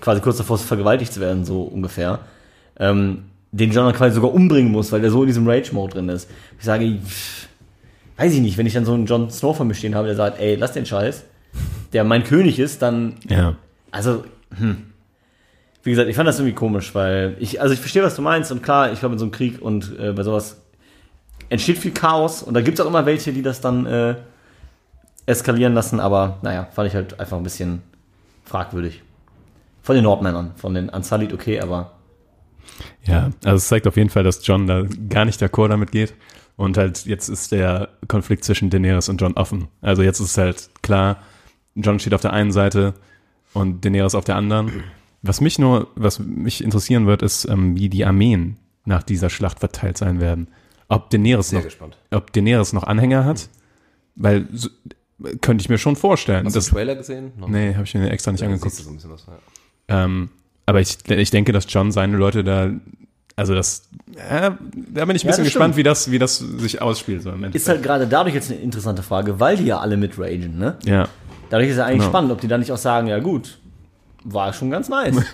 [0.00, 2.18] quasi kurz davor ist, vergewaltigt zu werden, so ungefähr.
[2.80, 6.08] Ähm, den John dann quasi sogar umbringen muss, weil der so in diesem Rage-Mode drin
[6.08, 6.28] ist.
[6.58, 7.46] Ich sage, pff,
[8.16, 10.16] weiß ich nicht, wenn ich dann so einen John Snow vor mir stehen habe, der
[10.16, 11.22] sagt, ey, lass den Scheiß,
[11.92, 13.54] der mein König ist, dann Ja.
[13.92, 14.24] also,
[14.58, 14.78] hm.
[15.86, 18.50] Wie gesagt, ich fand das irgendwie komisch, weil ich, also ich verstehe, was du meinst
[18.50, 20.60] und klar, ich glaube, in so einem Krieg und äh, bei sowas
[21.48, 24.16] entsteht viel Chaos und da gibt es auch immer welche, die das dann äh,
[25.26, 27.82] eskalieren lassen, aber naja, fand ich halt einfach ein bisschen
[28.44, 29.02] fragwürdig.
[29.82, 31.92] Von den Nordmännern, von den Ansalit okay, aber
[33.04, 36.14] Ja, also es zeigt auf jeden Fall, dass John da gar nicht d'accord damit geht.
[36.56, 39.68] Und halt jetzt ist der Konflikt zwischen Daenerys und John offen.
[39.82, 41.18] Also jetzt ist halt klar,
[41.76, 42.94] John steht auf der einen Seite
[43.52, 44.82] und Daenerys auf der anderen.
[45.26, 49.58] Was mich nur, was mich interessieren wird, ist, ähm, wie die Armeen nach dieser Schlacht
[49.60, 50.48] verteilt sein werden.
[50.88, 51.96] Ob Daenerys Sehr noch, gespannt.
[52.12, 53.48] ob Daenerys noch Anhänger hat,
[54.14, 54.68] weil so,
[55.40, 56.46] könnte ich mir schon vorstellen.
[56.46, 57.32] Hast du Das, den Trailer gesehen?
[57.38, 58.74] Noch nee, habe ich mir extra nicht Ja, angeguckt.
[58.74, 60.04] so was, ja.
[60.04, 60.28] Ähm,
[60.66, 62.70] aber ich, ich denke, dass John seine Leute da,
[63.34, 64.50] also das, äh,
[64.92, 65.76] da bin ich ein Ja, bisschen das gespannt, stimmt.
[65.76, 67.22] wie das, wie das sich ausspielt.
[67.22, 67.32] So.
[67.52, 70.76] Ist halt gerade dadurch jetzt eine interessante Frage, weil die ja alle mitragen, ne?
[70.84, 71.08] ja.
[71.50, 72.08] Dadurch ist ja eigentlich Genau.
[72.10, 73.58] spannend, ob die dann nicht auch sagen, ja gut,
[74.26, 75.16] war schon ganz nice.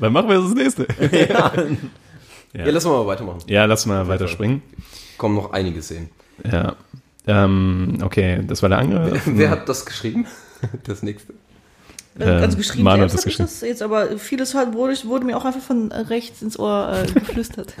[0.00, 0.86] Dann machen wir das nächste.
[1.28, 1.52] ja.
[2.54, 2.70] Ja.
[2.70, 3.40] lass mal weitermachen.
[3.46, 4.62] ja, lass mal weiterspringen.
[5.18, 6.10] Kommen noch einige Szenen.
[6.50, 6.76] Ja.
[7.26, 9.20] Ähm, okay, das war der andere.
[9.26, 10.26] Wer hat das geschrieben?
[10.82, 11.34] Das nächste.
[12.18, 14.96] Ähm, also geschrieben Manu hat selbst das habe ich das jetzt, aber vieles halt wurde,
[15.04, 17.76] wurde mir auch einfach von rechts ins Ohr äh, geflüstert.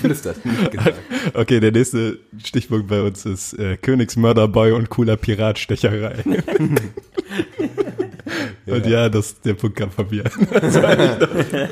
[0.00, 0.44] Flüstert.
[0.44, 0.98] Nicht gesagt.
[1.32, 6.24] Okay, der nächste Stichpunkt bei uns ist äh, Königsmörderboy und cooler Piratstecherei.
[8.66, 10.24] Und ja, das, der Punkt kam von mir.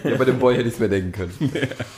[0.05, 1.53] Ja, bei dem Boy hätte ich es mir denken können.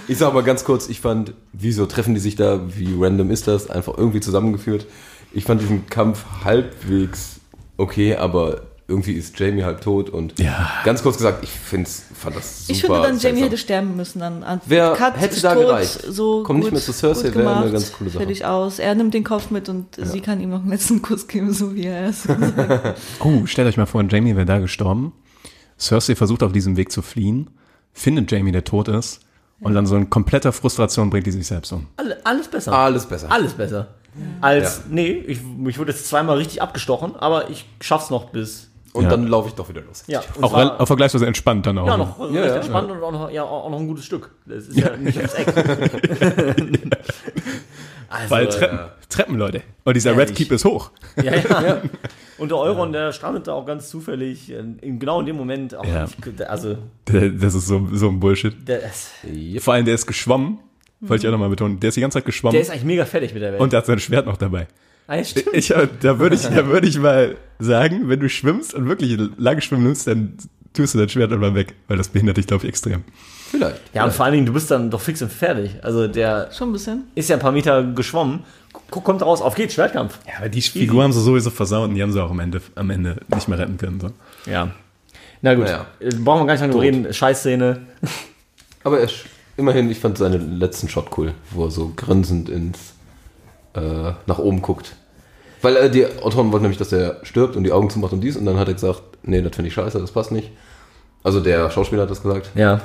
[0.09, 3.49] Ich sag mal ganz kurz, ich fand, wieso treffen die sich da, wie random ist
[3.49, 4.87] das, einfach irgendwie zusammengeführt.
[5.33, 7.41] Ich fand diesen Kampf halbwegs
[7.77, 8.63] okay, aber
[8.93, 10.71] irgendwie ist Jamie halb tot und Ja.
[10.85, 14.21] ganz kurz gesagt, ich find's, fand das super Ich finde dann, Jamie hätte sterben müssen
[14.21, 14.43] dann.
[14.45, 16.03] An- Wer Cut hätte ist da tot, gereicht?
[16.09, 18.19] So Komm nicht mehr zu Cersei, wäre eine ganz coole Sache.
[18.25, 18.79] Fertig aus.
[18.79, 21.75] Er nimmt den Kopf mit und sie kann ihm noch einen letzten Kuss geben, so
[21.75, 22.29] wie er ist.
[23.21, 25.13] Oh, stellt euch mal vor, Jamie wäre da gestorben.
[25.79, 27.51] Cersei versucht auf diesem Weg zu fliehen,
[27.93, 29.21] findet Jamie, der tot ist,
[29.61, 31.87] und dann so in kompletter Frustration bringt die sich selbst um.
[31.97, 32.73] Alle, alles besser.
[32.73, 33.31] Alles besser.
[33.31, 33.95] Alles besser.
[34.43, 34.83] Als, Ja.
[34.91, 38.69] nee, ich, ich wurde jetzt zweimal richtig abgestochen, aber ich schaff's noch bis.
[38.95, 39.11] Und Ja.
[39.11, 40.05] dann laufe ich doch wieder los.
[40.07, 41.87] Ja, Auch, zwar- auch vergleichsweise entspannt dann auch.
[41.87, 42.57] ja, noch Ja, recht ja.
[42.57, 44.31] entspannt und auch noch, ja, auch noch ein gutes Stück.
[44.45, 45.47] Das ist ja, nicht ums Eck.
[48.09, 48.79] also, Weil Treppen,
[49.09, 49.63] Treppen, Leute.
[49.85, 50.29] Und dieser Ehrlich.
[50.31, 50.91] Red Keep ist hoch.
[51.23, 51.83] ja, ja.
[52.39, 55.75] Und der Euron, der strandet da auch ganz zufällig, in, in, genau in dem Moment.
[55.77, 56.05] Auch Ja.
[56.07, 56.17] ich,
[56.49, 58.55] also, Das ist so, so ein Bullshit.
[59.61, 60.59] Vor allem, der ist geschwommen.
[61.01, 61.79] Wollte ich auch nochmal betonen.
[61.81, 62.53] Der ist die ganze Zeit geschwommen.
[62.53, 63.61] der ist eigentlich mega fertig mit der Welt.
[63.61, 64.67] und der hat sein Schwert noch dabei.
[65.07, 65.49] Ah, ja, stimmt.
[65.53, 65.69] Ich,
[66.01, 69.85] da würde ich, da würde ich mal sagen, wenn du schwimmst und wirklich lang schwimmen
[69.85, 70.37] nimmst, dann
[70.73, 73.05] tust du dein Schwert immer weg, weil das behindert dich, glaube ich, extrem.
[73.51, 73.81] Vielleicht.
[73.95, 75.77] Ja, und vor allen Dingen, du bist dann doch fix und fertig.
[75.83, 77.05] Also, der Schon ein bisschen.
[77.15, 78.41] ist ja ein paar Meter geschwommen,
[78.91, 80.19] kommt raus, auf geht's, Schwertkampf.
[80.27, 82.63] Ja, aber die Figur haben sie sowieso versaut und die haben sie auch am Ende,
[82.75, 84.01] am Ende nicht mehr retten können.
[84.01, 84.11] So.
[84.51, 84.71] Ja.
[85.43, 85.87] Na gut, Naja.
[86.01, 87.13] äh, brauchen wir gar nicht lange reden.
[87.13, 87.81] Scheißszene.
[88.85, 89.09] Aber er,
[89.59, 92.95] immerhin, ich fand seinen letzten Shot cool, wo er so grinsend ins,
[93.75, 94.95] äh, nach oben guckt.
[95.63, 98.37] Weil äh, die Autoren wollten nämlich, dass er stirbt und die Augen zumacht und dies.
[98.37, 100.51] Und dann hat er gesagt, nee, das finde ich scheiße, das passt nicht.
[101.23, 102.51] Also der Schauspieler hat das gesagt.
[102.55, 102.81] Ja.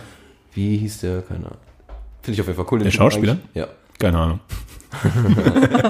[0.53, 1.21] Wie hieß der?
[1.23, 1.57] Keine Ahnung.
[2.21, 2.79] Finde ich auf jeden Fall cool.
[2.79, 3.33] den Der Schauspieler?
[3.33, 3.55] eigentlich.
[3.55, 3.67] Ja.
[3.99, 4.39] Keine Ahnung.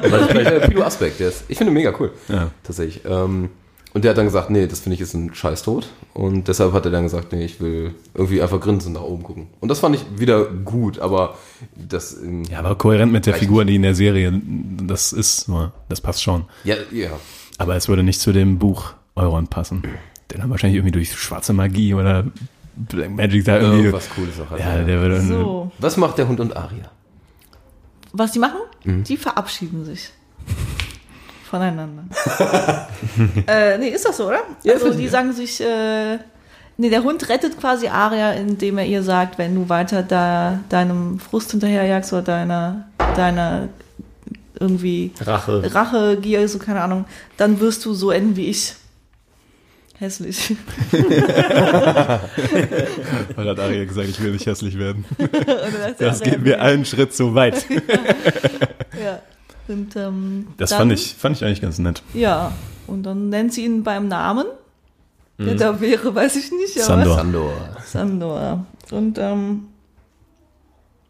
[0.04, 2.12] Äh, Pilo Aspekt, der ist, ich finde ihn mega cool.
[2.28, 2.50] Ja.
[2.64, 3.06] Tatsächlich.
[3.06, 3.50] Ähm,
[3.98, 5.89] und der hat dann gesagt, nee, das finde ich ist ein scheiß Tod.
[6.14, 9.48] Und deshalb hat er dann gesagt, nee, ich will irgendwie einfach grinsend nach oben gucken.
[9.60, 11.36] Und das fand ich wieder gut, aber
[11.76, 12.16] das,
[12.52, 14.39] Ja, aber kohärent mit der Figur, die in der Serie,
[14.84, 16.45] das ist, nur- das passt schon.
[16.64, 17.10] ja, ja.
[17.58, 19.82] Aber es würde nicht zu dem Buch Euron passen.
[20.30, 22.26] Der dann wahrscheinlich irgendwie durch schwarze Magie oder
[22.76, 23.78] Black Magic da irgendwie.
[23.80, 24.52] Irgendwas Cooles auch.
[24.52, 24.60] hat.
[24.60, 25.22] ja, der würde.
[25.22, 25.72] So.
[25.80, 26.91] Was macht der Hund und Aria?
[28.14, 28.60] Was die machen?
[28.84, 29.04] Mhm.
[29.06, 30.12] Die verabschieden sich.
[31.50, 32.04] Voneinander.
[33.48, 34.41] äh, nee, ist das so, oder?
[34.64, 36.18] Ja, also die sagen sich, äh,
[36.78, 41.20] nee, der Hund rettet quasi Aria, indem er ihr sagt, wenn du weiter da deinem
[41.20, 43.70] Frust hinterherjagst oder deiner, deiner
[44.60, 45.74] irgendwie Rache.
[45.74, 47.06] Rache, Gier, so keine Ahnung,
[47.38, 48.76] dann wirst du so enden wie ich.
[50.00, 50.56] Hässlich.
[53.36, 55.06] Weil hat Arya gesagt, ich will nicht hässlich werden.
[55.98, 57.66] Das Aria, geht mir einen Schritt zu weit.
[59.68, 62.01] Und, ähm, Das dann- fand ich, fand ich eigentlich ganz nett.
[62.13, 62.51] Ja,
[62.88, 64.45] und dann nennt sie ihn beim Namen.
[65.39, 66.78] Der da wäre, weiß ich nicht.
[66.78, 67.15] Aber Sandor.
[67.18, 67.51] Sandor.
[67.86, 68.65] Sandor.
[68.89, 69.65] Und ähm,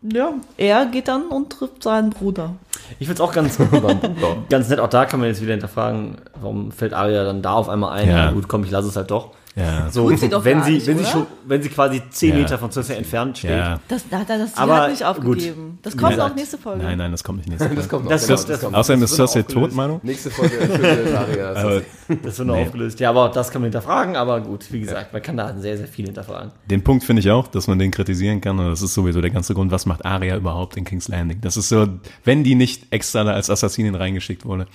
[0.01, 2.55] ja, er geht dann und trifft seinen Bruder.
[2.99, 3.57] Ich finde es auch ganz,
[4.49, 4.79] ganz nett.
[4.79, 8.09] Auch da kann man jetzt wieder hinterfragen, warum fällt Arya dann da auf einmal ein?
[8.09, 8.25] Ja.
[8.25, 9.31] Ja, gut, komm, ich lasse es halt doch.
[9.57, 9.89] Ja.
[9.89, 12.35] So, sie doch wenn sie, nicht, wenn sie schon, wenn sie quasi 10 Ja.
[12.35, 13.49] Meter von Cersei entfernt steht.
[13.51, 13.79] ja.
[13.87, 15.07] Das, das, das, sie Aber hat nicht gut.
[15.07, 15.79] aufgegeben.
[15.81, 16.31] Das Wie kommt gesagt.
[16.31, 16.83] auch nächste Folge.
[16.83, 17.89] Nein, nein, das kommt nicht nächste Das Folge.
[17.89, 18.11] kommt noch.
[18.11, 18.75] Das, genau, das, das, kommt.
[18.75, 19.99] Außerdem ist das Cersei tot, Manu.
[20.03, 21.49] Nächste Folge für Aria.
[21.55, 21.81] Aber
[22.21, 22.61] Das wird noch Nee.
[22.63, 22.99] aufgelöst.
[22.99, 24.15] Ja, aber auch das kann man hinterfragen.
[24.15, 26.51] Aber gut, wie gesagt, man kann da sehr, sehr viel hinterfragen.
[26.69, 28.57] den Punkt finde ich auch, dass man den kritisieren kann.
[28.59, 31.41] Und das ist sowieso der ganze Grund, was macht Arya überhaupt in King's Landing?
[31.41, 31.87] Das ist so,
[32.23, 34.67] wenn die nicht extra da als Assassinin reingeschickt wurde.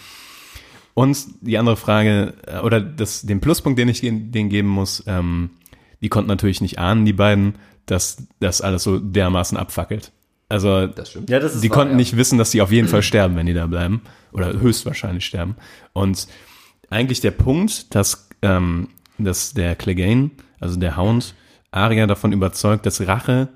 [0.95, 5.51] Und die andere Frage, äh, oder das, den Pluspunkt, den ich denen geben muss, ähm,
[6.01, 7.55] die konnten natürlich nicht ahnen, die beiden,
[7.87, 10.13] dass das alles so dermaßen abfackelt.
[10.49, 11.31] Also Das stimmt.
[11.31, 11.97] Ja, das ist die wahr, konnten ja.
[11.97, 14.03] nicht wissen, dass die auf jeden Fall sterben, wenn die da bleiben.
[14.33, 15.57] Oder höchstwahrscheinlich sterben.
[15.95, 16.27] Und
[16.91, 20.31] eigentlich der Punkt, dass, ähm, dass der Clegane,
[20.61, 21.35] also der Hound,
[21.71, 23.49] Arya davon überzeugt, dass Rache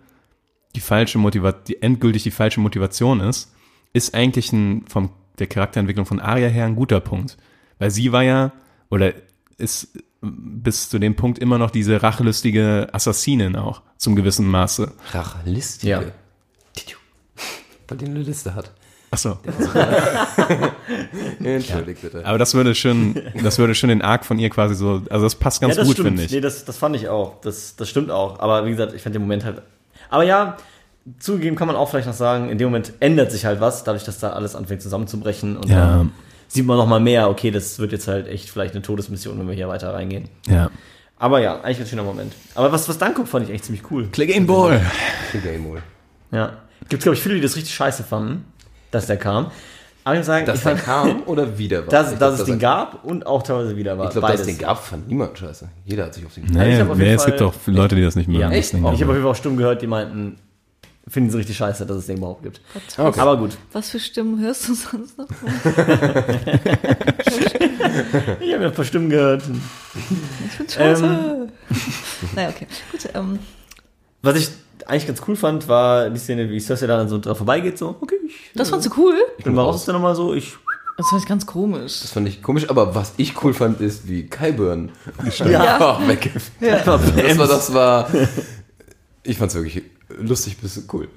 [0.75, 3.53] die falsche Motivation, die endgültig die falsche Motivation ist,
[3.93, 7.37] ist eigentlich ein, vom der Charakterentwicklung von Arya her ein guter Punkt.
[7.79, 8.53] Weil sie war ja,
[8.91, 9.13] oder
[9.59, 14.93] ist bis zu dem Punkt immer noch diese rachlustige Assassinin auch, zum gewissen Maße.
[15.13, 15.91] Rachlistige.
[15.91, 16.03] Ja.
[17.89, 18.73] Weil die eine Liste hat.
[19.11, 19.39] Achso.
[21.43, 22.27] Entschuldigt bitte.
[22.27, 25.37] Aber das würde schon, das würde schon den Arc von ihr quasi so, also das
[25.37, 26.33] passt ganz ja, das gut, finde ich.
[26.33, 27.41] Nee, das, das fand ich auch.
[27.41, 28.41] Das, das stimmt auch.
[28.41, 29.63] Aber wie gesagt, ich fand den Moment halt.
[30.11, 30.57] Aber ja,
[31.19, 34.05] zugegeben kann man auch vielleicht noch sagen, in dem Moment ändert sich halt was, dadurch,
[34.05, 35.57] dass da alles anfängt zusammenzubrechen.
[35.57, 35.79] Und Ja.
[35.99, 36.13] dann
[36.49, 39.47] sieht man noch mal mehr, okay, das wird jetzt halt echt vielleicht eine Todesmission, wenn
[39.49, 40.29] wir hier weiter reingehen.
[40.49, 40.71] Ja.
[41.19, 42.35] Aber ja, eigentlich ein schöner Moment.
[42.55, 44.09] Aber was, was dann kommt, fand ich echt ziemlich cool.
[44.13, 44.81] Click in Ball.
[45.43, 45.83] Game wohl.
[46.31, 46.53] Ja.
[46.89, 48.45] Gibt glaube ich, viele, die das richtig scheiße fanden,
[48.91, 49.51] dass der kam.
[50.05, 51.87] Aber ich muss sagen, Dass ich der fand, kam oder wieder war?
[51.89, 54.05] dass, dass glaub, es den gab und auch teilweise wieder war.
[54.07, 55.69] Ich glaube, dass es den gab, fand niemand scheiße.
[55.85, 58.41] Jeder hat sich auf den Nee, nee, es gibt auch Leute, die das nicht mögen.
[58.41, 60.37] Ja, Ich habe aber- auf jeden Fall auch Stimmen gehört, die meinten,
[61.09, 62.61] finden sie richtig scheiße, dass es den überhaupt gibt.
[62.97, 63.21] Okay.
[63.21, 63.57] Aber gut.
[63.73, 65.29] Was für Stimmen hörst du sonst noch?
[68.41, 69.43] Ich habe ja ein paar Stimmen gehört.
[70.45, 71.03] Ich find's scheiße.
[72.35, 72.67] naja, okay.
[72.93, 73.39] Gut, ähm,
[74.23, 74.49] Was ich
[74.87, 78.17] eigentlich ganz cool fand, war die Szene, wie Cersei dann so drauf vorbeigeht, so, okay,
[78.27, 79.15] ich das fandst du cool?
[79.43, 80.57] bin mal raus, dann nochmal so, ich.
[80.99, 82.01] Das fand ich ganz komisch.
[82.03, 84.93] Das fand ich komisch, aber was ich cool fand, ist, wie Kyburn
[85.47, 85.99] Ja.
[86.01, 86.31] oh, weg.
[86.61, 88.11] Das war, das war,
[89.23, 91.09] ich fand's wirklich lustig bis cool.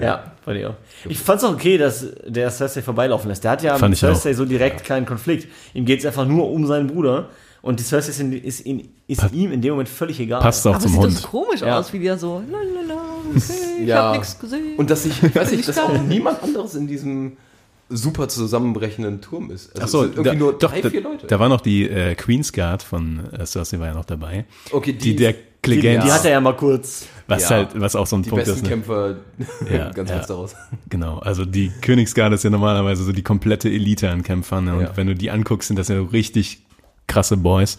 [0.00, 0.74] Ja, fand ich auch.
[1.08, 3.44] Ich fand's auch okay, dass der Cersei vorbeilaufen lässt.
[3.44, 4.08] Der hat ja Fand mit ich auch.
[4.14, 5.48] Cersei so direkt keinen Konflikt.
[5.74, 7.30] Ihm geht's einfach nur um seinen Bruder.
[7.62, 10.40] Und die Cersei ist, in, ist, in, ist ihm in dem Moment völlig egal.
[10.40, 11.14] Passt auch Aber zum sieht Hund.
[11.16, 11.78] doch so komisch Ja.
[11.78, 13.00] aus, wie die da so, lalala,
[13.34, 13.40] okay,
[13.80, 14.04] ich Ja.
[14.10, 14.76] hab nichts gesehen.
[14.76, 17.38] Und dass ich, ich weiß nicht, dass Ich auch niemand anderes in diesem
[17.88, 19.70] super zusammenbrechenden Turm ist.
[19.80, 21.26] Also Achso, es sind irgendwie da, nur doch, drei, da, vier Leute.
[21.26, 24.44] da war noch die äh, Queen's Guard von äh, Cersei war ja noch dabei.
[24.72, 27.06] okay, Die, der die, Clegane, die hat er ja mal kurz.
[27.28, 27.56] Was Ja.
[27.56, 28.62] halt, was auch so ein die Punkt besten ist.
[28.64, 28.68] Ne?
[28.70, 29.16] Kämpfer
[29.72, 30.24] Ja, ganz ja.
[30.26, 30.54] daraus.
[30.88, 34.64] Genau, also die Königsgarde ist ja normalerweise so die komplette Elite an Kämpfern.
[34.66, 34.74] Ne?
[34.76, 34.96] Und Ja.
[34.96, 36.62] wenn du die anguckst, sind das ja richtig
[37.06, 37.78] krasse Boys.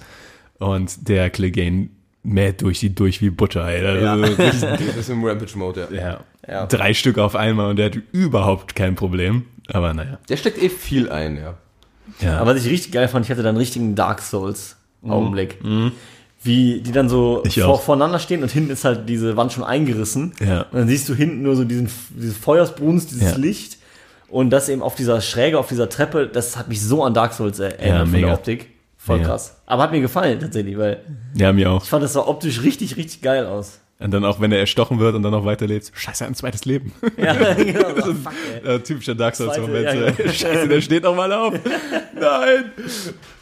[0.60, 1.90] Und der Clegane
[2.24, 3.86] mäht durch die durch wie Butter, ey.
[3.86, 4.16] Also Ja.
[4.38, 5.98] Das ist im Rampage-Mode, ja.
[5.98, 6.20] ja.
[6.48, 6.66] Ja.
[6.66, 9.46] Drei Stück auf einmal und der hat überhaupt kein Problem.
[9.70, 10.18] Aber naja.
[10.30, 11.56] Der steckt eh viel ein, ja.
[12.22, 12.40] Ja.
[12.40, 15.60] Aber was ich richtig geil fand, ich hatte dann einen richtigen Dark Souls-Augenblick.
[16.48, 20.34] Wie die dann so vor, voreinander stehen und hinten ist halt diese Wand schon eingerissen.
[20.40, 20.62] Ja.
[20.72, 23.38] Und dann siehst du hinten nur so diesen, dieses Feuersbrunst, dieses Ja.
[23.38, 23.78] Licht.
[24.30, 27.34] Und das eben auf dieser Schräge, auf dieser Treppe, das hat mich so an Dark
[27.34, 28.28] Souls erinnert Ja, von mega.
[28.28, 28.68] der Optik.
[28.98, 29.30] Voll Mega.
[29.30, 29.56] krass.
[29.68, 31.02] Aber hat mir gefallen tatsächlich, weil
[31.36, 31.84] ja, mir auch.
[31.84, 33.80] ich fand, das sah optisch richtig, richtig geil aus.
[34.00, 35.92] Und dann auch, wenn er erstochen wird und dann noch weiterlebt.
[35.96, 36.92] Scheiße, ein zweites Leben.
[37.18, 37.90] Ja, genau.
[38.06, 38.34] So, fuck,
[38.64, 38.76] ey.
[38.76, 39.86] Äh, typischer Dark Souls-Moment.
[39.86, 40.32] ja, so, genau.
[40.34, 41.54] Scheiße, der steht noch mal auf.
[42.14, 42.66] Nein.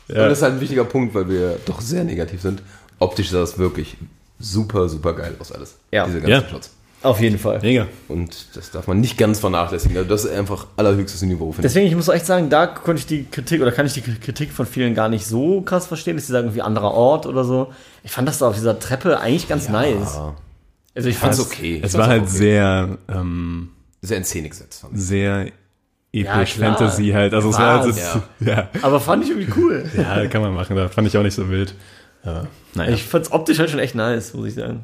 [0.08, 2.62] Und das ist halt ein wichtiger Punkt, weil wir doch sehr negativ sind.
[3.00, 3.98] Optisch sah das wirklich
[4.39, 5.76] super, super geil aus alles.
[5.91, 6.06] Ja.
[6.06, 6.50] Diese ganzen Ja.
[6.50, 6.72] Shots.
[7.04, 7.60] Auf jeden Fall.
[7.62, 7.86] Mega.
[8.08, 9.96] Und das darf man nicht ganz vernachlässigen.
[9.96, 11.72] Also das ist einfach allerhöchstes Niveau, finde ich.
[11.74, 14.02] Deswegen, ich muss auch echt sagen, da konnte ich die Kritik oder kann ich die
[14.02, 17.43] Kritik von vielen gar nicht so krass verstehen, dass sie sagen, irgendwie anderer Ort oder
[17.43, 17.72] so.
[18.04, 20.20] Ich fand das da auf dieser Treppe eigentlich ganz nice.
[20.96, 21.80] Also ich fand's okay.
[21.84, 22.32] Es war halt okay.
[22.32, 23.70] sehr, ähm,
[24.02, 24.82] sehr in Szene gesetzt.
[24.82, 25.02] Fand ich.
[25.02, 25.52] sehr
[26.12, 26.76] Ja, episch klar.
[26.76, 27.36] Fantasy halt.
[27.36, 28.70] Also es war halt, so- ja.
[28.82, 29.86] Aber fand ich irgendwie cool.
[29.96, 30.76] ja, kann man machen.
[30.76, 31.76] Da fand ich auch nicht so wild.
[32.26, 32.91] Aber, naja.
[32.93, 34.84] Ich fand's optisch halt schon echt nice, muss ich sagen.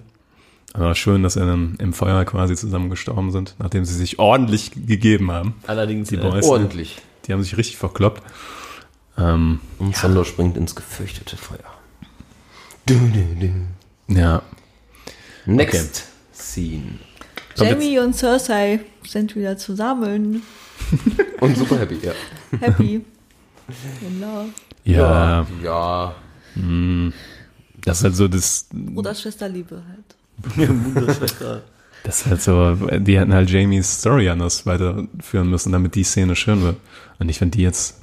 [0.74, 4.72] Aber schön, dass sie dann im Feuer quasi zusammen gestorben sind, nachdem sie sich ordentlich
[4.72, 5.56] gegeben haben.
[5.68, 6.10] Allerdings.
[6.10, 6.46] Die äh, Boys.
[6.46, 6.98] Ordentlich.
[7.26, 8.24] Die haben sich richtig verkloppt.
[9.18, 11.60] Ähm, Und Sandor springt ins gefürchtete Feuer.
[12.86, 13.48] Du, du,
[14.08, 14.20] du.
[14.20, 14.42] ja.
[15.46, 17.00] Next Scene.
[17.56, 20.44] Jamie und Cersei sind wieder zusammen.
[21.42, 22.14] Und super happy, ja.
[22.60, 23.02] Happy.
[24.02, 24.46] genau.
[24.84, 26.16] Ja, Ja.
[27.84, 30.16] Das ist halt so das, Bruder, Schwester, Liebe halt.
[32.04, 36.36] Das ist halt so, die hätten halt Jamies Story anders weiterführen müssen, damit die Szene
[36.36, 36.78] schön wird.
[37.20, 37.98] Und ich finde die jetzt,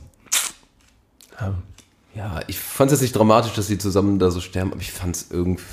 [2.14, 4.92] Ja, ich fand es jetzt nicht dramatisch, dass sie zusammen da so sterben, aber ich
[4.92, 5.64] fand es irgendwie.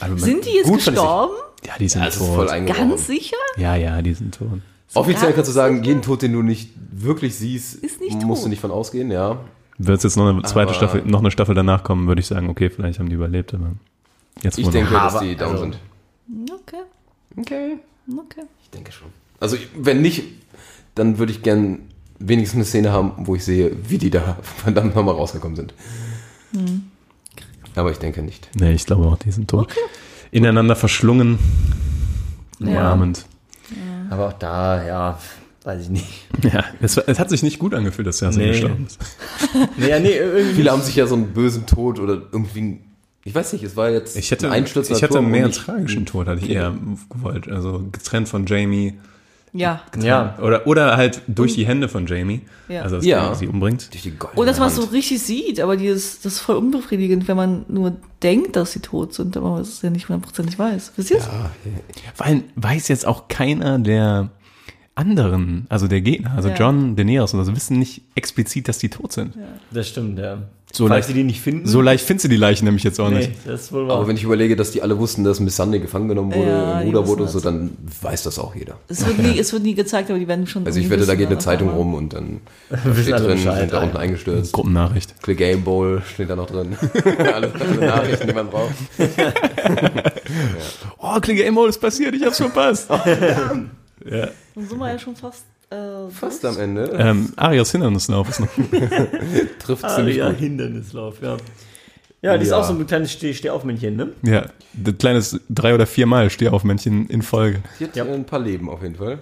[0.00, 1.34] also Sind die jetzt gestorben?
[1.64, 2.02] ja, die sind.
[2.02, 2.48] Ja, tot.
[2.66, 3.36] Ganz sicher?
[3.56, 4.60] ja, ja, die sind tot.
[4.94, 8.46] Offiziell kannst du sagen, jeden Tod, den du nicht wirklich siehst, Ist nicht musst tot.
[8.46, 9.38] du nicht von ausgehen, ja.
[9.78, 12.48] Wird jetzt noch eine zweite Aber- Staffel, noch eine Staffel danach kommen, würde ich sagen,
[12.50, 13.72] okay, vielleicht haben die überlebt, aber
[14.42, 15.12] jetzt Ich denke, noch.
[15.12, 15.78] dass die down also- sind.
[16.50, 16.82] Okay,
[17.38, 17.76] Okay.
[18.18, 18.42] okay.
[18.62, 19.08] Ich denke schon.
[19.40, 20.24] Also, wenn nicht,
[20.96, 21.80] dann würde ich gern
[22.18, 25.72] wenigstens eine Szene haben, wo ich sehe, wie die da verdammt nochmal rausgekommen sind.
[27.76, 28.48] Aber ich denke nicht.
[28.58, 29.72] Nee, ich glaube auch, die sind tot.
[30.32, 31.38] Ineinander verschlungen,
[32.60, 33.26] umarmend.
[34.10, 35.18] Aber auch da, ja,
[35.68, 36.06] weiß ich nicht.
[36.42, 38.48] Ja, es, es hat sich nicht gut angefühlt, dass Cersei Nee.
[38.48, 38.98] gestorben ist.
[39.76, 40.54] Nee, ja, nee, irgendwie.
[40.54, 42.80] Viele haben sich ja so einen bösen Tod oder irgendwie,
[43.24, 45.60] ich weiß nicht, es war jetzt Ich hätte, ein Einsturz ich hätte mehr einen nicht-
[45.64, 46.74] tragischen Tod, hatte ich eher
[47.10, 47.48] gewollt.
[47.48, 48.94] Also getrennt von Jamie,
[49.52, 49.82] Ja.
[50.00, 50.38] Ja.
[50.42, 52.42] Oder, oder halt durch die Hände von Jamie.
[52.68, 52.82] Ja.
[52.82, 53.34] Also, dass Ja.
[53.34, 53.92] Sie umbringt.
[53.92, 57.28] Durch die Und dass man es so richtig sieht, aber dieses, das ist voll unbefriedigend,
[57.28, 60.92] wenn man nur denkt, dass sie tot sind, aber man es ja nicht hundertprozentig weiß.
[60.96, 61.20] Wisst ihr
[62.16, 64.28] Weil weiß jetzt auch keiner der
[64.98, 66.54] anderen, also der Gegner, also Ja.
[66.56, 69.34] John, Daenerys und so, wissen nicht explizit, dass die tot sind.
[69.70, 70.38] Das stimmt, ja.
[70.70, 71.66] So Falls leicht- sie die nicht finden.
[71.66, 73.30] So leicht findest du die Leichen nämlich jetzt auch nee, nicht.
[73.46, 73.96] das ist wohl wahr.
[73.96, 76.80] Aber wenn ich überlege, dass die alle wussten, dass Miss Sunday gefangen genommen wurde, Ja,
[76.80, 77.70] im die Ruder wurde und so, dann
[78.02, 78.76] weiß das auch jeder.
[78.86, 80.66] Es wird, nie, es wird nie gezeigt, aber die werden schon.
[80.66, 82.40] Also ich wette, da geht eine was Zeitung rum und dann
[83.00, 83.82] steht alle drin, sind da ja.
[83.82, 84.52] unten eingestürzt.
[84.52, 85.22] Gruppennachricht.
[85.22, 86.76] Click Game Bowl steht da noch drin.
[87.32, 88.74] alle, alle Nachrichten, die man braucht.
[90.98, 92.88] Oh, Klinge Emo, ist passiert, ich hab's verpasst.
[94.10, 94.28] Ja.
[94.54, 95.44] Dann sind wir ja schon fast.
[95.70, 96.84] Äh, Fast am Ende.
[96.98, 98.48] ähm, Arias Hindernislauf ist noch.
[99.58, 100.38] Trifft ziemlich ja, gut.
[100.38, 101.36] Hindernislauf, ja.
[102.22, 102.56] Ja, die ist Ja.
[102.58, 104.08] auch so ein kleines Steh Stehaufmännchen, ne?
[104.22, 107.62] Ja, das kleines drei oder viermal Stehaufmännchen in Folge.
[107.78, 108.04] Die hat Ja.
[108.04, 109.18] ein paar Leben auf jeden Fall.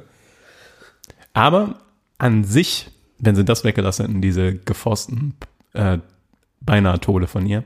[1.32, 1.80] Aber
[2.18, 5.34] an sich, wenn sie das weggelassen hätten, diese geforsten
[5.74, 5.98] äh,
[6.60, 7.64] beinahe Tode von ihr,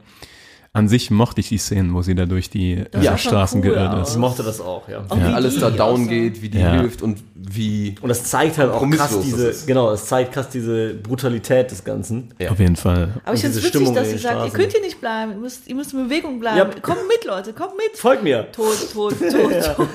[0.73, 3.93] an sich mochte ich die Szenen, wo sie da durch die äh, Straßen cool geirrt
[3.95, 4.09] aus.
[4.11, 4.21] Ich ist.
[4.21, 5.05] mochte das auch, ja.
[5.09, 6.73] Auch Wie wie alles da down geht, wie die Ja.
[6.81, 7.19] hilft und
[7.49, 7.95] wie.
[8.01, 9.67] Und das zeigt halt auch krass diese, das ist.
[9.67, 12.35] genau, es zeigt krass diese Brutalität des Ganzen.
[12.39, 12.51] Ja.
[12.51, 13.15] Auf jeden Fall.
[13.25, 15.67] Aber ich finde es witzig, dass sie sagt, ihr könnt hier nicht bleiben, ihr müsst,
[15.67, 16.59] ihr müsst in Bewegung bleiben.
[16.59, 16.81] Ja.
[16.81, 17.97] Kommt mit, Leute, kommt mit.
[17.97, 18.51] Folgt mir!
[18.53, 19.89] Tot, tot, tot, tot,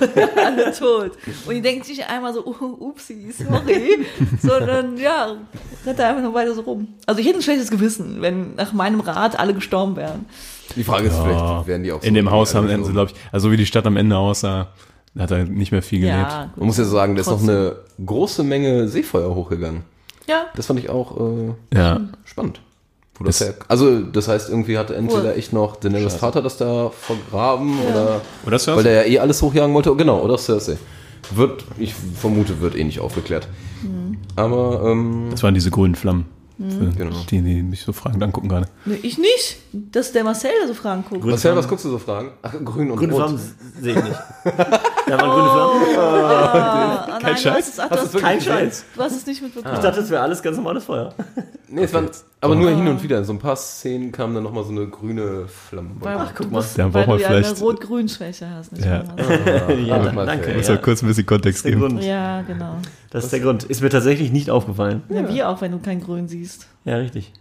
[0.43, 1.11] alle tot.
[1.45, 4.05] Und die denkt sich einmal so, uh, upsi, sorry,
[4.41, 5.35] sondern ja,
[5.85, 6.87] rennt da einfach nur weiter so rum.
[7.05, 10.25] Also ich hätte ein schlechtes Gewissen, wenn nach meinem Rat alle gestorben wären.
[10.75, 11.23] Die Frage ist, Ja.
[11.23, 13.65] vielleicht werden die auch so In dem Haus haben sie, glaube ich, also wie die
[13.65, 14.69] Stadt am Ende aussah,
[15.23, 16.17] hat er nicht mehr viel gelebt.
[16.17, 17.75] Ja, Man muss ja sagen, da ist noch eine
[18.05, 19.83] große Menge Seefeuer hochgegangen.
[20.27, 22.01] Ja, Das fand ich auch äh, Ja.
[22.25, 22.59] spannend.
[23.17, 26.89] Wo das her also, das heißt, irgendwie hat entweder echt noch Daenerys Vater das da
[26.89, 28.21] vergraben oder.
[28.45, 28.75] Oder Cersei?
[28.77, 29.95] Weil der ja eh alles hochjagen wollte.
[29.95, 30.77] Genau, oder Cersei.
[31.33, 33.47] Wird, ich vermute, wird eh nicht aufgeklärt.
[33.83, 34.17] Mhm.
[34.35, 36.25] Aber, ähm, Das waren diese grünen Flammen.
[36.57, 37.15] Für Genau.
[37.29, 38.67] die, die mich so fragend angucken gerade.
[38.85, 39.57] nee, ich nicht.
[39.91, 41.23] Das ist der Marcel, der so Fragen guckt.
[41.25, 42.31] Marcel, was guckst du so Fragen?
[42.41, 43.21] Ach, grün und Grüne rot.
[43.23, 43.39] Flammen
[43.81, 44.15] sehe ich nicht.
[45.07, 45.97] Da waren grüne Flammen.
[45.97, 47.55] Ah, nein, Kein du Scheiß?
[47.55, 48.41] hast es- ach, Hast hast- es Kein?
[48.41, 48.85] Scheiß.
[48.95, 49.75] Du hast es nicht mitbekommen.
[49.75, 51.13] Ich dachte, das wäre alles ganz normales Feuer.
[51.67, 52.07] Nee, es waren,
[52.41, 53.17] aber nur hin und wieder.
[53.17, 55.89] In so ein paar Szenen kam dann nochmal so eine grüne Flamme.
[56.05, 56.63] Ach, guck mal.
[56.77, 58.71] Da weil du ja eine vielleicht- Rot-Grün-Schwäche hast.
[58.71, 59.03] Nicht Ja.
[59.73, 60.45] Ja, Ah, mal danke.
[60.45, 60.55] fair.
[60.57, 60.75] Muss Ja.
[60.75, 61.81] ja kurz ein bisschen Kontext geben.
[61.81, 62.03] Grund.
[62.03, 62.77] Ja, genau.
[63.09, 63.63] Das ist der Grund.
[63.63, 65.01] Ist mir tatsächlich nicht aufgefallen.
[65.09, 66.67] Ja, wie auch, wenn du kein Grün siehst.
[66.85, 67.33] Ja, richtig.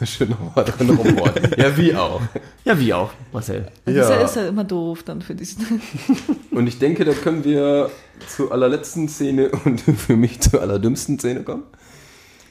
[0.04, 1.54] Schön nochmal drin rumbohren.
[1.56, 2.20] Ja, wie auch.
[2.64, 3.66] Ja, wie auch, Marcel.
[3.84, 4.02] Das Ja.
[4.02, 5.56] ist, ja, ist ja immer doof dann für dich.
[6.50, 7.90] Und ich denke, da können wir
[8.28, 11.62] zur allerletzten Szene und für mich zur allerdümmsten Szene kommen.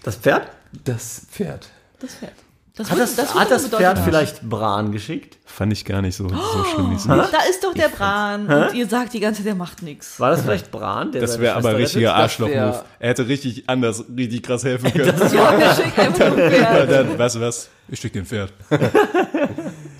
[0.04, 0.48] Das Pferd?
[0.84, 1.70] Das Pferd.
[2.00, 2.34] Das Pferd.
[2.80, 4.06] Das Hat das, wird hat das Pferd haben.
[4.06, 5.38] vielleicht Bran geschickt?
[5.46, 7.10] Fand ich gar nicht so, so schlimm, wie es ist.
[7.10, 10.18] Da ist doch der Bran und ihr sagt die ganze Zeit, der macht nichts.
[10.18, 11.12] War das vielleicht Bran?
[11.12, 12.12] Der Das wäre aber richtiger?
[12.12, 12.84] Das Arschloch-Move.
[13.00, 15.14] Er hätte richtig anders, richtig krass helfen können.
[15.34, 16.92] Ja, der schickt einfach ein Ja, Pferd.
[16.92, 17.68] dann, weißt du was?
[17.90, 18.54] Ich schick den Pferd.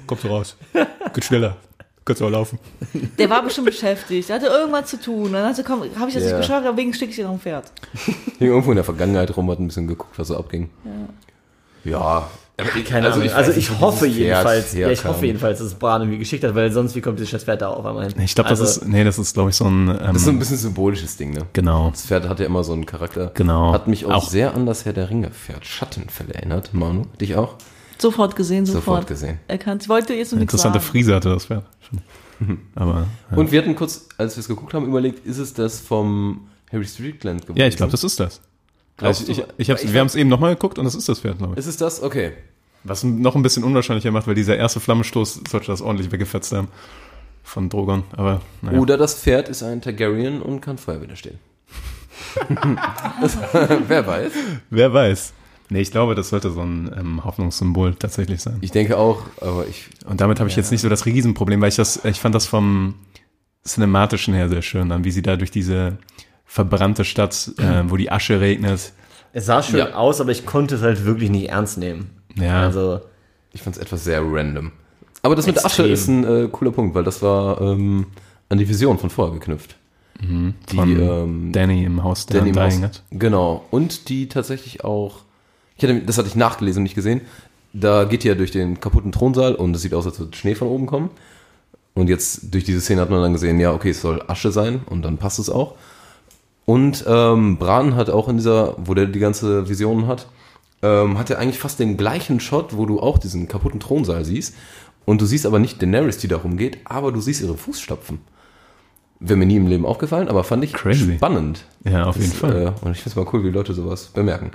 [0.08, 0.56] Kommt so raus.
[1.14, 1.58] Geht schneller.
[2.06, 2.60] Könntest auch laufen.
[3.18, 4.30] Der war bestimmt beschäftigt.
[4.30, 5.34] Der hatte irgendwas zu tun.
[5.34, 6.30] Dann hat er, komm, habe ich das Ja.
[6.38, 7.72] nicht geschafft, deswegen schicke ich dir noch ein Pferd.
[8.40, 10.70] Hing irgendwo in der Vergangenheit rum, hat ein bisschen geguckt, was so abging.
[11.84, 11.98] Ja.
[11.98, 12.30] aber
[12.76, 13.24] ich- Keine Ahnung.
[13.26, 16.02] weiß Also nicht, ich wo hoffe Pferd jedenfalls, ja, ich hoffe jedenfalls, dass es Bran
[16.02, 18.22] irgendwie geschickt hat, weil sonst wie kommt dieses scheiß Pferd da auf einmal hin?
[18.24, 20.26] Ich glaube, das Also, ist, nee, das ist, glaube ich, so ein, ähm, Das ist
[20.26, 21.46] so ein bisschen symbolisches Ding, ne?
[21.54, 21.90] genau.
[21.92, 23.32] Das Pferd hat ja immer so einen Charakter.
[23.34, 23.74] Genau.
[23.74, 26.74] Hat mich auch, Auch- sehr an das Herr der Ringe-Pferd Schattenfälle erinnert.
[26.74, 27.56] Manu, dich auch?
[27.98, 29.40] Sofort gesehen, sofort, Sofort gesehen.
[29.48, 29.84] erkannt.
[29.84, 30.90] Ich wollte jetzt nichts Interessante sagen.
[30.92, 31.66] Frise hatte das Pferd.
[32.76, 33.38] Aber, ja.
[33.38, 36.86] Und wir hatten kurz, als wir es geguckt haben, überlegt, ist es das vom Harry
[36.86, 37.60] Strickland gewesen?
[37.60, 38.40] ja, ich glaube, das ist das.
[39.00, 41.10] Glaubst Also ich, ich hab's, Ich wir haben es eben nochmal geguckt und das ist
[41.10, 41.60] das Pferd, glaube ich.
[41.60, 42.04] Ist es das?
[42.04, 42.34] Okay.
[42.84, 46.68] Was noch ein bisschen unwahrscheinlicher macht, weil dieser erste Flammenstoß sollte das ordentlich weggefetzt haben
[47.44, 48.04] von Drogon.
[48.12, 48.80] Aber naja.
[48.80, 51.40] Oder das Pferd ist ein Targaryen und kann Feuer widerstehen.
[53.88, 54.32] wer weiß.
[54.70, 55.34] wer weiß.
[55.70, 58.58] Nee, ich glaube, das sollte so ein ähm, Hoffnungssymbol tatsächlich sein.
[58.62, 59.90] Ich denke auch, aber ich.
[60.06, 62.48] Und damit habe ich jetzt nicht so das Riesenproblem, weil ich das, ich fand das
[62.48, 62.96] vom
[63.64, 65.98] Cinematischen her sehr schön, dann wie sie da durch diese
[66.52, 68.92] verbrannte Stadt, äh, wo die Asche regnet.
[69.34, 69.94] Es sah schön Ja.
[69.94, 72.10] aus, aber ich konnte es halt wirklich nicht ernst nehmen.
[72.36, 72.62] Ja.
[72.64, 73.02] Also,
[73.54, 74.72] Ich fand es etwas sehr random.
[75.22, 75.94] Aber das mit der Asche Extrem.
[75.94, 78.08] ist ein äh, cooler Punkt, weil das war ähm,
[78.50, 79.76] an die Vision von vorher geknüpft.
[80.22, 82.82] Die von ähm, Danny im Haus der Danny Dying Mouse.
[82.82, 83.04] hat.
[83.12, 83.64] Genau.
[83.72, 85.20] Und die tatsächlich auch,
[85.78, 87.22] ich hatte, das hatte ich nachgelesen und nicht gesehen.
[87.74, 90.56] Da geht die ja durch den kaputten Thronsaal und es sieht aus, als würde Schnee
[90.56, 91.10] von oben kommen.
[91.94, 94.82] Und jetzt durch diese Szene hat man dann gesehen, ja, okay, es soll Asche sein
[94.88, 95.76] und dann passt es auch.
[96.70, 100.28] Und ähm, Bran hat auch in dieser, wo der die ganze Vision hat,
[100.84, 104.54] ähm, hat er eigentlich fast den gleichen Shot, wo du auch diesen kaputten Thronsaal siehst.
[105.04, 108.20] Und du siehst aber nicht Daenerys, die da rumgeht, aber du siehst ihre Fußstapfen.
[109.20, 111.16] Wäre mir nie im Leben aufgefallen, aber fand ich Crazy.
[111.16, 111.66] spannend.
[111.86, 112.62] Ja, auf Das, jeden Fall.
[112.62, 114.52] Äh, und ich finde es mal cool, wie Leute sowas bemerken.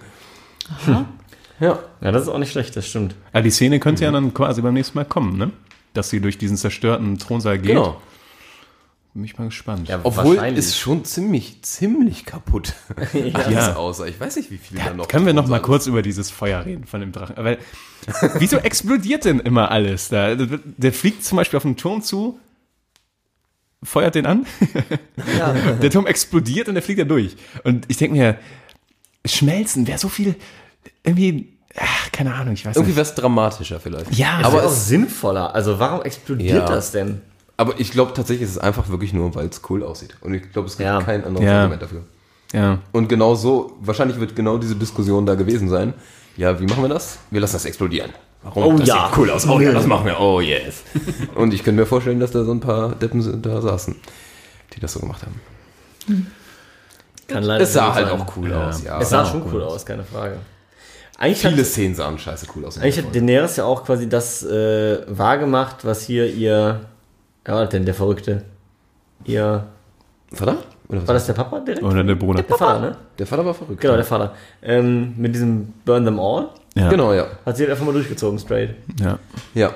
[0.86, 1.80] Ja.
[2.00, 3.16] Ja, das ist auch nicht schlecht, das stimmt.
[3.32, 5.50] Ah, die Szene könnte ja dann quasi beim nächsten Mal kommen, ne?
[5.94, 7.72] Dass sie durch diesen zerstörten Thronsaal geht.
[7.72, 7.96] Genau.
[9.14, 9.88] Bin ich mal gespannt.
[9.88, 12.72] Ja, Obwohl ist schon ziemlich, ziemlich kaputt.
[13.12, 13.76] Alles Ja.
[13.76, 14.08] außer.
[14.08, 15.06] Ich weiß nicht, wie viel da noch.
[15.06, 17.36] Können wir noch mal drin kurz über dieses Feuer reden von dem Drachen?
[17.36, 17.58] Weil,
[18.40, 20.34] wieso explodiert denn immer alles da?
[20.34, 22.40] Der fliegt zum Beispiel auf den Turm zu,
[23.84, 24.46] feuert den an,
[25.80, 27.36] der Turm explodiert und der fliegt da durch.
[27.62, 28.38] Und ich denke mir,
[29.24, 30.34] schmelzen wäre so viel,
[31.04, 32.96] irgendwie, ach, keine Ahnung, ich weiß Irgendwie nicht.
[32.96, 34.12] wäre es dramatischer vielleicht.
[34.16, 35.54] Ja, Aber auch sinnvoller.
[35.54, 36.74] Also warum explodiert Ja.
[36.74, 37.20] das denn?
[37.56, 40.16] Aber ich glaube tatsächlich, ist es einfach wirklich nur, weil es cool aussieht.
[40.20, 41.00] Und ich glaube, es gibt Ja.
[41.02, 41.58] kein anderes Ja.
[41.60, 42.00] Argument dafür.
[42.52, 42.78] ja.
[42.92, 45.94] Und genau so, wahrscheinlich wird genau diese Diskussion da gewesen sein.
[46.36, 47.18] Ja, wie machen wir das?
[47.30, 48.10] Wir lassen das explodieren.
[48.42, 48.74] Warum?
[48.74, 49.06] Oh das ja.
[49.08, 49.46] sieht cool aus.
[49.48, 50.18] Oh ja, das machen wir.
[50.20, 50.82] Oh yes.
[51.36, 53.94] Und ich könnte mir vorstellen, dass da so ein paar Deppen sind- da saßen,
[54.74, 56.26] die das so gemacht haben.
[57.28, 58.20] Kann leider Es sah halt sein.
[58.20, 58.68] auch cool Ja.
[58.68, 59.00] aus, ja.
[59.00, 60.38] Es sah schon cool aus, keine Frage.
[61.16, 62.76] Eigentlich Viele hat, Szenen sahen scheiße cool aus.
[62.78, 63.14] eigentlich hat.
[63.14, 66.80] Daenerys ja auch quasi das äh, wahrgemacht, was hier ihr.
[67.46, 68.44] Ja, was denn der Verrückte?
[69.24, 69.66] Ihr.
[70.32, 70.58] Vater?
[70.88, 71.08] Oder was?
[71.08, 71.82] War das der Papa direkt?
[71.82, 72.42] Oder der Bruder.
[72.42, 72.96] Der Vater, ne?
[73.18, 73.80] Der Vater war verrückt.
[73.80, 74.34] Genau, der Vater.
[74.62, 76.88] Ähm, mit diesem Burn Them All Ja.
[76.90, 77.26] Genau, ja.
[77.44, 78.74] hat sie halt einfach mal durchgezogen, straight.
[79.00, 79.18] Ja.
[79.54, 79.74] Ja.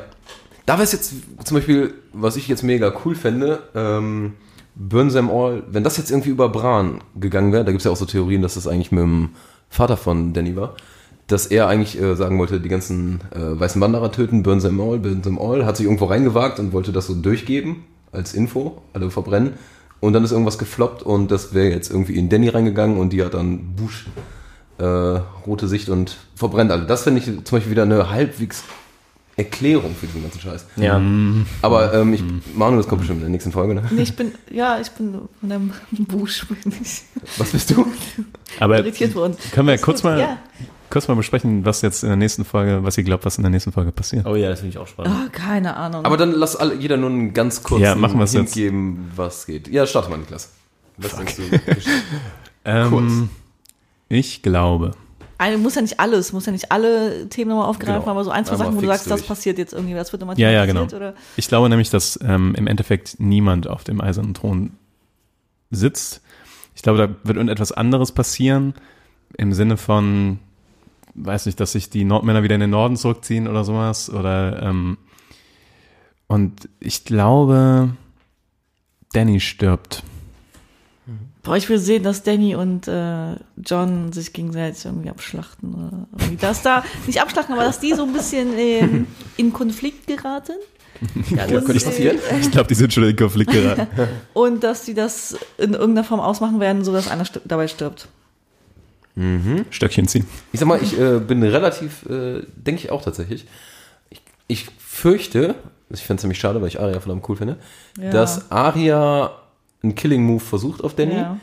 [0.67, 1.15] Da wäre es jetzt
[1.45, 4.35] zum Beispiel, was ich jetzt mega cool fände, ähm,
[4.75, 7.91] Burn Them All, wenn das jetzt irgendwie über Bran gegangen wäre, da gibt es ja
[7.91, 9.31] auch so Theorien, dass das eigentlich mit dem
[9.71, 10.75] Vater von Danny war,
[11.29, 14.99] dass er eigentlich äh, sagen wollte, die ganzen äh, weißen Wanderer töten, Burn Them All,
[14.99, 19.11] Burn Them All, hat sich irgendwo reingewagt und wollte das so durchgeben als Info, alle
[19.11, 19.53] verbrennen.
[20.01, 23.23] Und dann ist irgendwas gefloppt und das wäre jetzt irgendwie in Danny reingegangen und die
[23.23, 24.07] hat dann Busch
[24.79, 26.87] äh, rote Sicht und verbrennt alle.
[26.87, 28.63] Das finde ich zum Beispiel wieder eine halbwegs
[29.37, 30.67] Erklärung für diesen ganzen Scheiß.
[30.77, 31.01] Ja.
[31.63, 32.23] Aber ähm, ich,
[32.55, 33.83] Manu, das kommt bestimmt in der nächsten Folge, ne?
[33.91, 37.03] Nee, ich bin, ja, ich bin von einem Busch bin ich
[37.37, 37.87] Was bist du?
[38.61, 39.37] Aber irritiert worden.
[39.53, 40.39] können wir kurz mal, Ja.
[40.91, 43.51] Kurz mal besprechen, was jetzt in der nächsten Folge, was ihr glaubt, was in der
[43.51, 44.27] nächsten Folge passiert?
[44.27, 45.15] Oh ja, das finde ich auch spannend.
[45.15, 46.05] Ah, keine Ahnung.
[46.05, 48.55] Aber dann lass alle, jeder nur einen ganz kurzen Ja, machen Hint jetzt.
[48.55, 49.69] geben, was geht.
[49.69, 50.53] Ja, starte mal, Niklas.
[50.97, 51.43] Was denkst du?
[52.65, 53.31] Ähm,
[54.11, 54.91] ich glaube,
[55.39, 58.11] Eine muss ja nicht alles, muss ja nicht alle Themen nochmal aufgreifen, Genau.
[58.11, 59.29] aber so ein, zwei Sachen, wo du sagst, das durch.
[59.29, 60.83] passiert jetzt irgendwie, das wird immer Ja, ja, genau.
[60.85, 61.15] Oder?
[61.37, 64.73] Ich glaube nämlich, dass ähm, im Endeffekt niemand auf dem eisernen Thron
[65.71, 66.21] sitzt.
[66.75, 68.75] Ich glaube, da wird irgendetwas anderes passieren
[69.37, 70.41] im Sinne von,
[71.25, 74.11] weiß nicht, dass sich die Nordmänner wieder in den Norden zurückziehen oder sowas.
[74.11, 74.99] Oder ähm,
[76.27, 77.91] und ich glaube,
[79.13, 80.03] Danny stirbt.
[81.43, 85.75] Boah, ich will sehen, dass Danny und äh, John sich gegenseitig irgendwie abschlachten.
[85.75, 86.37] Oder irgendwie.
[86.37, 90.53] Dass da, nicht abschlachten, aber dass die so ein bisschen ähm, in Konflikt geraten.
[91.31, 92.19] Ja, Und, das Könnte ich passieren?
[92.29, 93.87] äh, Ich glaube, die sind schon in Konflikt geraten.
[94.35, 98.09] Und dass die das in irgendeiner Form ausmachen werden, so dass einer sti- dabei stirbt.
[99.71, 100.27] Stöckchen ziehen.
[100.53, 103.47] Ich sag mal, ich äh, bin relativ, äh, denke ich auch tatsächlich.
[104.11, 105.55] Ich, ich fürchte,
[105.91, 107.57] ich fände es nämlich schade, weil ich Arya verdammt cool finde,
[108.01, 108.11] Ja.
[108.11, 109.33] dass Arya
[109.83, 111.39] einen Killing-Move versucht auf Danny Ja.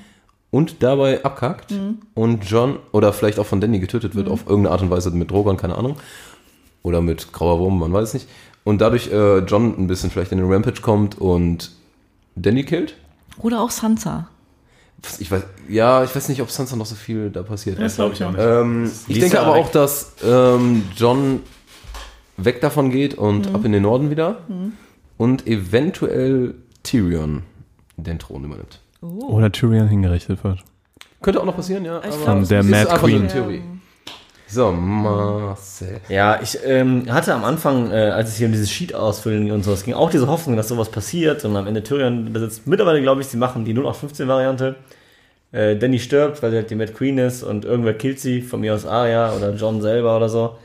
[0.51, 1.73] und dabei abkackt
[2.13, 5.31] und John oder vielleicht auch von Danny getötet wird auf irgendeine Art und Weise mit
[5.31, 5.97] Drogon, keine Ahnung.
[6.83, 8.27] Oder mit grauer Wurm, man weiß es nicht.
[8.63, 11.71] Und dadurch äh, John ein bisschen vielleicht in den Rampage kommt und
[12.35, 12.95] Danny killt.
[13.39, 14.29] Oder auch Sansa.
[15.19, 17.79] Ich weiß, ja, ich weiß nicht, ob Sansa noch so viel da passiert.
[17.79, 18.41] Das glaube ich auch nicht.
[18.41, 21.41] Ähm, ich denke aber auch, dass ähm, John
[22.37, 23.55] weg davon geht und Mhm.
[23.55, 24.39] ab in den Norden wieder
[25.17, 27.43] und eventuell Tyrion
[27.97, 28.79] den Thron übernimmt.
[29.01, 30.63] Oder Tyrion hingerichtet wird.
[31.21, 32.01] Könnte auch noch passieren, ja.
[32.01, 33.21] Von der Mad Queen.
[33.21, 33.61] eine Theorie.
[34.47, 35.99] So, Marcel.
[36.07, 39.63] Ja, ich ähm, hatte am Anfang, äh, als es hier um dieses Sheet ausfüllen und
[39.63, 42.67] sowas ging, auch diese Hoffnung, dass sowas passiert und am Ende Tyrion besitzt.
[42.67, 44.75] Mittlerweile glaube ich, sie machen die 0815-Variante.
[45.51, 48.61] Äh, Danny stirbt, weil sie halt die Mad Queen ist und irgendwer killt sie, von
[48.61, 50.57] mir aus Arya oder John selber oder so.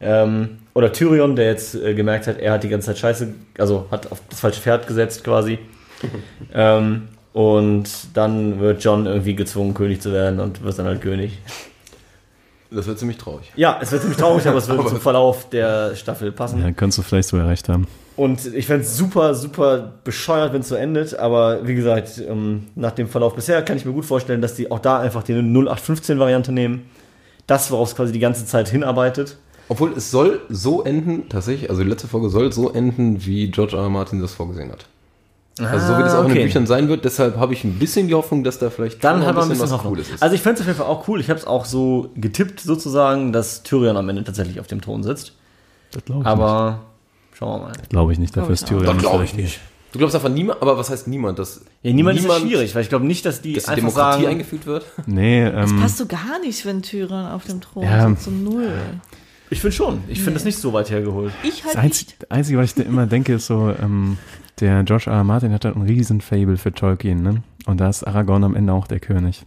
[0.00, 3.86] Ähm, oder Tyrion, der jetzt äh, gemerkt hat, er hat die ganze Zeit Scheiße, also
[3.90, 5.58] hat auf das falsche Pferd gesetzt quasi.
[6.54, 11.38] ähm, und dann wird John irgendwie gezwungen, König zu werden und wird dann halt König.
[12.70, 13.52] Das wird ziemlich traurig.
[13.56, 16.60] Ja, es wird ziemlich traurig, aber es wird zum Verlauf der Staffel passen.
[16.60, 17.86] Ja, könntest du vielleicht sogar recht haben.
[18.16, 21.18] Und ich fände es super, super bescheuert, wenn es so endet.
[21.18, 24.70] Aber wie gesagt, ähm, nach dem Verlauf bisher kann ich mir gut vorstellen, dass die
[24.70, 26.86] auch da einfach die 0815-Variante nehmen.
[27.46, 29.36] Das, worauf es quasi die ganze Zeit hinarbeitet.
[29.68, 33.76] Obwohl es soll so enden, tatsächlich, also die letzte Folge soll so enden, wie George
[33.76, 33.82] R.
[33.84, 33.88] R.
[33.90, 34.86] Martin das vorgesehen hat.
[35.58, 36.44] Also so wie das auch in den okay.
[36.44, 39.28] Büchern sein wird, deshalb habe ich ein bisschen die Hoffnung, dass da vielleicht Dann hat
[39.28, 39.94] noch man ein bisschen was Hoffnung.
[39.94, 40.22] Cooles ist.
[40.22, 41.18] Also ich fände es auf jeden Fall auch cool.
[41.20, 45.02] Ich habe es auch so getippt sozusagen, dass Tyrion am Ende tatsächlich auf dem Thron
[45.02, 45.32] sitzt.
[45.92, 46.80] Das glaube ich Aber
[47.32, 47.72] schauen wir mal.
[47.72, 47.88] nicht.
[47.88, 49.44] Glaube ich nicht, dafür ist Tyrion das glaube ich richtig.
[49.44, 49.60] nicht.
[49.92, 51.38] Du glaubst einfach niemand, aber was heißt niemand?
[51.38, 54.22] Dass Ja, niemand, ist schwierig, weil ich glaube nicht, dass die Dass die einfach Demokratie
[54.24, 54.84] sagen, eingeführt wird?
[55.06, 58.06] Nee, Das ähm, passt so gar nicht, wenn Tyrann auf dem Thron Ja.
[58.10, 58.68] sitzt, so null.
[59.48, 60.04] ich finde schon.
[60.08, 61.32] Ich finde das nicht so weit hergeholt.
[61.44, 62.30] Ich halt das Einzige, nicht.
[62.30, 64.18] Einzige, was ich da immer denke, ist so, ähm,
[64.60, 65.14] der Josh R.
[65.14, 65.24] R.
[65.24, 67.42] Martin hat halt ein riesen Fable für Tolkien, ne?
[67.66, 69.44] Und da ist Aragorn am Ende auch der König.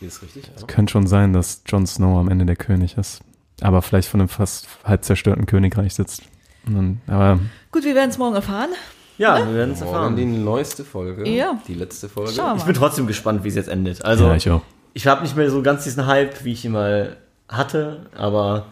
[0.00, 0.50] Das ist richtig.
[0.58, 0.66] Ja.
[0.66, 3.20] Könnte schon sein, dass Jon Snow am Ende der König ist.
[3.60, 6.22] Aber vielleicht von einem fast halb zerstörten Königreich sitzt.
[6.66, 7.38] Dann, aber
[7.70, 8.70] Gut, wir werden es morgen erfahren.
[9.18, 10.44] Ja, wir werden es Morgen die erfahren.
[10.44, 11.28] neueste Folge.
[11.28, 11.60] Ja.
[11.68, 12.32] Die letzte Folge.
[12.32, 14.04] Schauen wir Ich bin trotzdem gespannt, wie es jetzt endet.
[14.04, 14.62] Also, ja, ich auch.
[14.94, 17.16] ich habe nicht mehr so ganz diesen Hype, wie ich ihn mal
[17.48, 18.66] hatte, aber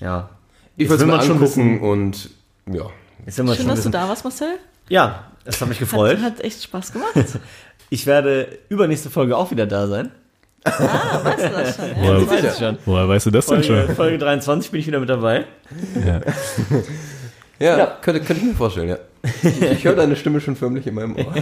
[0.00, 0.28] ja.
[0.76, 2.30] Ich will es mal schon angucken und
[2.70, 2.86] ja.
[3.26, 4.58] Jetzt sind wir Schön, schon dass du da warst, Marcel.
[4.88, 6.18] Ja, es hat mich Hat, gefreut.
[6.20, 7.14] hat echt Spaß gemacht.
[7.88, 10.10] Ich werde übernächste Folge auch wieder da sein.
[10.64, 11.84] Ah, weißt du das schon?
[12.02, 12.02] Ja?
[12.02, 12.78] Woher, Das weiß schon.
[12.84, 13.94] woher weißt du das denn Folge, schon?
[13.94, 15.44] Folge 23 bin ich wieder mit dabei.
[16.04, 16.20] Ja.
[17.60, 17.86] Ja, Ja.
[18.02, 18.98] Könnte, könnte ich mir vorstellen, ja.
[19.70, 21.32] Ich höre deine Stimme schon förmlich in meinem Ohr.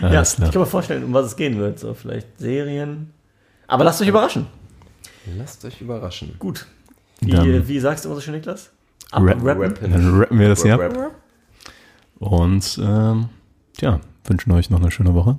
[0.00, 1.78] Ja, Alles ich kann mir vorstellen, um was es gehen wird.
[1.80, 3.12] So vielleicht Serien.
[3.66, 4.46] Aber lasst euch überraschen.
[5.36, 6.36] Lasst euch überraschen.
[6.38, 6.66] Gut.
[7.20, 8.70] Wie, wie sagst du immer so schön, Niklas?
[9.12, 9.90] Rap- Abrappen?
[9.90, 10.80] Dann rappen wir das hier ab.
[10.80, 11.12] Rap, rap.
[12.18, 13.28] Und ähm,
[13.80, 15.38] ja, wünschen euch noch eine schöne Woche.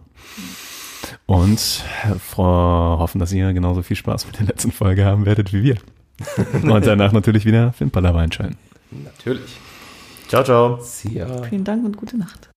[1.25, 5.63] Und äh, hoffen, dass ihr genauso viel Spaß mit der letzten Folge haben werdet wie
[5.63, 5.77] wir.
[6.63, 8.57] Und danach natürlich wieder Filmpalava einschalten.
[8.91, 9.57] Natürlich.
[10.27, 10.79] Ciao, ciao.
[10.81, 11.43] See ya.
[11.43, 12.52] Vielen Dank und gute Nacht.